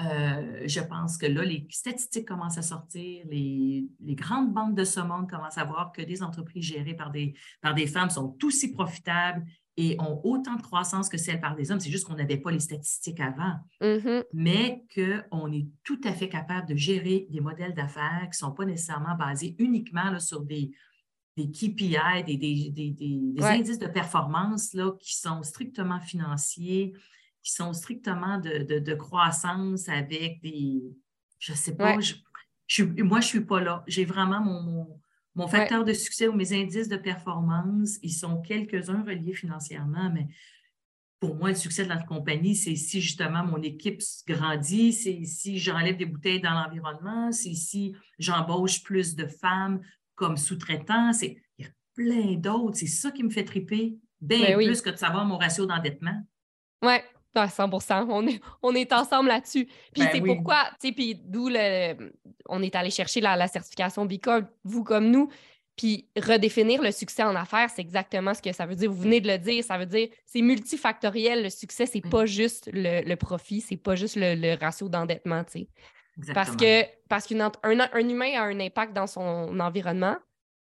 Euh, 0.00 0.62
je 0.66 0.80
pense 0.80 1.18
que 1.18 1.26
là, 1.26 1.44
les 1.44 1.66
statistiques 1.70 2.28
commencent 2.28 2.58
à 2.58 2.62
sortir, 2.62 3.24
les, 3.28 3.88
grandes 4.14 4.52
banques 4.52 4.76
de 4.76 4.84
ce 4.84 5.00
monde 5.00 5.28
commencent 5.28 5.58
à 5.58 5.64
voir 5.64 5.92
que 5.92 6.02
des 6.02 6.22
entreprises 6.22 6.64
gérées 6.64 6.94
par 6.94 7.10
des, 7.10 7.34
par 7.60 7.74
des 7.74 7.86
femmes 7.86 8.10
sont 8.10 8.36
aussi 8.44 8.72
profitables 8.72 9.44
et 9.76 9.96
ont 10.00 10.20
autant 10.24 10.56
de 10.56 10.62
croissance 10.62 11.08
que 11.08 11.18
celles 11.18 11.40
par 11.40 11.54
des 11.54 11.70
hommes. 11.70 11.80
C'est 11.80 11.90
juste 11.90 12.06
qu'on 12.06 12.14
n'avait 12.14 12.36
pas 12.36 12.50
les 12.50 12.60
statistiques 12.60 13.20
avant, 13.20 13.54
mm-hmm. 13.80 14.24
mais 14.32 14.84
qu'on 14.94 15.52
est 15.52 15.66
tout 15.84 16.00
à 16.04 16.12
fait 16.12 16.28
capable 16.28 16.68
de 16.68 16.76
gérer 16.76 17.26
des 17.30 17.40
modèles 17.40 17.74
d'affaires 17.74 18.22
qui 18.22 18.42
ne 18.42 18.48
sont 18.48 18.52
pas 18.52 18.64
nécessairement 18.64 19.16
basés 19.16 19.56
uniquement 19.58 20.18
sur 20.18 20.42
des, 20.42 20.70
des 21.36 21.50
KPI, 21.50 22.24
des, 22.26 22.36
des, 22.36 23.44
indices 23.44 23.78
de 23.78 23.86
performance 23.86 24.74
là, 24.74 24.92
qui 25.00 25.16
sont 25.16 25.42
strictement 25.44 26.00
financiers, 26.00 26.92
qui 27.48 27.54
sont 27.54 27.72
strictement 27.72 28.38
de, 28.38 28.94
croissance 28.94 29.88
avec 29.88 30.42
des. 30.42 30.82
Je 31.38 31.52
ne 31.52 31.56
sais 31.56 31.74
pas, 31.74 31.98
je, 31.98 32.84
moi, 32.84 33.20
je 33.20 33.26
ne 33.26 33.28
suis 33.28 33.40
pas 33.40 33.60
là. 33.62 33.82
J'ai 33.86 34.04
vraiment 34.04 34.40
mon, 34.40 35.00
mon, 35.34 35.48
facteur 35.48 35.82
de 35.82 35.94
succès 35.94 36.28
ou 36.28 36.34
mes 36.34 36.52
indices 36.52 36.88
de 36.88 36.98
performance, 36.98 37.96
ils 38.02 38.12
sont 38.12 38.42
quelques-uns 38.42 39.02
reliés 39.02 39.32
financièrement, 39.32 40.10
mais 40.12 40.26
pour 41.20 41.36
moi, 41.36 41.48
le 41.48 41.54
succès 41.54 41.84
de 41.84 41.88
la 41.88 42.02
compagnie, 42.02 42.54
c'est 42.54 42.76
si 42.76 43.00
justement 43.00 43.44
mon 43.44 43.62
équipe 43.62 44.02
grandit, 44.26 44.92
c'est 44.92 45.24
si 45.24 45.58
j'enlève 45.58 45.96
des 45.96 46.04
bouteilles 46.04 46.42
dans 46.42 46.52
l'environnement, 46.52 47.32
c'est 47.32 47.54
si 47.54 47.96
j'embauche 48.18 48.82
plus 48.82 49.16
de 49.16 49.26
femmes 49.26 49.80
comme 50.16 50.36
sous-traitants. 50.36 51.12
Il 51.22 51.38
y 51.58 51.64
a 51.64 51.68
plein 51.94 52.34
d'autres. 52.34 52.76
C'est 52.76 52.86
ça 52.86 53.10
qui 53.10 53.22
me 53.24 53.30
fait 53.30 53.44
triper, 53.44 53.96
bien 54.20 54.58
ben 54.58 54.66
plus 54.66 54.82
que 54.82 54.90
de 54.90 54.96
savoir 54.96 55.24
mon 55.24 55.38
ratio 55.38 55.64
d'endettement. 55.64 56.22
Oui, 56.82 56.98
100 57.34 58.08
on 58.10 58.26
est, 58.26 58.40
on 58.62 58.74
est 58.74 58.92
ensemble 58.92 59.28
là-dessus. 59.28 59.66
Puis 59.92 60.02
ben 60.02 60.08
c'est 60.12 60.20
pourquoi, 60.20 60.64
tu 60.80 60.88
sais, 60.88 60.92
puis 60.92 61.14
d'où 61.14 61.48
le, 61.48 62.12
on 62.48 62.62
est 62.62 62.74
allé 62.74 62.90
chercher 62.90 63.20
la, 63.20 63.46
certification 63.48 64.06
B 64.06 64.14
vous 64.64 64.84
comme 64.84 65.10
nous. 65.10 65.28
Puis 65.76 66.08
redéfinir 66.16 66.82
le 66.82 66.90
succès 66.90 67.22
en 67.22 67.36
affaires, 67.36 67.70
c'est 67.70 67.82
exactement 67.82 68.34
ce 68.34 68.42
que 68.42 68.52
ça 68.52 68.66
veut 68.66 68.74
dire. 68.74 68.90
Vous 68.90 69.02
venez 69.02 69.20
de 69.20 69.28
le 69.28 69.38
dire, 69.38 69.62
ça 69.62 69.78
veut 69.78 69.86
dire 69.86 70.08
c'est 70.26 70.42
multifactoriel. 70.42 71.44
Le 71.44 71.50
succès, 71.50 71.86
c'est 71.86 72.00
pas 72.00 72.26
juste 72.26 72.68
le, 72.72 73.08
le 73.08 73.16
profit, 73.16 73.60
c'est 73.60 73.76
pas 73.76 73.94
juste 73.94 74.16
le, 74.16 74.58
ratio 74.58 74.88
d'endettement, 74.88 75.44
tu 75.44 75.60
sais. 75.60 75.68
Parce 76.34 76.56
que 76.56 76.84
parce 77.08 77.28
qu'un 77.28 77.52
un, 77.62 78.08
humain 78.08 78.32
a 78.34 78.42
un 78.42 78.58
impact 78.58 78.92
dans 78.92 79.06
son 79.06 79.60
environnement, 79.60 80.16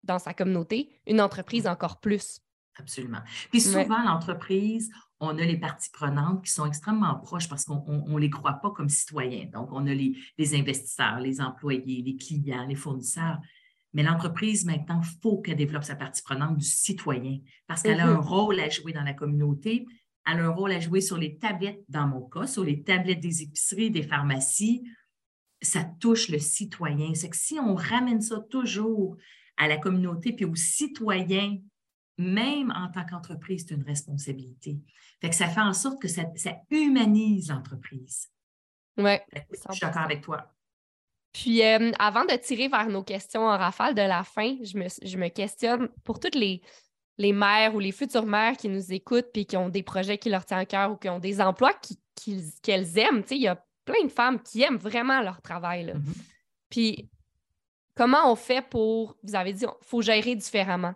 dans 0.03 0.19
sa 0.19 0.33
communauté, 0.33 0.89
une 1.07 1.21
entreprise 1.21 1.67
encore 1.67 2.01
plus. 2.01 2.41
Absolument. 2.77 3.21
Puis 3.49 3.61
souvent, 3.61 4.03
l'entreprise, 4.03 4.91
on 5.19 5.37
a 5.37 5.43
les 5.43 5.57
parties 5.57 5.89
prenantes 5.91 6.45
qui 6.45 6.51
sont 6.51 6.65
extrêmement 6.65 7.15
proches 7.15 7.49
parce 7.49 7.65
qu'on 7.65 8.05
ne 8.07 8.19
les 8.19 8.29
croit 8.29 8.59
pas 8.61 8.71
comme 8.71 8.89
citoyens. 8.89 9.45
Donc, 9.51 9.69
on 9.71 9.87
a 9.87 9.93
les, 9.93 10.15
investisseurs, 10.55 11.19
les 11.19 11.41
employés, 11.41 12.03
les 12.03 12.15
clients, 12.15 12.65
les 12.67 12.75
fournisseurs. 12.75 13.39
Mais 13.93 14.03
l'entreprise, 14.03 14.65
maintenant, 14.65 15.01
il 15.03 15.19
faut 15.21 15.39
qu'elle 15.41 15.55
développe 15.55 15.83
sa 15.83 15.95
partie 15.95 16.21
prenante 16.21 16.57
du 16.57 16.65
citoyen 16.65 17.39
parce 17.65 17.81
qu'elle 17.81 17.99
a 17.99 18.07
un 18.07 18.17
mm-hmm. 18.17 18.27
rôle 18.27 18.59
à 18.59 18.69
jouer 18.69 18.93
dans 18.93 19.03
la 19.03 19.13
communauté. 19.13 19.87
Elle 20.25 20.39
a 20.39 20.45
un 20.45 20.49
rôle 20.49 20.71
à 20.71 20.79
jouer 20.79 21.01
sur 21.01 21.17
les 21.17 21.37
tablettes, 21.37 21.83
dans 21.89 22.07
mon 22.07 22.21
cas, 22.21 22.45
sur 22.45 22.63
les 22.63 22.83
tablettes 22.83 23.21
des 23.21 23.41
épiceries, 23.41 23.89
des 23.89 24.03
pharmacies. 24.03 24.83
Ça 25.61 25.83
touche 25.99 26.29
le 26.29 26.37
citoyen. 26.37 27.15
C'est 27.15 27.29
que 27.29 27.37
si 27.37 27.57
on 27.59 27.73
ramène 27.73 28.21
ça 28.21 28.39
toujours 28.51 29.17
à 29.55 29.67
la 29.67 29.77
communauté 29.77 30.33
puis 30.33 30.45
aux 30.45 30.55
citoyens 30.55 31.57
même 32.17 32.71
en 32.71 32.89
tant 32.89 33.05
qu'entreprise, 33.05 33.65
c'est 33.67 33.75
une 33.75 33.83
responsabilité. 33.83 34.79
Fait 35.21 35.29
que 35.29 35.35
ça 35.35 35.47
fait 35.47 35.61
en 35.61 35.73
sorte 35.73 36.01
que 36.01 36.07
ça, 36.07 36.23
humanise 36.69 37.49
l'entreprise. 37.49 38.29
Oui. 38.97 39.17
Je 39.33 39.71
suis 39.71 39.79
d'accord 39.81 40.03
avec 40.03 40.21
toi. 40.21 40.51
Puis, 41.33 41.63
euh, 41.63 41.91
avant 41.99 42.25
de 42.25 42.35
tirer 42.35 42.67
vers 42.67 42.87
nos 42.87 43.03
questions 43.03 43.41
en 43.41 43.57
rafale 43.57 43.93
de 43.93 44.01
la 44.01 44.23
fin, 44.23 44.57
je 44.63 45.17
me, 45.17 45.27
questionne 45.27 45.89
pour 46.03 46.19
toutes 46.19 46.33
les, 46.33 46.61
les 47.19 47.33
mères 47.33 47.75
ou 47.75 47.79
les 47.79 47.91
futures 47.91 48.25
mères 48.25 48.57
qui 48.57 48.69
nous 48.69 48.91
écoutent 48.91 49.29
puis 49.31 49.45
qui 49.45 49.55
ont 49.55 49.69
des 49.69 49.83
projets 49.83 50.17
qui 50.17 50.29
leur 50.29 50.45
tiennent 50.45 50.61
à 50.61 50.65
cœur 50.65 50.91
ou 50.91 50.95
qui 50.95 51.09
ont 51.09 51.19
des 51.19 51.39
emplois 51.39 51.73
qu'elles 52.63 52.97
aiment. 52.97 53.23
il 53.29 53.37
y 53.37 53.47
a 53.47 53.63
plein 53.85 54.03
de 54.03 54.11
femmes 54.11 54.41
qui 54.41 54.63
aiment 54.63 54.77
vraiment 54.77 55.21
leur 55.21 55.41
travail. 55.41 55.93
Mm-hmm. 55.93 56.21
Puis, 56.69 57.09
comment 57.95 58.31
on 58.31 58.35
fait 58.35 58.67
pour, 58.67 59.15
vous 59.21 59.35
avez 59.35 59.53
dit, 59.53 59.65
il 59.65 59.85
faut 59.85 60.01
gérer 60.01 60.35
différemment 60.35 60.95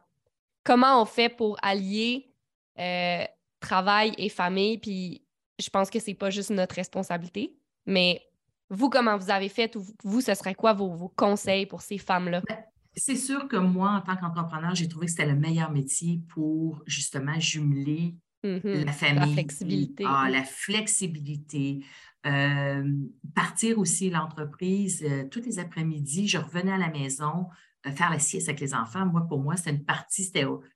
comment 0.63 1.01
on 1.01 1.05
fait 1.05 1.29
pour 1.29 1.57
allier 1.61 2.33
euh, 2.79 3.23
travail 3.59 4.13
et 4.17 4.29
famille? 4.29 4.77
Puis 4.77 5.23
je 5.59 5.69
pense 5.69 5.89
que 5.89 5.99
c'est 5.99 6.13
pas 6.13 6.29
juste 6.29 6.49
notre 6.49 6.75
responsabilité, 6.75 7.55
mais 7.85 8.21
vous, 8.69 8.89
comment 8.89 9.17
vous 9.17 9.29
avez 9.29 9.49
fait? 9.49 9.77
vous, 10.03 10.21
ce 10.21 10.33
serait 10.33 10.55
quoi 10.55 10.73
vos, 10.73 11.09
conseils 11.15 11.65
pour 11.65 11.81
ces 11.81 11.97
femmes-là? 11.97 12.41
Ben, 12.47 12.57
c'est 12.95 13.15
sûr 13.15 13.47
que 13.47 13.57
moi, 13.57 13.91
en 13.91 14.01
tant 14.01 14.15
qu'entrepreneur, 14.17 14.75
j'ai 14.75 14.87
trouvé 14.87 15.05
que 15.05 15.11
c'était 15.11 15.27
le 15.27 15.35
meilleur 15.35 15.71
métier 15.71 16.21
pour 16.29 16.81
justement 16.85 17.39
jumeler 17.39 18.15
mm-hmm. 18.43 18.85
la 18.85 18.91
famille. 18.91 19.19
La 19.19 19.27
flexibilité. 19.27 20.03
Ah, 20.07 20.29
la 20.29 20.43
flexibilité. 20.43 21.83
Euh, 22.25 22.83
partir 23.33 23.79
aussi 23.79 24.09
l'entreprise. 24.09 25.03
Euh, 25.03 25.23
tous 25.29 25.41
les 25.41 25.59
après-midi, 25.59 26.27
je 26.27 26.37
revenais 26.37 26.71
à 26.71 26.77
la 26.77 26.89
maison, 26.89 27.47
faire 27.89 28.11
la 28.11 28.19
sieste 28.19 28.49
avec 28.49 28.61
les 28.61 28.73
enfants, 28.73 29.05
moi, 29.05 29.25
pour 29.27 29.39
moi, 29.39 29.57
c'est 29.57 29.71
une 29.71 29.83
partie, 29.83 30.23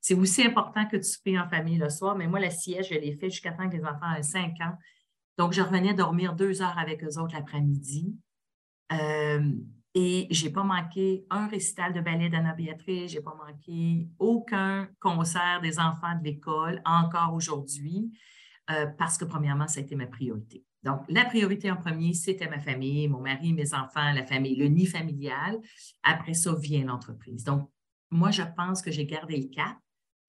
c'est 0.01 0.13
aussi 0.13 0.43
important 0.43 0.87
que 0.87 0.97
de 0.97 1.01
souper 1.03 1.39
en 1.39 1.47
famille 1.47 1.77
le 1.77 1.89
soir, 1.89 2.15
mais 2.15 2.27
moi, 2.27 2.39
la 2.39 2.49
sieste, 2.49 2.89
je 2.91 2.99
l'ai 2.99 3.15
fait 3.15 3.29
jusqu'à 3.29 3.51
temps 3.51 3.69
que 3.69 3.77
les 3.77 3.85
enfants 3.85 4.13
aient 4.17 4.23
5 4.23 4.53
ans. 4.61 4.77
Donc, 5.37 5.53
je 5.53 5.61
revenais 5.61 5.93
dormir 5.93 6.33
deux 6.33 6.61
heures 6.61 6.77
avec 6.77 7.03
eux 7.03 7.19
autres 7.19 7.35
l'après-midi. 7.35 8.15
Euh, 8.91 9.51
et 9.93 10.27
je 10.29 10.45
n'ai 10.45 10.51
pas 10.51 10.63
manqué 10.63 11.25
un 11.29 11.47
récital 11.47 11.93
de 11.93 12.01
ballet 12.01 12.29
d'Anna 12.29 12.53
Béatrice, 12.53 13.11
je 13.11 13.17
n'ai 13.17 13.23
pas 13.23 13.35
manqué 13.35 14.09
aucun 14.19 14.89
concert 14.99 15.61
des 15.61 15.79
enfants 15.79 16.17
de 16.19 16.23
l'école 16.23 16.81
encore 16.85 17.33
aujourd'hui, 17.33 18.11
euh, 18.71 18.87
parce 18.97 19.17
que 19.17 19.25
premièrement, 19.25 19.67
ça 19.67 19.79
a 19.79 19.83
été 19.83 19.95
ma 19.95 20.07
priorité. 20.07 20.64
Donc, 20.85 21.01
la 21.09 21.25
priorité 21.25 21.71
en 21.71 21.77
premier, 21.77 22.13
c'était 22.13 22.47
ma 22.47 22.59
famille, 22.59 23.07
mon 23.07 23.19
mari, 23.19 23.53
mes 23.53 23.73
enfants, 23.73 24.13
la 24.13 24.23
famille, 24.23 24.55
le 24.55 24.67
nid 24.67 24.85
familial. 24.85 25.59
Après 26.03 26.35
ça 26.35 26.53
vient 26.53 26.85
l'entreprise. 26.85 27.43
Donc, 27.43 27.69
moi, 28.11 28.29
je 28.29 28.43
pense 28.55 28.83
que 28.83 28.91
j'ai 28.91 29.05
gardé 29.05 29.35
le 29.35 29.47
cap 29.47 29.75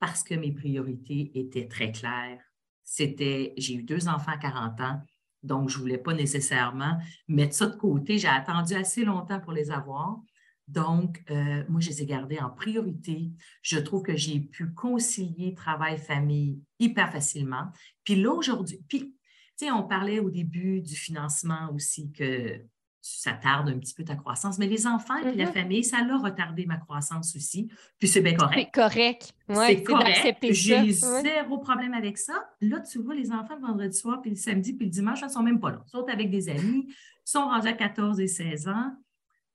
parce 0.01 0.23
que 0.23 0.35
mes 0.35 0.53
priorités 0.53 1.31
étaient 1.35 1.69
très 1.69 1.93
claires. 1.93 2.41
C'était, 2.85 3.53
j'ai 3.59 3.75
eu 3.75 3.83
deux 3.83 4.09
enfants 4.09 4.33
à 4.33 4.39
40 4.39 4.81
ans, 4.81 5.01
donc 5.43 5.69
je 5.69 5.77
ne 5.77 5.83
voulais 5.83 5.99
pas 5.99 6.15
nécessairement 6.15 6.99
mettre 7.29 7.55
ça 7.55 7.67
de 7.67 7.77
côté. 7.77 8.19
J'ai 8.19 8.29
attendu 8.29 8.75
assez 8.75 9.05
longtemps 9.05 9.41
pour 9.41 9.53
les 9.53 9.71
avoir. 9.71 10.21
Donc, 10.69 11.23
euh, 11.31 11.65
moi, 11.69 11.81
je 11.81 11.91
les 11.91 12.03
ai 12.03 12.07
gardés 12.07 12.41
en 12.41 12.51
priorité. 12.51 13.31
Je 13.63 13.79
trouve 13.79 14.03
que 14.03 14.17
j'ai 14.17 14.41
pu 14.41 14.73
concilier 14.73 15.55
travail-famille 15.55 16.61
hyper 16.79 17.13
facilement. 17.13 17.67
Puis 18.05 18.17
là, 18.17 18.33
aujourd'hui, 18.33 18.81
puis 18.89 19.17
sais, 19.65 19.71
on 19.71 19.83
parlait 19.83 20.19
au 20.19 20.31
début 20.31 20.81
du 20.81 20.95
financement 20.95 21.71
aussi 21.75 22.13
que 22.13 22.61
ça 23.09 23.33
tarde 23.33 23.69
un 23.69 23.79
petit 23.79 23.95
peu 23.95 24.05
ta 24.05 24.17
croissance, 24.17 24.59
mais 24.59 24.67
les 24.67 24.87
enfants 24.87 25.17
et 25.19 25.33
la 25.33 25.45
mm-hmm. 25.45 25.53
famille, 25.53 25.85
ça 25.85 26.03
l'a 26.03 26.19
retardé 26.19 26.67
ma 26.67 26.77
croissance 26.77 27.37
aussi. 27.37 27.71
Puis 27.99 28.09
c'est 28.09 28.21
bien 28.21 28.35
correct. 28.35 28.71
C'est 28.75 28.81
correct. 28.81 29.35
c'est 29.49 29.83
correct. 29.85 30.47
J'ai 30.51 30.91
zéro 30.91 31.59
problème 31.59 31.95
avec 31.95 32.19
ça. 32.19 32.35
Là, 32.61 32.81
tu 32.81 32.99
vois, 32.99 33.15
les 33.15 33.31
enfants 33.31 33.55
le 33.55 33.67
vendredi 33.67 33.97
soir, 33.97 34.21
puis 34.21 34.31
le 34.31 34.37
samedi, 34.37 34.73
puis 34.73 34.87
le 34.87 34.91
dimanche, 34.91 35.21
ils 35.21 35.27
ne 35.27 35.31
sont 35.31 35.43
même 35.43 35.61
pas 35.61 35.71
là. 35.71 35.83
Ils 35.87 35.91
sont 35.91 36.05
avec 36.07 36.31
des 36.31 36.49
amis, 36.49 36.87
ils 36.89 36.95
sont 37.25 37.45
rendus 37.45 37.69
à 37.69 37.75
14 37.75 38.19
et 38.19 38.27
16 38.27 38.69
ans. 38.69 38.93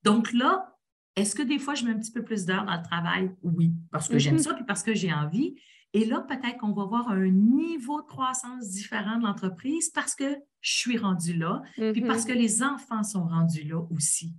Donc 0.03 0.31
là, 0.31 0.77
est-ce 1.17 1.35
que 1.35 1.43
des 1.43 1.59
fois, 1.59 1.73
je 1.73 1.83
mets 1.83 1.91
un 1.91 1.99
petit 1.99 2.11
peu 2.11 2.23
plus 2.23 2.45
d'heures 2.45 2.65
dans 2.65 2.77
le 2.77 2.83
travail? 2.83 3.31
Oui, 3.43 3.73
parce 3.91 4.07
que 4.07 4.17
j'aime 4.17 4.37
mm-hmm. 4.37 4.43
ça, 4.43 4.53
puis 4.53 4.63
parce 4.65 4.81
que 4.81 4.93
j'ai 4.93 5.11
envie. 5.11 5.55
Et 5.93 6.05
là, 6.05 6.21
peut-être 6.21 6.57
qu'on 6.57 6.71
va 6.71 6.85
voir 6.85 7.09
un 7.09 7.29
niveau 7.29 8.01
de 8.01 8.07
croissance 8.07 8.69
différent 8.69 9.17
de 9.17 9.23
l'entreprise 9.23 9.89
parce 9.89 10.15
que 10.15 10.37
je 10.61 10.77
suis 10.77 10.97
rendue 10.97 11.33
là, 11.33 11.61
puis 11.75 12.01
parce 12.01 12.23
que 12.23 12.31
mm-hmm. 12.31 12.37
les 12.37 12.63
enfants 12.63 13.03
sont 13.03 13.25
rendus 13.25 13.63
là 13.63 13.81
aussi. 13.91 14.33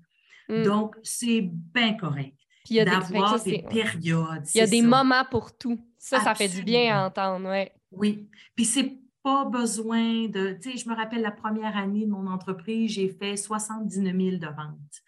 Mm. 0.48 0.62
Donc, 0.62 0.96
c'est 1.02 1.42
bien 1.42 1.94
correct 1.94 2.36
d'avoir 2.70 3.42
des, 3.42 3.64
périodes. 3.68 4.44
Il 4.54 4.58
y 4.58 4.60
a 4.60 4.66
des 4.66 4.82
moments 4.82 5.24
pour 5.30 5.56
tout. 5.56 5.78
Ça, 5.98 6.20
ça 6.20 6.34
fait 6.34 6.48
du 6.48 6.62
bien 6.62 6.96
à 6.96 7.06
entendre, 7.06 7.50
oui. 7.50 7.68
Oui. 7.90 8.28
Puis 8.54 8.64
c'est 8.64 8.98
pas 9.22 9.44
besoin 9.44 10.26
de, 10.28 10.58
tu 10.60 10.72
sais, 10.72 10.76
je 10.76 10.88
me 10.88 10.94
rappelle 10.94 11.22
la 11.22 11.30
première 11.30 11.76
année 11.76 12.06
de 12.06 12.10
mon 12.10 12.26
entreprise, 12.26 12.92
j'ai 12.92 13.08
fait 13.08 13.36
79 13.36 14.16
000 14.16 14.36
de 14.36 14.46
ventes. 14.46 15.02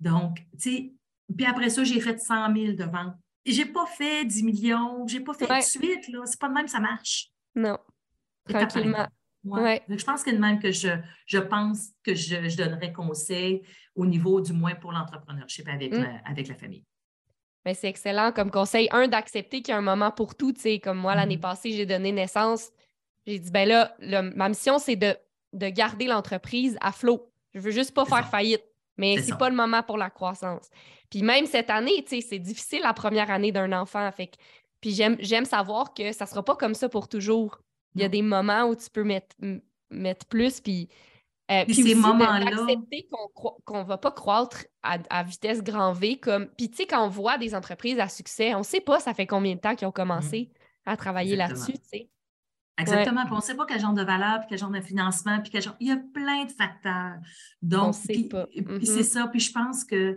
Donc, 0.00 0.38
tu 0.52 0.58
sais, 0.58 0.94
puis 1.34 1.46
après 1.46 1.70
ça, 1.70 1.84
j'ai 1.84 2.00
fait 2.00 2.18
100 2.18 2.54
000 2.54 2.72
de 2.72 2.84
ventes. 2.84 3.16
J'ai 3.44 3.66
pas 3.66 3.86
fait 3.86 4.24
10 4.24 4.42
millions, 4.44 5.06
j'ai 5.06 5.20
pas 5.20 5.34
fait 5.34 5.46
de 5.46 5.60
suite, 5.62 6.08
là. 6.08 6.20
C'est 6.26 6.38
pas 6.38 6.48
de 6.48 6.54
même, 6.54 6.68
ça 6.68 6.80
marche. 6.80 7.30
Non. 7.54 7.78
Tranquillement. 8.48 9.06
Ouais. 9.44 9.82
je 9.88 10.04
pense 10.04 10.22
que 10.22 10.30
de 10.30 10.38
même 10.38 10.60
que 10.60 10.70
je, 10.70 10.90
je 11.26 11.38
pense 11.38 11.88
que 12.04 12.14
je, 12.14 12.48
je, 12.48 12.56
donnerais 12.56 12.92
conseil 12.92 13.62
au 13.96 14.06
niveau, 14.06 14.40
du 14.40 14.52
moins 14.52 14.76
pour 14.76 14.92
l'entrepreneurship 14.92 15.68
avec, 15.68 15.92
mm. 15.92 16.02
la, 16.02 16.20
avec 16.24 16.46
la 16.46 16.54
famille. 16.54 16.84
Mais 17.64 17.74
c'est 17.74 17.88
excellent 17.88 18.30
comme 18.32 18.50
conseil. 18.50 18.88
Un, 18.92 19.08
d'accepter 19.08 19.62
qu'il 19.62 19.72
y 19.72 19.74
a 19.74 19.78
un 19.78 19.82
moment 19.82 20.10
pour 20.12 20.36
tout. 20.36 20.52
Tu 20.52 20.60
sais, 20.60 20.78
comme 20.78 20.98
moi, 20.98 21.14
l'année 21.14 21.36
mm-hmm. 21.36 21.40
passée, 21.40 21.72
j'ai 21.72 21.86
donné 21.86 22.12
naissance. 22.12 22.70
J'ai 23.26 23.38
dit, 23.38 23.50
ben 23.50 23.68
là, 23.68 23.96
ma 24.34 24.48
mission, 24.48 24.78
c'est 24.78 24.96
de, 24.96 25.16
de 25.52 25.68
garder 25.68 26.06
l'entreprise 26.06 26.76
à 26.80 26.92
flot. 26.92 27.32
Je 27.54 27.60
veux 27.60 27.70
juste 27.70 27.94
pas 27.94 28.04
faire 28.04 28.28
faillite. 28.28 28.64
Mais 28.96 29.20
c'est 29.22 29.38
pas 29.38 29.48
le 29.48 29.56
moment 29.56 29.82
pour 29.82 29.96
la 29.96 30.10
croissance. 30.10 30.68
Puis 31.10 31.22
même 31.22 31.46
cette 31.46 31.70
année, 31.70 32.04
tu 32.04 32.16
sais, 32.16 32.26
c'est 32.28 32.38
difficile 32.38 32.80
la 32.82 32.92
première 32.92 33.30
année 33.30 33.52
d'un 33.52 33.72
enfant. 33.72 34.10
Fait 34.12 34.30
puis 34.80 34.92
j'aime 34.92 35.44
savoir 35.44 35.94
que 35.94 36.12
ça 36.12 36.26
sera 36.26 36.44
pas 36.44 36.56
comme 36.56 36.74
ça 36.74 36.88
pour 36.88 37.08
toujours. 37.08 37.60
Il 37.94 38.02
y 38.02 38.04
a 38.04 38.08
des 38.08 38.22
moments 38.22 38.64
où 38.64 38.74
tu 38.74 38.90
peux 38.90 39.04
mettre, 39.04 39.36
mettre 39.90 40.26
plus, 40.26 40.60
puis, 40.60 40.88
euh, 41.50 41.64
puis, 41.64 41.74
ces 41.74 41.94
moments-là. 41.94 42.62
Accepter 42.62 43.08
qu'on 43.64 43.78
ne 43.78 43.84
va 43.84 43.98
pas 43.98 44.10
croître 44.10 44.64
à, 44.82 45.22
vitesse 45.22 45.62
grand 45.62 45.92
V. 45.92 46.18
Comme... 46.18 46.48
Puis, 46.56 46.70
tu 46.70 46.78
sais, 46.78 46.86
quand 46.86 47.04
on 47.04 47.08
voit 47.08 47.38
des 47.38 47.54
entreprises 47.54 47.98
à 47.98 48.08
succès, 48.08 48.54
on 48.54 48.58
ne 48.60 48.64
sait 48.64 48.80
pas 48.80 48.98
ça 48.98 49.14
fait 49.14 49.26
combien 49.26 49.54
de 49.54 49.60
temps 49.60 49.74
qu'ils 49.74 49.86
ont 49.86 49.92
commencé 49.92 50.50
mmh. 50.50 50.90
à 50.90 50.96
travailler 50.96 51.36
là-dessus, 51.36 51.74
tu 51.74 51.88
sais. 51.88 52.08
Exactement. 52.82 53.22
on 53.30 53.36
ne 53.36 53.40
sait 53.40 53.54
pas 53.54 53.66
quel 53.66 53.80
genre 53.80 53.94
de 53.94 54.02
valeur, 54.02 54.40
puis 54.40 54.46
quel 54.50 54.58
genre 54.58 54.70
de 54.70 54.80
financement, 54.80 55.40
puis 55.40 55.50
quel 55.50 55.62
genre. 55.62 55.76
Il 55.80 55.88
y 55.88 55.92
a 55.92 55.96
plein 55.96 56.44
de 56.44 56.52
facteurs. 56.52 57.16
Donc, 57.62 57.94
pas. 58.30 58.46
c'est 58.82 59.02
ça. 59.02 59.26
Puis 59.28 59.40
je 59.40 59.52
pense 59.52 59.84
que 59.84 60.16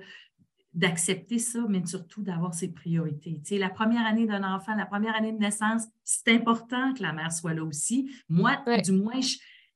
d'accepter 0.75 1.39
ça, 1.39 1.59
mais 1.69 1.85
surtout 1.85 2.21
d'avoir 2.21 2.53
ses 2.53 2.67
priorités. 2.67 3.39
Tu 3.39 3.55
sais, 3.55 3.57
la 3.57 3.69
première 3.69 4.05
année 4.05 4.25
d'un 4.25 4.43
enfant, 4.43 4.75
la 4.75 4.85
première 4.85 5.15
année 5.15 5.31
de 5.31 5.37
naissance, 5.37 5.83
c'est 6.03 6.33
important 6.33 6.93
que 6.93 7.01
la 7.01 7.13
mère 7.13 7.31
soit 7.31 7.53
là 7.53 7.63
aussi. 7.63 8.11
Moi, 8.27 8.61
du 8.83 8.91
moins, 8.91 9.21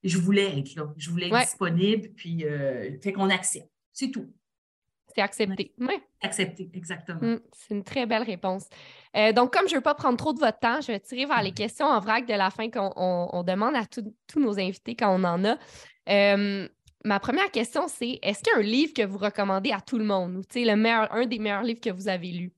je, 0.04 0.18
voulais 0.18 0.60
être 0.60 0.76
là. 0.76 0.94
Je 0.98 1.10
voulais 1.10 1.30
être 1.30 1.40
disponible, 1.40 2.10
puis 2.16 2.44
euh, 2.44 3.00
fait 3.02 3.14
qu'on 3.14 3.30
accepte. 3.30 3.72
C'est 3.94 4.12
tout. 4.12 4.30
C'est 5.16 5.22
accepté. 5.22 5.74
Oui. 5.80 5.96
Accepté, 6.22 6.70
exactement. 6.74 7.20
Mmh, 7.22 7.40
c'est 7.52 7.74
une 7.74 7.84
très 7.84 8.06
belle 8.06 8.24
réponse. 8.24 8.68
Euh, 9.16 9.32
donc, 9.34 9.54
comme 9.54 9.68
je 9.68 9.74
ne 9.74 9.78
veux 9.78 9.84
pas 9.84 9.96
prendre 9.96 10.18
trop 10.18 10.34
de 10.34 10.40
votre 10.40 10.60
temps, 10.60 10.82
je 10.82 10.88
vais 10.88 11.00
tirer 11.00 11.26
vers 11.26 11.42
les 11.42 11.52
questions 11.52 11.86
en 11.86 12.00
vrac 12.00 12.26
de 12.28 12.34
la 12.34 12.50
fin 12.50 12.70
qu'on 12.70 13.44
demande 13.44 13.76
à 13.76 13.86
tous 13.86 14.40
nos 14.40 14.60
invités 14.60 14.96
quand 14.96 15.20
on 15.20 15.24
en 15.24 15.44
a. 15.46 15.58
Euh, 16.10 16.68
ma 17.06 17.20
première 17.20 17.52
question, 17.52 17.88
c'est 17.88 18.20
est-ce 18.22 18.44
qu'il 18.44 18.54
y 18.54 18.56
a 18.56 18.60
un 18.60 18.64
livre 18.64 18.94
que 18.94 19.06
vous 19.06 19.18
recommandez 19.18 19.72
à 19.72 19.82
tout 19.82 19.98
le 19.98 20.06
monde 20.06 20.36
ou 20.38 20.42
le 20.56 20.76
meilleur, 20.76 21.14
un 21.14 21.26
des 21.26 21.40
meilleurs 21.40 21.64
livres 21.64 21.82
que 21.82 21.92
vous 21.92 22.08
avez 22.08 22.32
lus? 22.32 22.54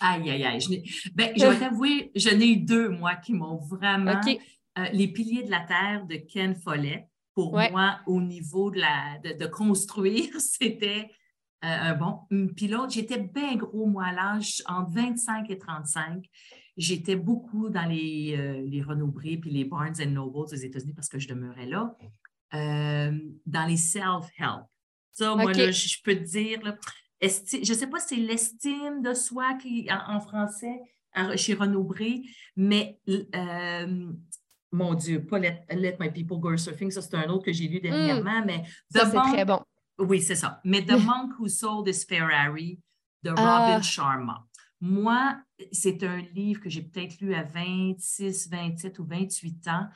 Aïe, 0.00 0.30
aïe, 0.30 0.44
aïe. 0.44 0.60
Je, 0.60 1.10
ben, 1.14 1.32
je 1.36 1.44
vais 1.44 1.58
t'avouer, 1.58 2.10
j'en 2.14 2.38
ai 2.40 2.46
eu 2.46 2.56
deux, 2.56 2.88
moi, 2.88 3.16
qui 3.16 3.34
m'ont 3.34 3.56
vraiment. 3.56 4.20
Euh, 4.78 4.84
les 4.92 5.08
piliers 5.08 5.42
de 5.42 5.50
la 5.50 5.60
Terre 5.60 6.06
de 6.06 6.14
Ken 6.14 6.54
Follett, 6.54 7.06
pour 7.34 7.52
moi, 7.52 7.98
au 8.06 8.20
niveau 8.20 8.70
de, 8.70 8.80
la, 8.80 9.18
de, 9.18 9.46
construire, 9.46 10.28
c'était 10.38 11.10
un 11.62 11.94
bon. 11.94 12.20
Puis 12.56 12.68
l'autre, 12.68 12.92
j'étais 12.92 13.18
bien 13.18 13.56
gros, 13.56 13.86
moi, 13.86 14.06
à 14.06 14.12
l'âge 14.12 14.62
entre 14.66 14.90
25 14.92 15.50
et 15.50 15.58
35. 15.58 16.24
J'étais 16.76 17.16
beaucoup 17.16 17.68
dans 17.68 17.84
les, 17.84 18.34
euh, 18.38 18.62
les 18.66 18.82
Renaud-Bré 18.82 19.36
puis 19.36 19.50
les 19.50 19.64
Barnes 19.64 19.94
Noble 20.06 20.38
aux 20.38 20.46
États-Unis 20.46 20.94
parce 20.94 21.08
que 21.08 21.18
je 21.18 21.28
demeurais 21.28 21.66
là. 21.66 21.94
Euh, 22.54 23.12
dans 23.46 23.66
les 23.66 23.76
self-help. 23.76 24.64
Ça, 25.12 25.36
moi, 25.36 25.52
je 25.52 26.02
peux 26.02 26.14
te 26.14 26.24
dire, 26.24 26.58
je 27.20 27.58
ne 27.58 27.76
sais 27.76 27.86
pas 27.86 28.00
si 28.00 28.14
c'est 28.14 28.20
l'estime 28.20 29.02
de 29.02 29.14
soi 29.14 29.54
qui, 29.54 29.88
en, 29.90 30.20
français 30.20 30.80
chez 31.36 31.54
Renaud 31.54 31.84
Bré, 31.84 32.22
mais 32.56 32.98
euh, 33.08 34.12
mon 34.72 34.94
Dieu, 34.94 35.24
pas 35.24 35.38
let, 35.38 35.96
My 36.00 36.10
People 36.10 36.38
Go 36.38 36.56
Surfing, 36.56 36.90
ça 36.90 37.02
c'est 37.02 37.14
un 37.14 37.28
autre 37.28 37.44
que 37.44 37.52
j'ai 37.52 37.68
lu 37.68 37.78
hmm. 37.78 37.82
dernièrement, 37.82 38.44
mais 38.44 38.64
ça 38.88 39.10
c'est 39.10 39.16
très 39.32 39.44
bon. 39.44 39.60
Oui, 40.00 40.20
c'est 40.20 40.34
ça. 40.34 40.60
Mais 40.64 40.84
The 40.84 40.92
Monk 40.92 41.38
Who 41.38 41.48
Sold 41.48 41.88
His 41.88 42.04
Ferrari 42.06 42.80
de 43.22 43.32
ah. 43.36 43.68
Robin 43.68 43.82
Sharma. 43.82 44.46
Moi, 44.80 45.38
c'est 45.72 46.02
un 46.02 46.18
livre 46.34 46.60
que 46.60 46.70
j'ai 46.70 46.82
peut-être 46.82 47.20
lu 47.20 47.34
à 47.34 47.42
26, 47.42 48.48
27 48.50 48.98
ou 48.98 49.04
28 49.04 49.68
ans 49.68 49.88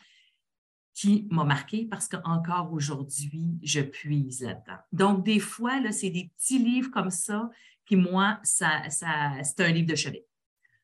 qui 0.93 1.27
m'a 1.31 1.45
marqué 1.45 1.87
parce 1.87 2.07
qu'encore 2.07 2.73
aujourd'hui, 2.73 3.59
je 3.63 3.81
puise 3.81 4.43
là-dedans. 4.43 4.79
Donc, 4.93 5.25
des 5.25 5.41
fois, 5.41 5.81
là, 5.81 5.91
c'est 5.91 6.11
des 6.11 6.31
petits 6.37 6.59
livres 6.59 6.91
comme 6.91 7.11
ça 7.11 7.51
qui, 7.87 7.97
moi, 7.97 8.39
ça, 8.43 8.89
ça, 8.91 9.33
c'est 9.43 9.61
un 9.61 9.73
livre 9.73 9.89
de 9.89 9.97
chevet. 9.97 10.27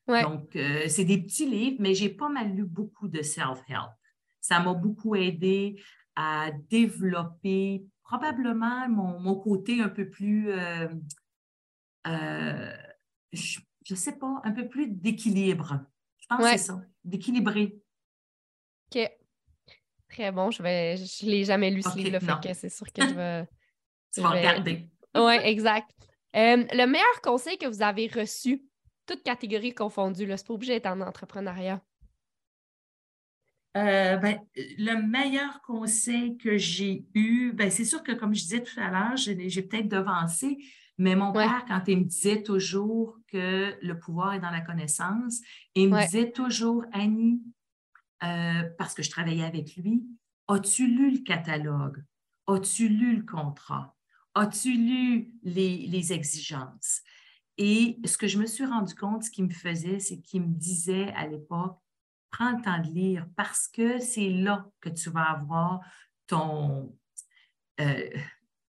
Donc, 0.09 0.57
euh, 0.57 0.89
c'est 0.89 1.05
des 1.05 1.18
petits 1.18 1.49
livres, 1.49 1.77
mais 1.79 1.95
j'ai 1.95 2.09
pas 2.09 2.29
mal 2.29 2.53
lu 2.53 2.64
beaucoup 2.64 3.07
de 3.07 3.23
self-help. 3.23 3.93
Ça 4.41 4.59
m'a 4.59 4.75
beaucoup 4.75 5.14
aidé 5.14 5.81
à 6.16 6.51
développer 6.68 7.85
probablement 8.11 8.88
mon, 8.88 9.36
côté 9.36 9.80
un 9.80 9.88
peu 9.88 10.08
plus, 10.08 10.50
euh, 10.50 10.88
euh, 12.08 12.76
je 13.32 13.61
ne 13.88 13.94
sais 13.96 14.18
pas, 14.18 14.40
un 14.42 14.50
peu 14.50 14.68
plus 14.68 14.88
d'équilibre. 14.88 15.80
Je 16.18 16.26
pense 16.26 16.40
que 16.40 16.50
c'est 16.50 16.58
ça, 16.58 16.80
d'équilibrer. 17.04 17.78
OK. 18.92 19.08
Très 20.08 20.32
bon. 20.32 20.50
Je 20.50 20.61
ne 20.61 20.96
je 20.96 21.26
l'ai 21.26 21.44
jamais 21.44 21.70
lu 21.70 21.82
ce 21.82 21.96
livre 21.96 22.18
c'est 22.52 22.68
sûr 22.68 22.92
que 22.92 23.00
je 23.00 23.14
vais. 23.14 23.48
tu 24.12 24.20
vas 24.20 24.30
regarder. 24.30 24.88
Oui, 25.14 25.34
exact. 25.44 25.88
Euh, 26.34 26.64
le 26.72 26.86
meilleur 26.86 27.20
conseil 27.22 27.58
que 27.58 27.66
vous 27.66 27.80
avez 27.80 28.08
reçu, 28.08 28.64
toutes 29.06 29.22
catégories 29.22 29.72
confondues, 29.72 30.26
c'est 30.36 30.46
pas 30.48 30.54
obligé 30.54 30.72
d'être 30.74 30.86
en 30.86 31.00
entrepreneuriat. 31.00 31.80
Euh, 33.77 34.16
ben, 34.16 34.41
le 34.57 35.07
meilleur 35.07 35.62
conseil 35.62 36.37
que 36.37 36.59
j'ai 36.59 37.05
eu, 37.14 37.53
ben, 37.53 37.71
c'est 37.71 37.85
sûr 37.85 38.03
que, 38.03 38.12
comme 38.12 38.35
je 38.35 38.43
disais 38.43 38.62
tout 38.62 38.79
à 38.81 38.91
l'heure, 38.91 39.16
j'ai 39.16 39.62
peut-être 39.62 39.89
devancé, 39.89 40.59
mais 40.99 41.14
mon 41.16 41.33
père, 41.33 41.64
quand 41.66 41.81
il 41.87 41.99
me 42.01 42.05
disait 42.05 42.43
toujours 42.43 43.16
que 43.29 43.75
le 43.81 43.99
pouvoir 43.99 44.35
est 44.35 44.41
dans 44.41 44.51
la 44.51 44.61
connaissance, 44.61 45.41
il 45.75 45.89
me 45.89 46.03
disait 46.05 46.31
toujours, 46.31 46.85
Annie, 46.93 47.41
euh, 48.23 48.64
parce 48.77 48.93
que 48.93 49.03
je 49.03 49.09
travaillais 49.09 49.45
avec 49.45 49.77
lui. 49.77 50.05
As-tu 50.49 50.87
lu 50.89 51.12
le 51.12 51.18
catalogue? 51.21 52.05
As-tu 52.47 52.89
lu 52.89 53.16
le 53.16 53.23
contrat? 53.23 53.97
As-tu 54.35 54.73
lu 54.73 55.33
les, 55.43 56.12
exigences? 56.12 57.01
Et 57.57 57.99
ce 58.05 58.18
que 58.18 58.27
je 58.27 58.39
me 58.39 58.47
suis 58.47 58.66
rendu 58.66 58.95
compte, 58.95 59.23
ce 59.23 59.31
qu'il 59.31 59.45
me 59.45 59.55
faisait, 59.55 60.01
c'est 60.01 60.21
qu'il 60.21 60.43
me 60.43 60.55
disait 60.55 61.12
à 61.12 61.27
l'époque, 61.27 61.79
prends 62.31 62.53
le 62.53 62.62
temps 62.62 62.78
de 62.78 62.89
lire 62.93 63.26
parce 63.37 63.68
que 63.68 63.99
c'est 63.99 64.31
là 64.31 64.66
que 64.81 64.89
tu 64.89 65.11
vas 65.11 65.31
avoir 65.31 65.81
ton, 66.26 66.95
euh, 67.81 68.09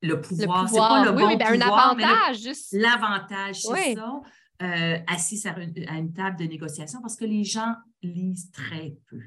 le 0.02 0.20
pouvoir. 0.20 0.62
Le 0.62 0.68
pouvoir. 0.68 0.88
Pas 0.88 1.04
le 1.04 1.16
oui, 1.16 1.36
ben, 1.36 1.60
un 1.60 1.60
avantage. 1.60 2.48
L'avantage, 2.72 3.56
c'est 3.56 3.94
ça. 3.94 4.20
Euh, 4.60 4.98
assis 5.06 5.46
à 5.46 5.56
une, 5.96 6.12
table 6.12 6.36
de 6.36 6.44
négociation 6.44 7.00
parce 7.00 7.14
que 7.14 7.24
les 7.24 7.44
gens 7.44 7.76
lisent 8.02 8.50
très 8.50 8.96
peu. 9.08 9.20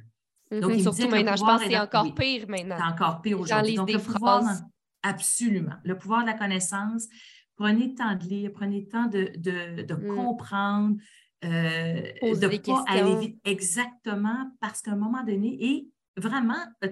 Donc, 0.59 0.73
il 0.75 0.81
Surtout 0.81 1.07
maintenant, 1.07 1.37
je 1.37 1.43
pense 1.43 1.63
que 1.63 1.69
c'est 1.69 1.79
encore 1.79 2.13
pire 2.13 2.45
maintenant. 2.49 2.75
C'est 2.77 2.83
encore 2.83 3.21
pire 3.21 3.39
aujourd'hui. 3.39 3.75
Donc, 3.75 3.89
le 3.89 3.99
pouvoir, 3.99 4.43
absolument. 5.03 5.75
Le 5.85 5.97
pouvoir 5.97 6.23
de 6.23 6.27
la 6.27 6.33
connaissance, 6.33 7.07
prenez 7.55 7.87
le 7.87 7.95
temps 7.95 8.15
de 8.15 8.23
lire, 8.25 8.51
prenez 8.53 8.81
le 8.81 8.87
temps 8.89 9.05
de, 9.05 9.31
de, 9.37 9.93
mm. 9.93 10.15
comprendre, 10.15 10.97
euh, 11.43 12.01
de 12.21 12.47
ne 12.47 12.57
pas 12.57 12.83
aller 12.87 13.15
vite. 13.15 13.39
Exactement, 13.45 14.51
parce 14.59 14.81
qu'à 14.81 14.91
un 14.91 14.95
moment 14.95 15.23
donné, 15.23 15.57
et 15.59 15.87
vraiment, 16.17 16.63
euh, 16.83 16.89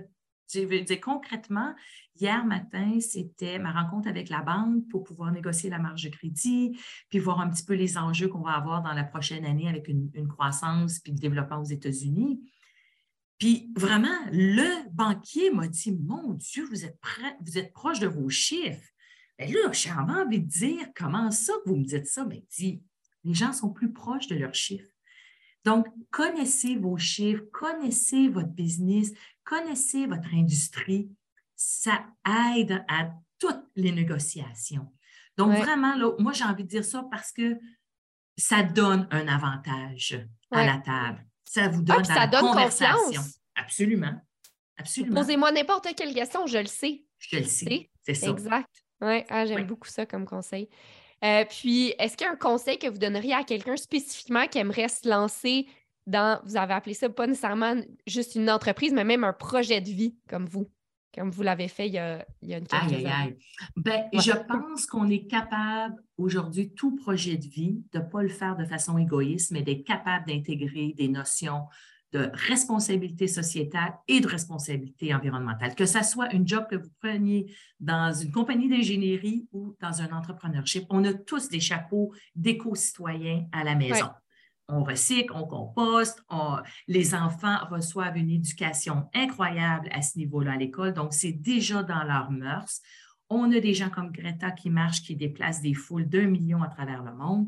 je 0.54 0.62
veux 0.62 0.82
dire 0.82 1.00
concrètement, 1.00 1.76
hier 2.20 2.44
matin, 2.46 3.00
c'était 3.00 3.60
ma 3.60 3.72
rencontre 3.72 4.08
avec 4.08 4.30
la 4.30 4.42
banque 4.42 4.88
pour 4.90 5.04
pouvoir 5.04 5.32
négocier 5.32 5.70
la 5.70 5.80
marge 5.80 6.04
de 6.04 6.10
crédit, 6.10 6.78
puis 7.10 7.20
voir 7.20 7.40
un 7.40 7.50
petit 7.50 7.64
peu 7.64 7.74
les 7.74 7.98
enjeux 7.98 8.28
qu'on 8.28 8.42
va 8.42 8.54
avoir 8.54 8.82
dans 8.82 8.94
la 8.94 9.04
prochaine 9.04 9.46
année 9.46 9.70
avec 9.70 9.88
une, 9.88 10.10
une 10.14 10.28
croissance 10.28 11.00
puis 11.00 11.14
le 11.14 11.20
développement 11.20 11.60
aux 11.60 11.66
États-Unis. 11.66 12.42
Puis 13.40 13.72
vraiment, 13.76 14.18
le 14.32 14.90
banquier 14.92 15.50
m'a 15.50 15.68
dit 15.68 15.94
Mon 15.94 16.34
Dieu, 16.34 16.66
vous 16.66 16.86
êtes, 16.86 17.00
prêt, 17.00 17.38
vous 17.42 17.58
êtes 17.58 17.72
proche 17.72 18.00
de 18.00 18.08
vos 18.08 18.30
chiffres. 18.30 18.90
Bien 19.38 19.48
là, 19.48 19.72
j'ai 19.72 19.92
envie 19.92 20.42
de 20.42 20.48
dire 20.48 20.88
Comment 20.96 21.32
ça 21.32 21.54
que 21.64 21.70
vous 21.70 21.78
me 21.78 21.86
dites 21.86 22.06
ça? 22.06 22.26
Mais 22.26 22.44
dit 22.58 22.84
Les 23.24 23.34
gens 23.34 23.54
sont 23.54 23.70
plus 23.70 23.92
proches 23.92 24.28
de 24.28 24.36
leurs 24.36 24.54
chiffres. 24.54 24.92
Donc, 25.66 25.88
connaissez 26.10 26.76
vos 26.76 26.98
chiffres, 26.98 27.44
connaissez 27.52 28.30
votre 28.30 28.50
business, 28.50 29.12
connaissez 29.44 30.06
votre 30.06 30.34
industrie. 30.34 31.12
Ça 31.56 32.06
aide 32.56 32.84
à 32.88 33.12
toutes 33.40 33.66
les 33.76 33.92
négociations. 33.92 34.92
Donc, 35.38 35.58
vraiment, 35.58 35.96
là, 35.96 36.14
moi, 36.20 36.34
j'ai 36.34 36.46
envie 36.46 36.64
de 36.64 36.70
dire 36.70 36.86
ça 36.86 37.06
parce 37.12 37.32
que 37.32 37.58
ça 38.38 38.64
donne 38.64 39.08
un 39.12 39.28
avantage 39.28 40.26
à 40.52 40.66
la 40.66 40.78
table 40.78 41.26
ça 41.50 41.68
vous 41.68 41.82
donne, 41.82 42.04
la 42.08 42.28
conversation. 42.28 43.22
Absolument. 43.56 44.14
absolument. 44.78 45.16
Posez-moi 45.16 45.52
n'importe 45.52 45.88
quelle 45.96 46.14
question, 46.14 46.46
je 46.46 46.60
le 46.60 46.68
sais. 46.68 47.04
Je 47.18 47.38
le 47.38 47.44
sais, 47.44 47.90
c'est 48.04 48.14
ça. 48.14 48.30
Exact. 48.30 48.70
Ouais, 49.02 49.26
ah, 49.30 49.46
j'aime 49.46 49.66
beaucoup 49.66 49.88
ça 49.88 50.06
comme 50.06 50.26
conseil. 50.26 50.70
Euh, 51.24 51.44
puis, 51.50 51.94
est-ce 52.00 52.16
qu'il 52.16 52.26
y 52.26 52.30
a 52.30 52.34
un 52.34 52.38
conseil 52.38 52.78
que 52.78 52.88
vous 52.88 52.98
donneriez 52.98 53.34
à 53.34 53.44
quelqu'un 53.44 53.76
spécifiquement 53.76 54.48
qui 54.48 54.58
aimerait 54.58 54.88
se 54.88 55.08
lancer 55.08 55.68
dans, 56.08 56.42
vous 56.46 56.58
avez 56.58 56.74
appelé 56.74 56.94
ça 56.94 57.10
pas 57.10 57.28
nécessairement 57.28 57.76
juste 58.08 58.36
une 58.36 58.50
entreprise, 58.50 58.94
mais 58.94 59.04
même 59.04 59.24
un 59.24 59.34
projet 59.34 59.80
de 59.82 59.90
vie 59.90 60.16
comme 60.28 60.46
vous, 60.46 60.68
comme 61.14 61.30
vous 61.30 61.44
l'avez 61.44 61.68
fait 61.68 61.88
il 61.88 61.94
y 61.94 61.98
a, 61.98 62.26
il 62.42 62.50
y 62.50 62.54
a 62.54 62.58
une 62.58 62.68
aïe, 62.72 63.06
aïe. 63.06 63.38
Ben, 63.76 64.06
Je 64.14 64.32
pense 64.32 64.86
qu'on 64.86 65.08
est 65.10 65.28
capable 65.28 65.96
aujourd'hui, 66.18 66.72
tout 66.74 66.96
projet 66.96 67.38
de 67.38 67.46
vie, 67.46 67.84
de 67.94 68.00
ne 68.00 68.04
pas 68.04 68.24
le 68.24 68.30
faire 68.30 68.56
de 68.56 68.66
façon 68.66 68.98
égoïste, 68.98 69.52
mais 69.52 69.62
d'être 69.62 69.84
capable 69.84 70.28
d'intégrer 70.28 70.94
des 70.98 71.10
notions 71.10 71.66
de 72.12 72.32
responsabilité 72.34 73.28
sociétale 73.28 73.94
et 74.08 74.20
de 74.20 74.28
responsabilité 74.28 75.14
environnementale. 75.14 75.76
Que 75.76 75.86
ce 75.86 76.04
soit 76.04 76.34
une 76.34 76.48
job 76.48 76.66
que 76.70 76.76
vous 76.76 76.90
preniez 77.00 77.54
dans 77.80 78.12
une 78.14 78.32
compagnie 78.32 78.68
d'ingénierie 78.68 79.48
ou 79.52 79.76
dans 79.80 80.02
un 80.02 80.12
entrepreneurship, 80.12 80.86
on 80.90 81.04
a 81.06 81.14
tous 81.14 81.50
des 81.50 81.60
chapeaux 81.60 82.12
d'éco-citoyens 82.36 83.46
à 83.52 83.64
la 83.64 83.76
maison. 83.76 84.10
On 84.68 84.84
recycle, 84.84 85.34
on 85.34 85.48
composte, 85.48 86.24
les 86.88 87.16
enfants 87.16 87.58
reçoivent 87.72 88.18
une 88.18 88.30
éducation 88.30 89.10
incroyable 89.16 89.90
à 89.92 90.02
ce 90.02 90.18
niveau-là 90.18 90.54
à 90.54 90.58
l'école, 90.58 90.94
donc 90.94 91.14
c'est 91.14 91.32
déjà 91.32 91.82
dans 91.82 92.04
leurs 92.04 92.30
mœurs. 92.30 92.82
On 93.30 93.52
a 93.52 93.60
des 93.60 93.74
gens 93.74 93.90
comme 93.90 94.12
Greta 94.12 94.52
qui 94.52 94.70
marchent, 94.70 95.02
qui 95.02 95.16
déplacent 95.16 95.62
des 95.62 95.74
foules 95.74 96.08
d'un 96.08 96.28
million 96.28 96.62
à 96.62 96.68
travers 96.68 97.04
le 97.04 97.14
monde. 97.16 97.48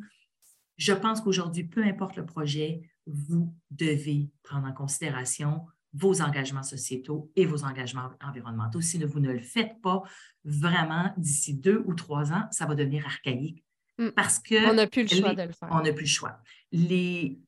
Je 0.78 0.94
pense 0.94 1.22
qu'aujourd'hui, 1.22 1.64
peu 1.64 1.84
importe 1.84 2.16
le 2.16 2.26
projet, 2.26 2.82
vous 3.08 3.54
devez 3.70 4.30
prendre 4.44 4.68
en 4.68 4.74
considération 4.74 5.66
vos 5.94 6.22
engagements 6.22 6.64
sociétaux 6.64 7.32
et 7.36 7.46
vos 7.46 7.64
engagements 7.64 8.10
environnementaux. 8.22 8.82
Si 8.82 9.04
vous 9.04 9.20
ne 9.20 9.32
le 9.32 9.40
faites 9.40 9.82
pas, 9.82 10.04
vraiment, 10.46 11.14
d'ici 11.18 11.54
deux 11.54 11.84
ou 11.86 11.94
trois 11.94 12.32
ans, 12.32 12.48
ça 12.52 12.66
va 12.66 12.76
devenir 12.76 13.06
archaïque. 13.06 13.64
Mm. 13.98 14.10
Parce 14.10 14.40
que. 14.40 14.70
On 14.70 14.74
n'a 14.74 14.88
plus 14.88 15.04
le 15.04 15.10
choix 15.10 15.34
de 15.34 15.44
le 15.44 15.52
faire. 15.52 15.70
On 15.72 15.82
n'a 15.82 15.94
plus 15.94 16.04
le 16.04 16.10
choix. 16.10 16.40
Les, 16.72 17.40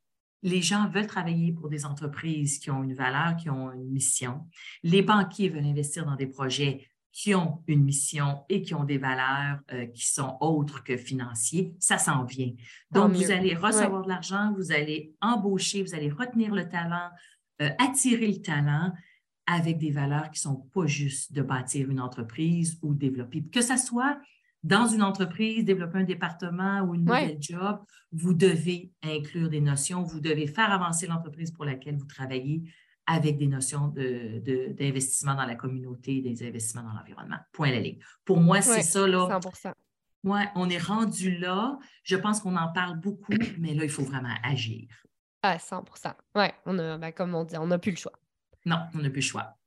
les 0.41 0.61
gens 0.61 0.89
veulent 0.89 1.07
travailler 1.07 1.53
pour 1.53 1.69
des 1.69 1.85
entreprises 1.85 2.59
qui 2.59 2.69
ont 2.69 2.83
une 2.83 2.93
valeur, 2.93 3.37
qui 3.37 3.49
ont 3.49 3.71
une 3.71 3.89
mission. 3.89 4.45
Les 4.83 5.01
banquiers 5.01 5.49
veulent 5.49 5.65
investir 5.65 6.05
dans 6.05 6.15
des 6.15 6.27
projets 6.27 6.87
qui 7.13 7.35
ont 7.35 7.63
une 7.67 7.83
mission 7.83 8.43
et 8.49 8.63
qui 8.63 8.73
ont 8.73 8.83
des 8.83 8.97
valeurs 8.97 9.59
euh, 9.71 9.85
qui 9.85 10.07
sont 10.07 10.35
autres 10.41 10.83
que 10.83 10.97
financiers, 10.97 11.75
ça 11.79 11.99
s'en 11.99 12.25
vient. 12.25 12.51
Donc, 12.91 13.11
vous 13.13 13.31
allez 13.31 13.55
recevoir 13.55 14.01
de 14.03 14.09
l'argent, 14.09 14.51
vous 14.57 14.71
allez 14.71 15.13
embaucher, 15.21 15.83
vous 15.83 15.93
allez 15.93 16.09
retenir 16.09 16.53
le 16.53 16.67
talent, 16.67 17.09
euh, 17.61 17.69
attirer 17.77 18.27
le 18.27 18.41
talent 18.41 18.91
avec 19.45 19.77
des 19.77 19.91
valeurs 19.91 20.31
qui 20.31 20.39
ne 20.39 20.53
sont 20.53 20.67
pas 20.73 20.87
juste 20.87 21.33
de 21.33 21.43
bâtir 21.43 21.89
une 21.91 21.99
entreprise 21.99 22.79
ou 22.81 22.95
développer. 22.95 23.43
Que 23.43 23.61
ce 23.61 23.77
soit 23.77 24.19
dans 24.63 24.87
une 24.87 25.03
entreprise, 25.03 25.65
développer 25.65 25.99
un 25.99 26.03
département 26.05 26.81
ou 26.81 26.95
une 26.95 27.03
nouvelle 27.03 27.37
job, 27.39 27.79
vous 28.11 28.33
devez 28.33 28.91
inclure 29.03 29.49
des 29.49 29.61
notions, 29.61 30.01
vous 30.01 30.21
devez 30.21 30.47
faire 30.47 30.71
avancer 30.71 31.05
l'entreprise 31.05 31.51
pour 31.51 31.65
laquelle 31.65 31.97
vous 31.97 32.05
travaillez 32.05 32.63
avec 33.05 33.37
des 33.37 33.47
notions 33.47 33.87
d'investissement 33.87 35.35
dans 35.35 35.45
la 35.45 35.55
communauté, 35.55 36.21
des 36.21 36.47
investissements 36.47 36.83
dans 36.83 36.93
l'environnement. 36.93 37.37
Point 37.51 37.71
la 37.71 37.79
ligne. 37.79 37.99
Pour 38.23 38.39
moi, 38.39 38.61
c'est 38.61 38.81
ça, 38.81 39.07
là. 39.07 39.27
100% 39.27 39.73
Ouais, 40.23 40.47
on 40.55 40.69
est 40.69 40.77
rendu 40.77 41.37
là. 41.37 41.77
Je 42.03 42.15
pense 42.15 42.39
qu'on 42.39 42.55
en 42.55 42.71
parle 42.71 42.97
beaucoup, 42.97 43.33
mais 43.59 43.73
là, 43.73 43.83
il 43.83 43.89
faut 43.89 44.03
vraiment 44.03 44.33
agir. 44.43 44.87
Ah, 45.41 45.57
100% 45.57 46.13
Oui, 46.35 46.45
ben, 46.65 47.11
comme 47.11 47.35
on 47.35 47.43
dit, 47.43 47.57
on 47.57 47.67
n'a 47.67 47.77
plus 47.77 47.91
le 47.91 47.97
choix. 47.97 48.13
Non, 48.65 48.77
on 48.93 48.99
n'a 48.99 49.09
plus 49.09 49.19
le 49.19 49.27
choix. 49.27 49.57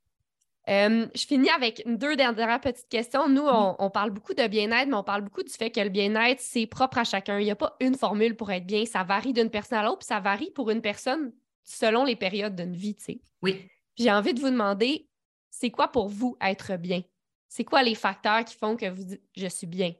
Euh, 0.69 1.07
je 1.15 1.25
finis 1.25 1.49
avec 1.51 1.83
deux 1.85 2.15
dernières 2.15 2.59
petites 2.59 2.89
questions. 2.89 3.29
Nous, 3.29 3.45
on, 3.45 3.75
on 3.79 3.89
parle 3.89 4.09
beaucoup 4.09 4.33
de 4.33 4.45
bien-être, 4.47 4.87
mais 4.89 4.95
on 4.95 5.03
parle 5.03 5.21
beaucoup 5.21 5.43
du 5.43 5.53
fait 5.53 5.69
que 5.69 5.79
le 5.79 5.89
bien-être, 5.89 6.41
c'est 6.41 6.65
propre 6.65 6.97
à 6.97 7.03
chacun. 7.03 7.39
Il 7.39 7.45
n'y 7.45 7.51
a 7.51 7.55
pas 7.55 7.77
une 7.79 7.95
formule 7.95 8.35
pour 8.35 8.51
être 8.51 8.65
bien. 8.65 8.85
Ça 8.85 9.03
varie 9.03 9.31
d'une 9.31 9.49
personne 9.49 9.77
à 9.77 9.83
l'autre, 9.83 9.99
puis 9.99 10.07
ça 10.07 10.19
varie 10.19 10.51
pour 10.51 10.71
une 10.71 10.81
personne 10.81 11.31
selon 11.67 12.05
les 12.05 12.15
périodes 12.15 12.55
d'une 12.55 12.75
vie, 12.75 12.95
tu 12.95 13.03
sais. 13.03 13.21
Oui. 13.41 13.67
J'ai 13.97 14.11
envie 14.11 14.33
de 14.33 14.39
vous 14.39 14.49
demander, 14.49 15.07
c'est 15.49 15.69
quoi 15.69 15.89
pour 15.89 16.07
vous 16.07 16.37
être 16.41 16.77
bien? 16.77 17.03
C'est 17.49 17.65
quoi 17.65 17.83
les 17.83 17.95
facteurs 17.95 18.45
qui 18.45 18.55
font 18.55 18.75
que 18.75 18.89
vous 18.89 19.03
dites 19.03 19.21
je 19.35 19.47
suis 19.47 19.67
bien? 19.67 19.93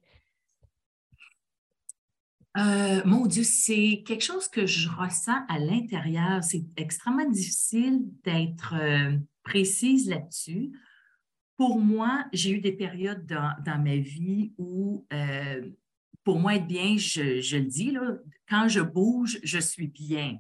Euh, 2.58 3.02
mon 3.06 3.28
Dieu, 3.28 3.44
c'est 3.44 4.04
quelque 4.06 4.24
chose 4.24 4.48
que 4.48 4.66
je 4.66 4.90
ressens 4.90 5.46
à 5.48 5.60
l'intérieur. 5.60 6.44
C'est 6.44 6.66
extrêmement 6.78 7.30
difficile 7.30 8.02
d'être 8.24 8.74
euh, 8.74 9.18
précise 9.44 10.10
là-dessus. 10.10 10.72
Pour 11.58 11.80
moi, 11.80 12.26
j'ai 12.34 12.52
eu 12.52 12.60
des 12.60 12.72
périodes 12.72 13.26
dans, 13.26 13.84
ma 13.84 13.98
vie 13.98 14.54
où, 14.58 15.06
euh, 15.12 15.70
pour 16.24 16.40
moi, 16.40 16.56
être 16.56 16.68
bien, 16.68 16.98
je, 16.98 17.42
je, 17.42 17.58
le 17.58 17.66
dis, 17.66 17.92
là, 17.92 18.18
quand 18.48 18.68
je 18.68 18.82
bouge, 18.82 19.40
je 19.44 19.60
suis 19.60 19.88
bien 19.88 20.40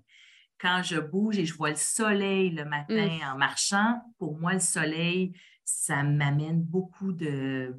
quand 0.60 0.82
je 0.84 0.99
bouge 0.99 1.38
et 1.38 1.45
je 1.45 1.53
vois 1.53 1.70
le 1.70 1.76
soleil 1.76 2.49
le 2.49 2.66
matin 2.66 3.08
mmh. 3.08 3.34
en 3.34 3.38
marchant, 3.38 4.01
pour 4.18 4.38
moi, 4.39 4.53
le 4.53 4.60
soleil, 4.60 5.34
ça 5.64 6.03
m'amène 6.03 6.62
beaucoup 6.62 7.12
de... 7.12 7.76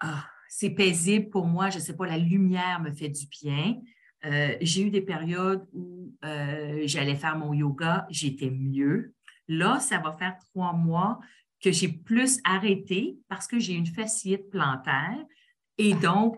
Ah, 0.00 0.26
c'est 0.48 0.70
paisible 0.70 1.30
pour 1.30 1.46
moi, 1.46 1.70
je 1.70 1.78
ne 1.78 1.82
sais 1.82 1.96
pas, 1.96 2.06
la 2.06 2.18
lumière 2.18 2.80
me 2.80 2.92
fait 2.92 3.08
du 3.08 3.26
bien. 3.26 3.80
Euh, 4.24 4.56
j'ai 4.60 4.82
eu 4.82 4.90
des 4.90 5.00
périodes 5.00 5.66
où 5.72 6.12
euh, 6.24 6.82
j'allais 6.84 7.16
faire 7.16 7.36
mon 7.36 7.52
yoga, 7.52 8.06
j'étais 8.10 8.50
mieux. 8.50 9.14
Là, 9.48 9.80
ça 9.80 9.98
va 9.98 10.12
faire 10.12 10.36
trois 10.38 10.72
mois 10.72 11.20
que 11.62 11.72
j'ai 11.72 11.88
plus 11.88 12.40
arrêté 12.44 13.18
parce 13.28 13.46
que 13.46 13.58
j'ai 13.58 13.74
une 13.74 13.86
fasciite 13.86 14.50
plantaire. 14.50 15.18
Et 15.78 15.92
ah. 15.94 16.00
donc, 16.00 16.36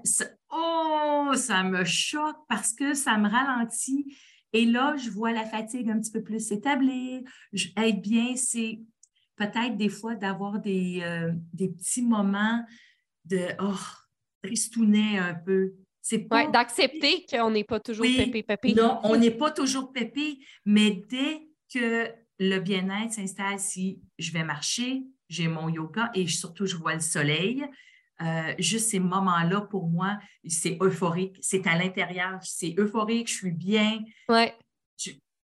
oh, 0.50 1.32
ça 1.34 1.62
me 1.62 1.84
choque 1.84 2.38
parce 2.48 2.72
que 2.72 2.94
ça 2.94 3.16
me 3.18 3.28
ralentit 3.28 4.16
et 4.52 4.64
là, 4.64 4.96
je 4.96 5.10
vois 5.10 5.32
la 5.32 5.44
fatigue 5.44 5.90
un 5.90 6.00
petit 6.00 6.12
peu 6.12 6.22
plus 6.22 6.40
s'établir. 6.40 7.22
Être 7.76 8.00
bien, 8.00 8.36
c'est 8.36 8.80
peut-être 9.36 9.76
des 9.76 9.88
fois 9.88 10.14
d'avoir 10.14 10.58
des, 10.58 11.00
euh, 11.02 11.32
des, 11.52 11.68
petits 11.68 12.02
moments 12.02 12.64
de 13.24 13.46
oh, 13.60 13.74
tristounet 14.42 15.18
un 15.18 15.34
peu. 15.34 15.74
Pas... 16.30 16.46
d'accepter 16.46 17.26
qu'on 17.30 17.50
n'est 17.50 17.64
pas 17.64 17.80
toujours 17.80 18.06
pépé, 18.06 18.42
pépé. 18.42 18.72
Non, 18.72 18.98
on 19.02 19.16
n'est 19.16 19.30
pas 19.30 19.50
toujours 19.50 19.92
pépé, 19.92 20.38
mais 20.64 21.02
dès 21.06 21.46
que 21.72 22.10
le 22.38 22.58
bien-être 22.60 23.12
s'installe, 23.12 23.58
si 23.58 24.00
je 24.18 24.32
vais 24.32 24.44
marcher, 24.44 25.02
j'ai 25.28 25.48
mon 25.48 25.68
yoga 25.68 26.10
et 26.14 26.26
surtout 26.26 26.64
je 26.64 26.76
vois 26.76 26.94
le 26.94 27.00
soleil, 27.00 27.62
euh, 28.20 28.54
juste 28.58 28.90
ces 28.90 28.98
moments-là, 28.98 29.62
pour 29.62 29.88
moi, 29.88 30.18
c'est 30.46 30.76
euphorique. 30.80 31.36
C'est 31.40 31.66
à 31.66 31.76
l'intérieur, 31.76 32.38
c'est 32.42 32.74
euphorique, 32.78 33.28
je 33.28 33.34
suis 33.34 33.52
bien. 33.52 34.02
Ouais. 34.28 34.54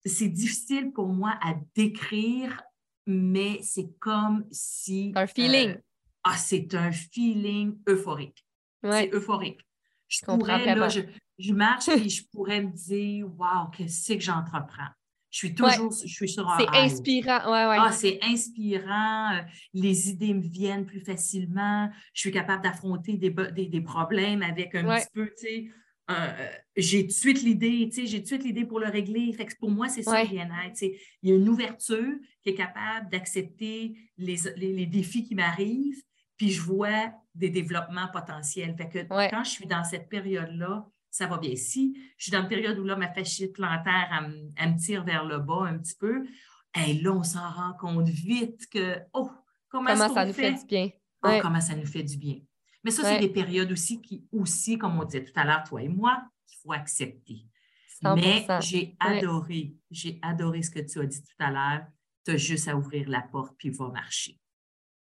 C'est 0.04 0.28
difficile 0.28 0.92
pour 0.92 1.08
moi 1.08 1.36
à 1.42 1.54
décrire, 1.74 2.62
mais 3.06 3.60
c'est 3.62 3.90
comme 3.98 4.46
si. 4.50 5.12
Un 5.16 5.26
feeling. 5.26 5.70
Euh, 5.70 5.82
ah, 6.24 6.36
c'est 6.36 6.74
un 6.74 6.92
feeling 6.92 7.78
euphorique. 7.88 8.44
C'est 8.82 9.12
euphorique. 9.12 9.60
Je, 10.08 10.24
pourrais, 10.24 10.74
là, 10.76 10.88
je, 10.88 11.00
je 11.38 11.52
marche 11.52 11.88
et 11.88 12.08
je 12.08 12.24
pourrais 12.28 12.62
me 12.62 12.70
dire, 12.70 13.26
waouh, 13.36 13.68
qu'est-ce 13.70 14.12
que 14.12 14.20
j'entreprends? 14.20 14.90
Je 15.36 15.48
suis 15.48 15.54
toujours 15.54 15.92
je 15.92 16.08
suis 16.08 16.30
sur 16.30 16.48
un. 16.48 16.58
C'est 16.58 16.78
inspirant, 16.78 17.52
ouais, 17.52 17.66
ouais. 17.66 17.76
Ah, 17.78 17.92
c'est 17.92 18.18
inspirant. 18.22 19.34
Euh, 19.34 19.42
les 19.74 20.08
idées 20.08 20.32
me 20.32 20.40
viennent 20.40 20.86
plus 20.86 21.00
facilement. 21.00 21.90
Je 22.14 22.20
suis 22.20 22.32
capable 22.32 22.62
d'affronter 22.62 23.18
des, 23.18 23.28
des, 23.28 23.80
problèmes 23.82 24.42
avec 24.42 24.74
un 24.74 24.96
petit 24.96 25.06
peu, 25.12 25.26
tu 25.26 25.46
sais. 25.46 25.68
Euh, 26.10 26.48
j'ai 26.74 27.02
tout 27.02 27.08
de 27.08 27.12
suite 27.12 27.42
l'idée, 27.42 27.90
tu 27.92 28.00
sais, 28.00 28.06
j'ai 28.06 28.18
tout 28.18 28.22
de 28.22 28.28
suite 28.28 28.44
l'idée 28.44 28.64
pour 28.64 28.80
le 28.80 28.86
régler. 28.86 29.30
Fait 29.34 29.44
que 29.44 29.54
pour 29.58 29.70
moi, 29.70 29.90
c'est 29.90 30.02
ça 30.02 30.22
le 30.22 30.28
bien-être. 30.30 30.80
Il 30.80 31.28
y 31.28 31.32
a 31.32 31.36
une 31.36 31.50
ouverture 31.50 32.14
qui 32.42 32.48
est 32.48 32.54
capable 32.54 33.10
d'accepter 33.10 33.94
les, 34.16 34.36
les, 34.56 34.86
défis 34.86 35.24
qui 35.24 35.34
m'arrivent, 35.34 36.02
puis 36.38 36.50
je 36.50 36.62
vois 36.62 37.12
des 37.34 37.50
développements 37.50 38.08
potentiels. 38.10 38.74
Fait 38.78 38.88
que 38.88 39.30
quand 39.30 39.44
je 39.44 39.50
suis 39.50 39.66
dans 39.66 39.84
cette 39.84 40.08
période-là, 40.08 40.88
ça 41.16 41.26
va 41.26 41.38
bien. 41.38 41.56
Si 41.56 41.96
je 42.18 42.24
suis 42.24 42.32
dans 42.32 42.42
une 42.42 42.48
période 42.48 42.78
où 42.78 42.84
là, 42.84 42.94
ma 42.94 43.08
fasciite 43.08 43.54
plantaire, 43.54 44.08
elle, 44.56 44.72
me 44.72 44.78
tire 44.78 45.02
vers 45.02 45.24
le 45.24 45.38
bas 45.38 45.62
un 45.62 45.78
petit 45.78 45.94
peu, 45.94 46.26
et 46.78 46.92
là, 46.94 47.12
on 47.12 47.22
s'en 47.22 47.48
rend 47.50 47.72
compte 47.72 48.08
vite 48.08 48.68
que, 48.68 48.98
oh, 49.14 49.30
comment, 49.70 49.96
ça 49.96 50.26
nous 50.26 50.32
fait, 50.34 50.52
du 50.52 50.66
bien? 50.66 50.90
Oh, 51.22 51.38
comment 51.40 51.60
ça 51.60 51.74
nous 51.74 51.86
fait 51.86 52.02
du 52.02 52.18
bien. 52.18 52.36
Mais 52.84 52.90
ça, 52.90 53.02
c'est 53.02 53.18
des 53.18 53.30
périodes 53.30 53.72
aussi 53.72 54.00
qui, 54.02 54.26
aussi, 54.30 54.76
comme 54.76 55.00
on 55.00 55.04
disait 55.04 55.24
tout 55.24 55.32
à 55.36 55.44
l'heure, 55.44 55.64
toi 55.64 55.82
et 55.82 55.88
moi, 55.88 56.22
qu'il 56.46 56.58
faut 56.62 56.72
accepter. 56.72 57.46
Mais 58.02 58.46
j'ai 58.60 58.94
adoré, 59.00 59.74
j'ai 59.90 60.18
adoré 60.20 60.62
ce 60.62 60.70
que 60.70 60.80
tu 60.80 61.00
as 61.00 61.06
dit 61.06 61.22
tout 61.22 61.44
à 61.44 61.50
l'heure. 61.50 61.86
Tu 62.26 62.32
as 62.32 62.36
juste 62.36 62.68
à 62.68 62.76
ouvrir 62.76 63.08
la 63.08 63.22
porte 63.22 63.54
puis 63.56 63.70
va 63.70 63.88
marcher. 63.88 64.38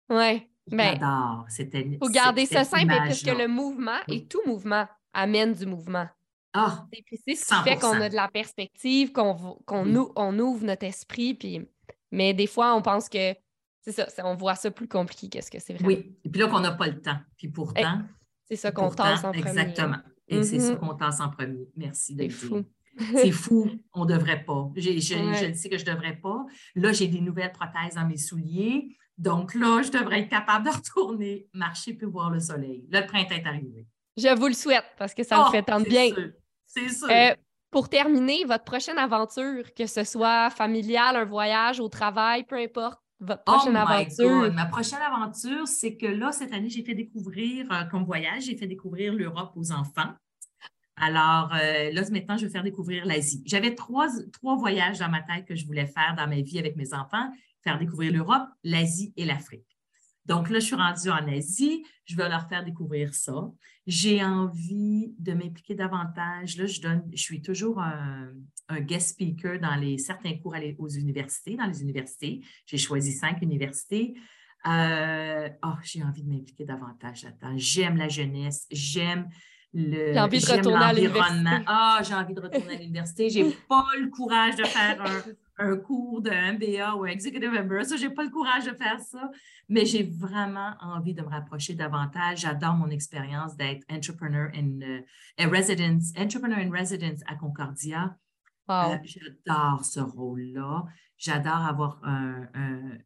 Oui. 0.09 0.47
Ben, 0.67 0.93
J'adore. 0.93 1.45
Il 1.59 1.97
faut 1.99 2.09
garder 2.09 2.45
ça 2.45 2.63
simple 2.63 2.87
parce 2.87 3.21
que 3.21 3.31
le 3.31 3.47
mouvement 3.47 3.99
et 4.07 4.25
tout 4.25 4.41
mouvement 4.45 4.87
amène 5.15 5.53
du 5.53 5.65
mouvement. 5.65 6.07
Ah, 6.53 6.85
c'est 7.27 7.35
ce 7.35 7.53
qui 7.53 7.63
fait 7.63 7.77
qu'on 7.77 7.99
a 7.99 8.07
de 8.07 8.15
la 8.15 8.29
perspective, 8.29 9.11
qu'on 9.11 9.57
on 9.67 10.39
ouvre 10.39 10.63
notre 10.63 10.85
esprit. 10.85 11.33
Puis... 11.33 11.67
Mais 12.11 12.33
des 12.33 12.47
fois, 12.47 12.75
on 12.75 12.81
pense 12.81 13.09
que 13.09 13.33
c'est 13.81 13.91
ça, 13.91 14.25
on 14.25 14.35
voit 14.35 14.55
ça 14.55 14.71
plus 14.71 14.87
compliqué 14.87 15.29
qu'est-ce 15.29 15.51
que 15.51 15.59
c'est 15.59 15.73
vraiment. 15.73 15.89
Oui, 15.89 16.17
et 16.23 16.29
puis 16.29 16.41
là 16.41 16.47
qu'on 16.47 16.59
n'a 16.59 16.71
pas 16.71 16.87
le 16.87 16.99
temps. 17.01 17.17
Puis 17.37 17.49
pourtant. 17.49 18.01
c'est 18.45 18.55
ça 18.55 18.71
qu'on 18.71 18.89
tasse 18.89 19.23
en 19.23 19.31
premier. 19.31 19.47
Exactement. 19.47 19.97
Et 20.27 20.43
c'est 20.43 20.59
ça 20.59 20.73
mm-hmm. 20.73 20.77
qu'on 20.79 20.95
tasse 20.95 21.19
en 21.19 21.29
premier. 21.29 21.69
Merci 21.75 22.15
de 22.15 22.23
le 22.23 22.29
dire. 22.29 22.63
C'est 23.13 23.31
fou, 23.31 23.69
on 23.93 24.05
ne 24.05 24.13
devrait 24.13 24.43
pas. 24.43 24.71
Je, 24.75 24.91
je, 24.91 25.53
sais 25.53 25.69
que 25.69 25.77
je 25.77 25.85
ne 25.85 25.91
devrais 25.91 26.15
pas. 26.15 26.45
Là, 26.75 26.93
j'ai 26.93 27.07
des 27.07 27.21
nouvelles 27.21 27.51
prothèses 27.51 27.95
dans 27.95 28.07
mes 28.07 28.17
souliers. 28.17 28.97
Donc 29.17 29.53
là, 29.53 29.81
je 29.83 29.91
devrais 29.91 30.21
être 30.21 30.29
capable 30.29 30.65
de 30.65 30.71
retourner 30.75 31.47
marcher 31.53 31.93
puis 31.93 32.07
voir 32.07 32.31
le 32.31 32.39
soleil. 32.39 32.85
Là, 32.89 33.01
le 33.01 33.07
printemps 33.07 33.35
est 33.35 33.45
arrivé. 33.45 33.85
Je 34.17 34.35
vous 34.35 34.47
le 34.47 34.53
souhaite 34.53 34.85
parce 34.97 35.13
que 35.13 35.23
ça 35.23 35.37
me 35.37 35.43
oh, 35.47 35.51
fait 35.51 35.63
tant 35.63 35.79
de 35.79 35.85
bien. 35.85 36.09
C'est 36.65 36.89
sûr. 36.89 37.07
Euh, 37.09 37.35
pour 37.71 37.89
terminer, 37.89 38.45
votre 38.45 38.63
prochaine 38.63 38.97
aventure, 38.97 39.73
que 39.73 39.85
ce 39.85 40.03
soit 40.03 40.49
familiale, 40.49 41.17
un 41.17 41.25
voyage, 41.25 41.79
au 41.79 41.89
travail, 41.89 42.43
peu 42.43 42.55
importe, 42.55 42.99
votre 43.19 43.43
oh 43.47 43.51
prochaine 43.51 43.75
aventure. 43.75 44.53
Ma 44.53 44.65
prochaine 44.65 45.01
aventure, 45.01 45.67
c'est 45.67 45.97
que 45.97 46.05
là, 46.05 46.31
cette 46.31 46.53
année, 46.53 46.69
j'ai 46.69 46.83
fait 46.83 46.95
découvrir, 46.95 47.69
euh, 47.71 47.83
comme 47.85 48.05
voyage, 48.05 48.43
j'ai 48.43 48.55
fait 48.55 48.67
découvrir 48.67 49.13
l'Europe 49.13 49.51
aux 49.55 49.71
enfants. 49.71 50.13
Alors 50.97 51.53
euh, 51.53 51.91
là, 51.91 52.01
maintenant, 52.11 52.37
je 52.37 52.45
vais 52.45 52.51
faire 52.51 52.63
découvrir 52.63 53.05
l'Asie. 53.05 53.43
J'avais 53.45 53.75
trois, 53.75 54.07
trois 54.31 54.55
voyages 54.55 54.99
dans 54.99 55.09
ma 55.09 55.21
tête 55.21 55.45
que 55.45 55.55
je 55.55 55.65
voulais 55.65 55.87
faire 55.87 56.15
dans 56.17 56.27
ma 56.27 56.39
vie 56.39 56.57
avec 56.57 56.77
mes 56.77 56.93
enfants, 56.93 57.29
faire 57.61 57.77
découvrir 57.77 58.13
l'Europe, 58.13 58.47
l'Asie 58.63 59.13
et 59.17 59.25
l'Afrique. 59.25 59.74
Donc 60.25 60.49
là, 60.49 60.59
je 60.59 60.65
suis 60.65 60.75
rendue 60.75 61.09
en 61.09 61.27
Asie, 61.27 61.85
je 62.05 62.15
vais 62.15 62.27
leur 62.27 62.47
faire 62.49 62.63
découvrir 62.63 63.13
ça. 63.13 63.51
J'ai 63.85 64.23
envie 64.23 65.13
de 65.19 65.33
m'impliquer 65.33 65.75
davantage. 65.75 66.57
Là, 66.57 66.65
je, 66.65 66.81
donne, 66.81 67.03
je 67.13 67.21
suis 67.21 67.41
toujours 67.41 67.79
un, 67.79 68.31
guest 68.79 69.09
speaker 69.09 69.59
dans 69.59 69.75
les, 69.75 69.99
certains 69.99 70.35
cours 70.37 70.55
aux 70.79 70.89
universités, 70.89 71.55
dans 71.55 71.67
les 71.67 71.81
universités. 71.83 72.41
J'ai 72.65 72.77
choisi 72.77 73.11
cinq 73.11 73.41
universités. 73.41 74.15
Euh, 74.67 75.47
oh, 75.63 75.75
j'ai 75.83 76.03
envie 76.03 76.23
de 76.23 76.29
m'impliquer 76.29 76.65
davantage 76.65 77.23
là-dedans. 77.23 77.53
J'aime 77.55 77.97
la 77.97 78.07
jeunesse, 78.07 78.65
j'aime 78.71 79.29
j'ai 79.75 80.19
envie 80.19 80.39
de 80.39 80.51
retourner 80.51 80.85
à 80.85 80.93
l'université. 80.93 81.49
Ah, 81.67 81.99
j'ai 82.01 82.13
envie 82.13 82.33
de 82.33 82.39
retourner 82.39 82.75
à 82.75 82.79
l'université. 82.79 83.29
J'ai 83.29 83.51
pas 83.67 83.85
le 83.99 84.09
courage 84.09 84.55
de 84.55 84.63
faire 84.63 85.01
un, 85.01 85.21
cours 85.85 86.21
de 86.21 86.29
MBA 86.29 86.95
ou 86.95 87.05
Executive 87.05 87.49
MBA. 87.49 87.83
Ça, 87.85 87.95
j'ai 87.97 88.09
pas 88.09 88.23
le 88.23 88.29
courage 88.29 88.65
de 88.65 88.73
faire 88.73 88.99
ça. 88.99 89.31
Mais 89.69 89.85
j'ai 89.85 90.03
vraiment 90.03 90.73
envie 90.81 91.13
de 91.13 91.21
me 91.21 91.27
rapprocher 91.27 91.73
davantage. 91.73 92.41
J'adore 92.41 92.73
mon 92.73 92.89
expérience 92.89 93.55
d'être 93.55 93.83
entrepreneur 93.89 94.49
in, 94.53 94.79
uh, 94.81 95.45
residence, 95.45 96.11
entrepreneur 96.17 96.59
in 96.59 96.71
residence 96.71 97.21
à 97.27 97.35
Concordia. 97.35 98.15
Euh, 98.69 98.97
j'adore 99.03 99.85
ce 99.85 99.99
rôle-là. 99.99 100.85
J'adore 101.17 101.65
avoir 101.65 101.99
un, 102.03 102.47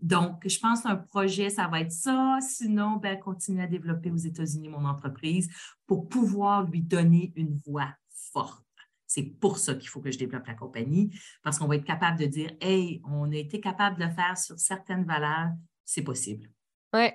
Donc, 0.01 0.47
je 0.47 0.57
pense 0.59 0.81
qu'un 0.81 0.95
projet, 0.95 1.49
ça 1.49 1.67
va 1.67 1.81
être 1.81 1.91
ça. 1.91 2.39
Sinon, 2.41 2.97
ben, 2.97 3.19
continuer 3.19 3.63
à 3.63 3.67
développer 3.67 4.09
aux 4.09 4.17
États-Unis 4.17 4.69
mon 4.69 4.85
entreprise 4.85 5.49
pour 5.85 6.07
pouvoir 6.07 6.63
lui 6.63 6.81
donner 6.81 7.33
une 7.35 7.57
voix 7.67 7.93
forte. 8.31 8.68
C'est 9.09 9.23
pour 9.23 9.57
ça 9.57 9.73
qu'il 9.73 9.89
faut 9.89 10.01
que 10.01 10.11
je 10.11 10.19
développe 10.19 10.45
la 10.45 10.53
compagnie, 10.53 11.09
parce 11.43 11.57
qu'on 11.57 11.65
va 11.65 11.77
être 11.77 11.83
capable 11.83 12.19
de 12.19 12.27
dire 12.27 12.51
Hey, 12.61 13.01
on 13.09 13.31
a 13.31 13.35
été 13.35 13.59
capable 13.59 13.99
de 13.99 14.05
le 14.05 14.11
faire 14.11 14.37
sur 14.37 14.59
certaines 14.59 15.03
valeurs, 15.03 15.49
c'est 15.83 16.03
possible. 16.03 16.47
Oui. 16.93 17.09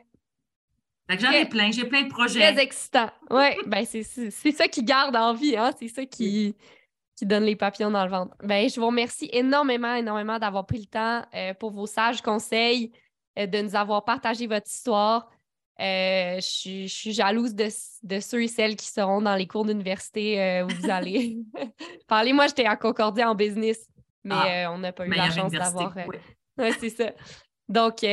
J'en 1.09 1.31
ai 1.31 1.49
plein, 1.49 1.71
j'ai 1.71 1.85
plein 1.85 2.03
de 2.03 2.09
projets. 2.09 2.41
Très 2.41 2.61
excitant. 2.61 3.11
Oui, 3.31 3.47
ben 3.67 3.85
c'est 3.87 4.03
ça 4.53 4.67
qui 4.67 4.83
garde 4.83 5.15
en 5.15 5.35
vie, 5.35 5.57
hein? 5.57 5.71
c'est 5.79 5.89
ça 5.89 6.05
qui 6.05 6.57
qui 7.17 7.27
donne 7.27 7.45
les 7.45 7.55
papillons 7.55 7.93
dans 7.93 8.05
le 8.05 8.11
ventre. 8.11 8.35
Ben, 8.43 8.69
je 8.69 8.81
vous 8.81 8.87
remercie 8.87 9.31
énormément, 9.33 9.95
énormément 9.95 10.41
d'avoir 10.41 10.67
pris 10.67 10.81
le 10.81 10.87
temps 10.87 11.25
euh, 11.33 11.55
pour 11.55 11.71
vos 11.71 11.87
sages 11.87 12.21
conseils, 12.21 12.91
euh, 13.39 13.47
de 13.47 13.63
nous 13.63 13.77
avoir 13.77 14.05
partagé 14.05 14.49
votre 14.49 14.69
histoire. 14.69 15.31
Euh, 15.81 16.37
je, 16.37 16.87
suis 16.87 17.13
jalouse 17.13 17.55
de, 17.55 18.21
ceux 18.21 18.43
et 18.43 18.49
celles 18.49 18.77
qui 18.77 18.87
seront 18.87 19.21
dans 19.21 19.35
les 19.35 19.47
cours 19.47 19.65
d'université 19.65 20.63
où 20.63 20.69
vous 20.69 20.91
allez 20.91 21.39
parler. 22.07 22.33
Moi, 22.33 22.47
j'étais 22.47 22.67
à 22.67 22.77
Concordia 22.77 23.31
en 23.31 23.35
business, 23.35 23.89
mais 24.23 24.65
ah, 24.65 24.73
on 24.73 24.79
n'a 24.79 24.93
pas 24.93 25.07
eu 25.07 25.11
la 25.11 25.31
chance 25.31 25.53
d'avoir. 25.53 25.95
Oui, 26.59 26.71
c'est 26.81 26.91
ça. 26.91 27.11
Donc, 27.69 28.05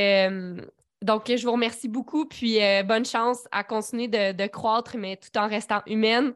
donc, 1.02 1.24
je 1.28 1.44
vous 1.44 1.52
remercie 1.52 1.88
beaucoup, 1.88 2.26
puis 2.26 2.60
bonne 2.86 3.06
chance 3.06 3.48
à 3.52 3.64
continuer 3.64 4.08
de, 4.08 4.32
de 4.32 4.48
croître, 4.48 4.98
mais 4.98 5.18
tout 5.18 5.38
en 5.38 5.48
restant 5.48 5.82
humaine 5.86 6.34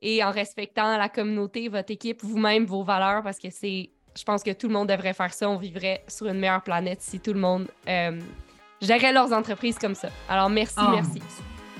et 0.00 0.22
en 0.22 0.30
respectant 0.30 0.96
la 0.96 1.08
communauté, 1.08 1.68
votre 1.68 1.90
équipe, 1.90 2.22
vous-même, 2.22 2.64
vos 2.66 2.84
valeurs, 2.84 3.22
parce 3.22 3.38
que 3.38 3.50
c'est, 3.50 3.90
je 4.16 4.24
pense 4.24 4.42
que 4.42 4.52
tout 4.52 4.68
le 4.68 4.74
monde 4.74 4.88
devrait 4.88 5.14
faire 5.14 5.32
ça. 5.32 5.48
On 5.48 5.56
vivrait 5.56 6.04
sur 6.08 6.26
une 6.26 6.38
meilleure 6.38 6.62
planète 6.62 7.00
si 7.00 7.20
tout 7.20 7.32
le 7.32 7.40
monde 7.40 7.68
euh, 8.82 8.86
gérait 8.86 9.12
leurs 9.12 9.32
entreprises 9.32 9.78
comme 9.78 9.94
ça. 9.94 10.08
Alors, 10.28 10.48
merci, 10.50 10.76
oh, 10.78 10.90
merci. 10.90 11.22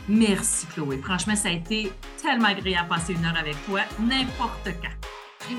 Merci, 0.09 0.66
Chloé. 0.66 0.99
Franchement, 0.99 1.36
ça 1.36 1.49
a 1.49 1.53
été 1.53 1.92
tellement 2.22 2.49
agréable 2.49 2.88
de 2.88 2.94
passer 2.94 3.12
une 3.12 3.24
heure 3.24 3.36
avec 3.38 3.57
toi, 3.66 3.80
n'importe 4.01 4.70
quand. 4.82 5.49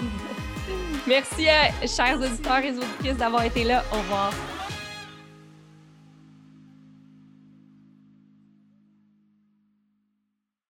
merci, 1.08 1.46
chers 1.88 2.20
auditeurs 2.20 2.60
et 2.60 2.72
auditrices, 2.72 3.18
d'avoir 3.18 3.44
été 3.44 3.64
là. 3.64 3.84
Au 3.94 3.98
revoir. 3.98 4.34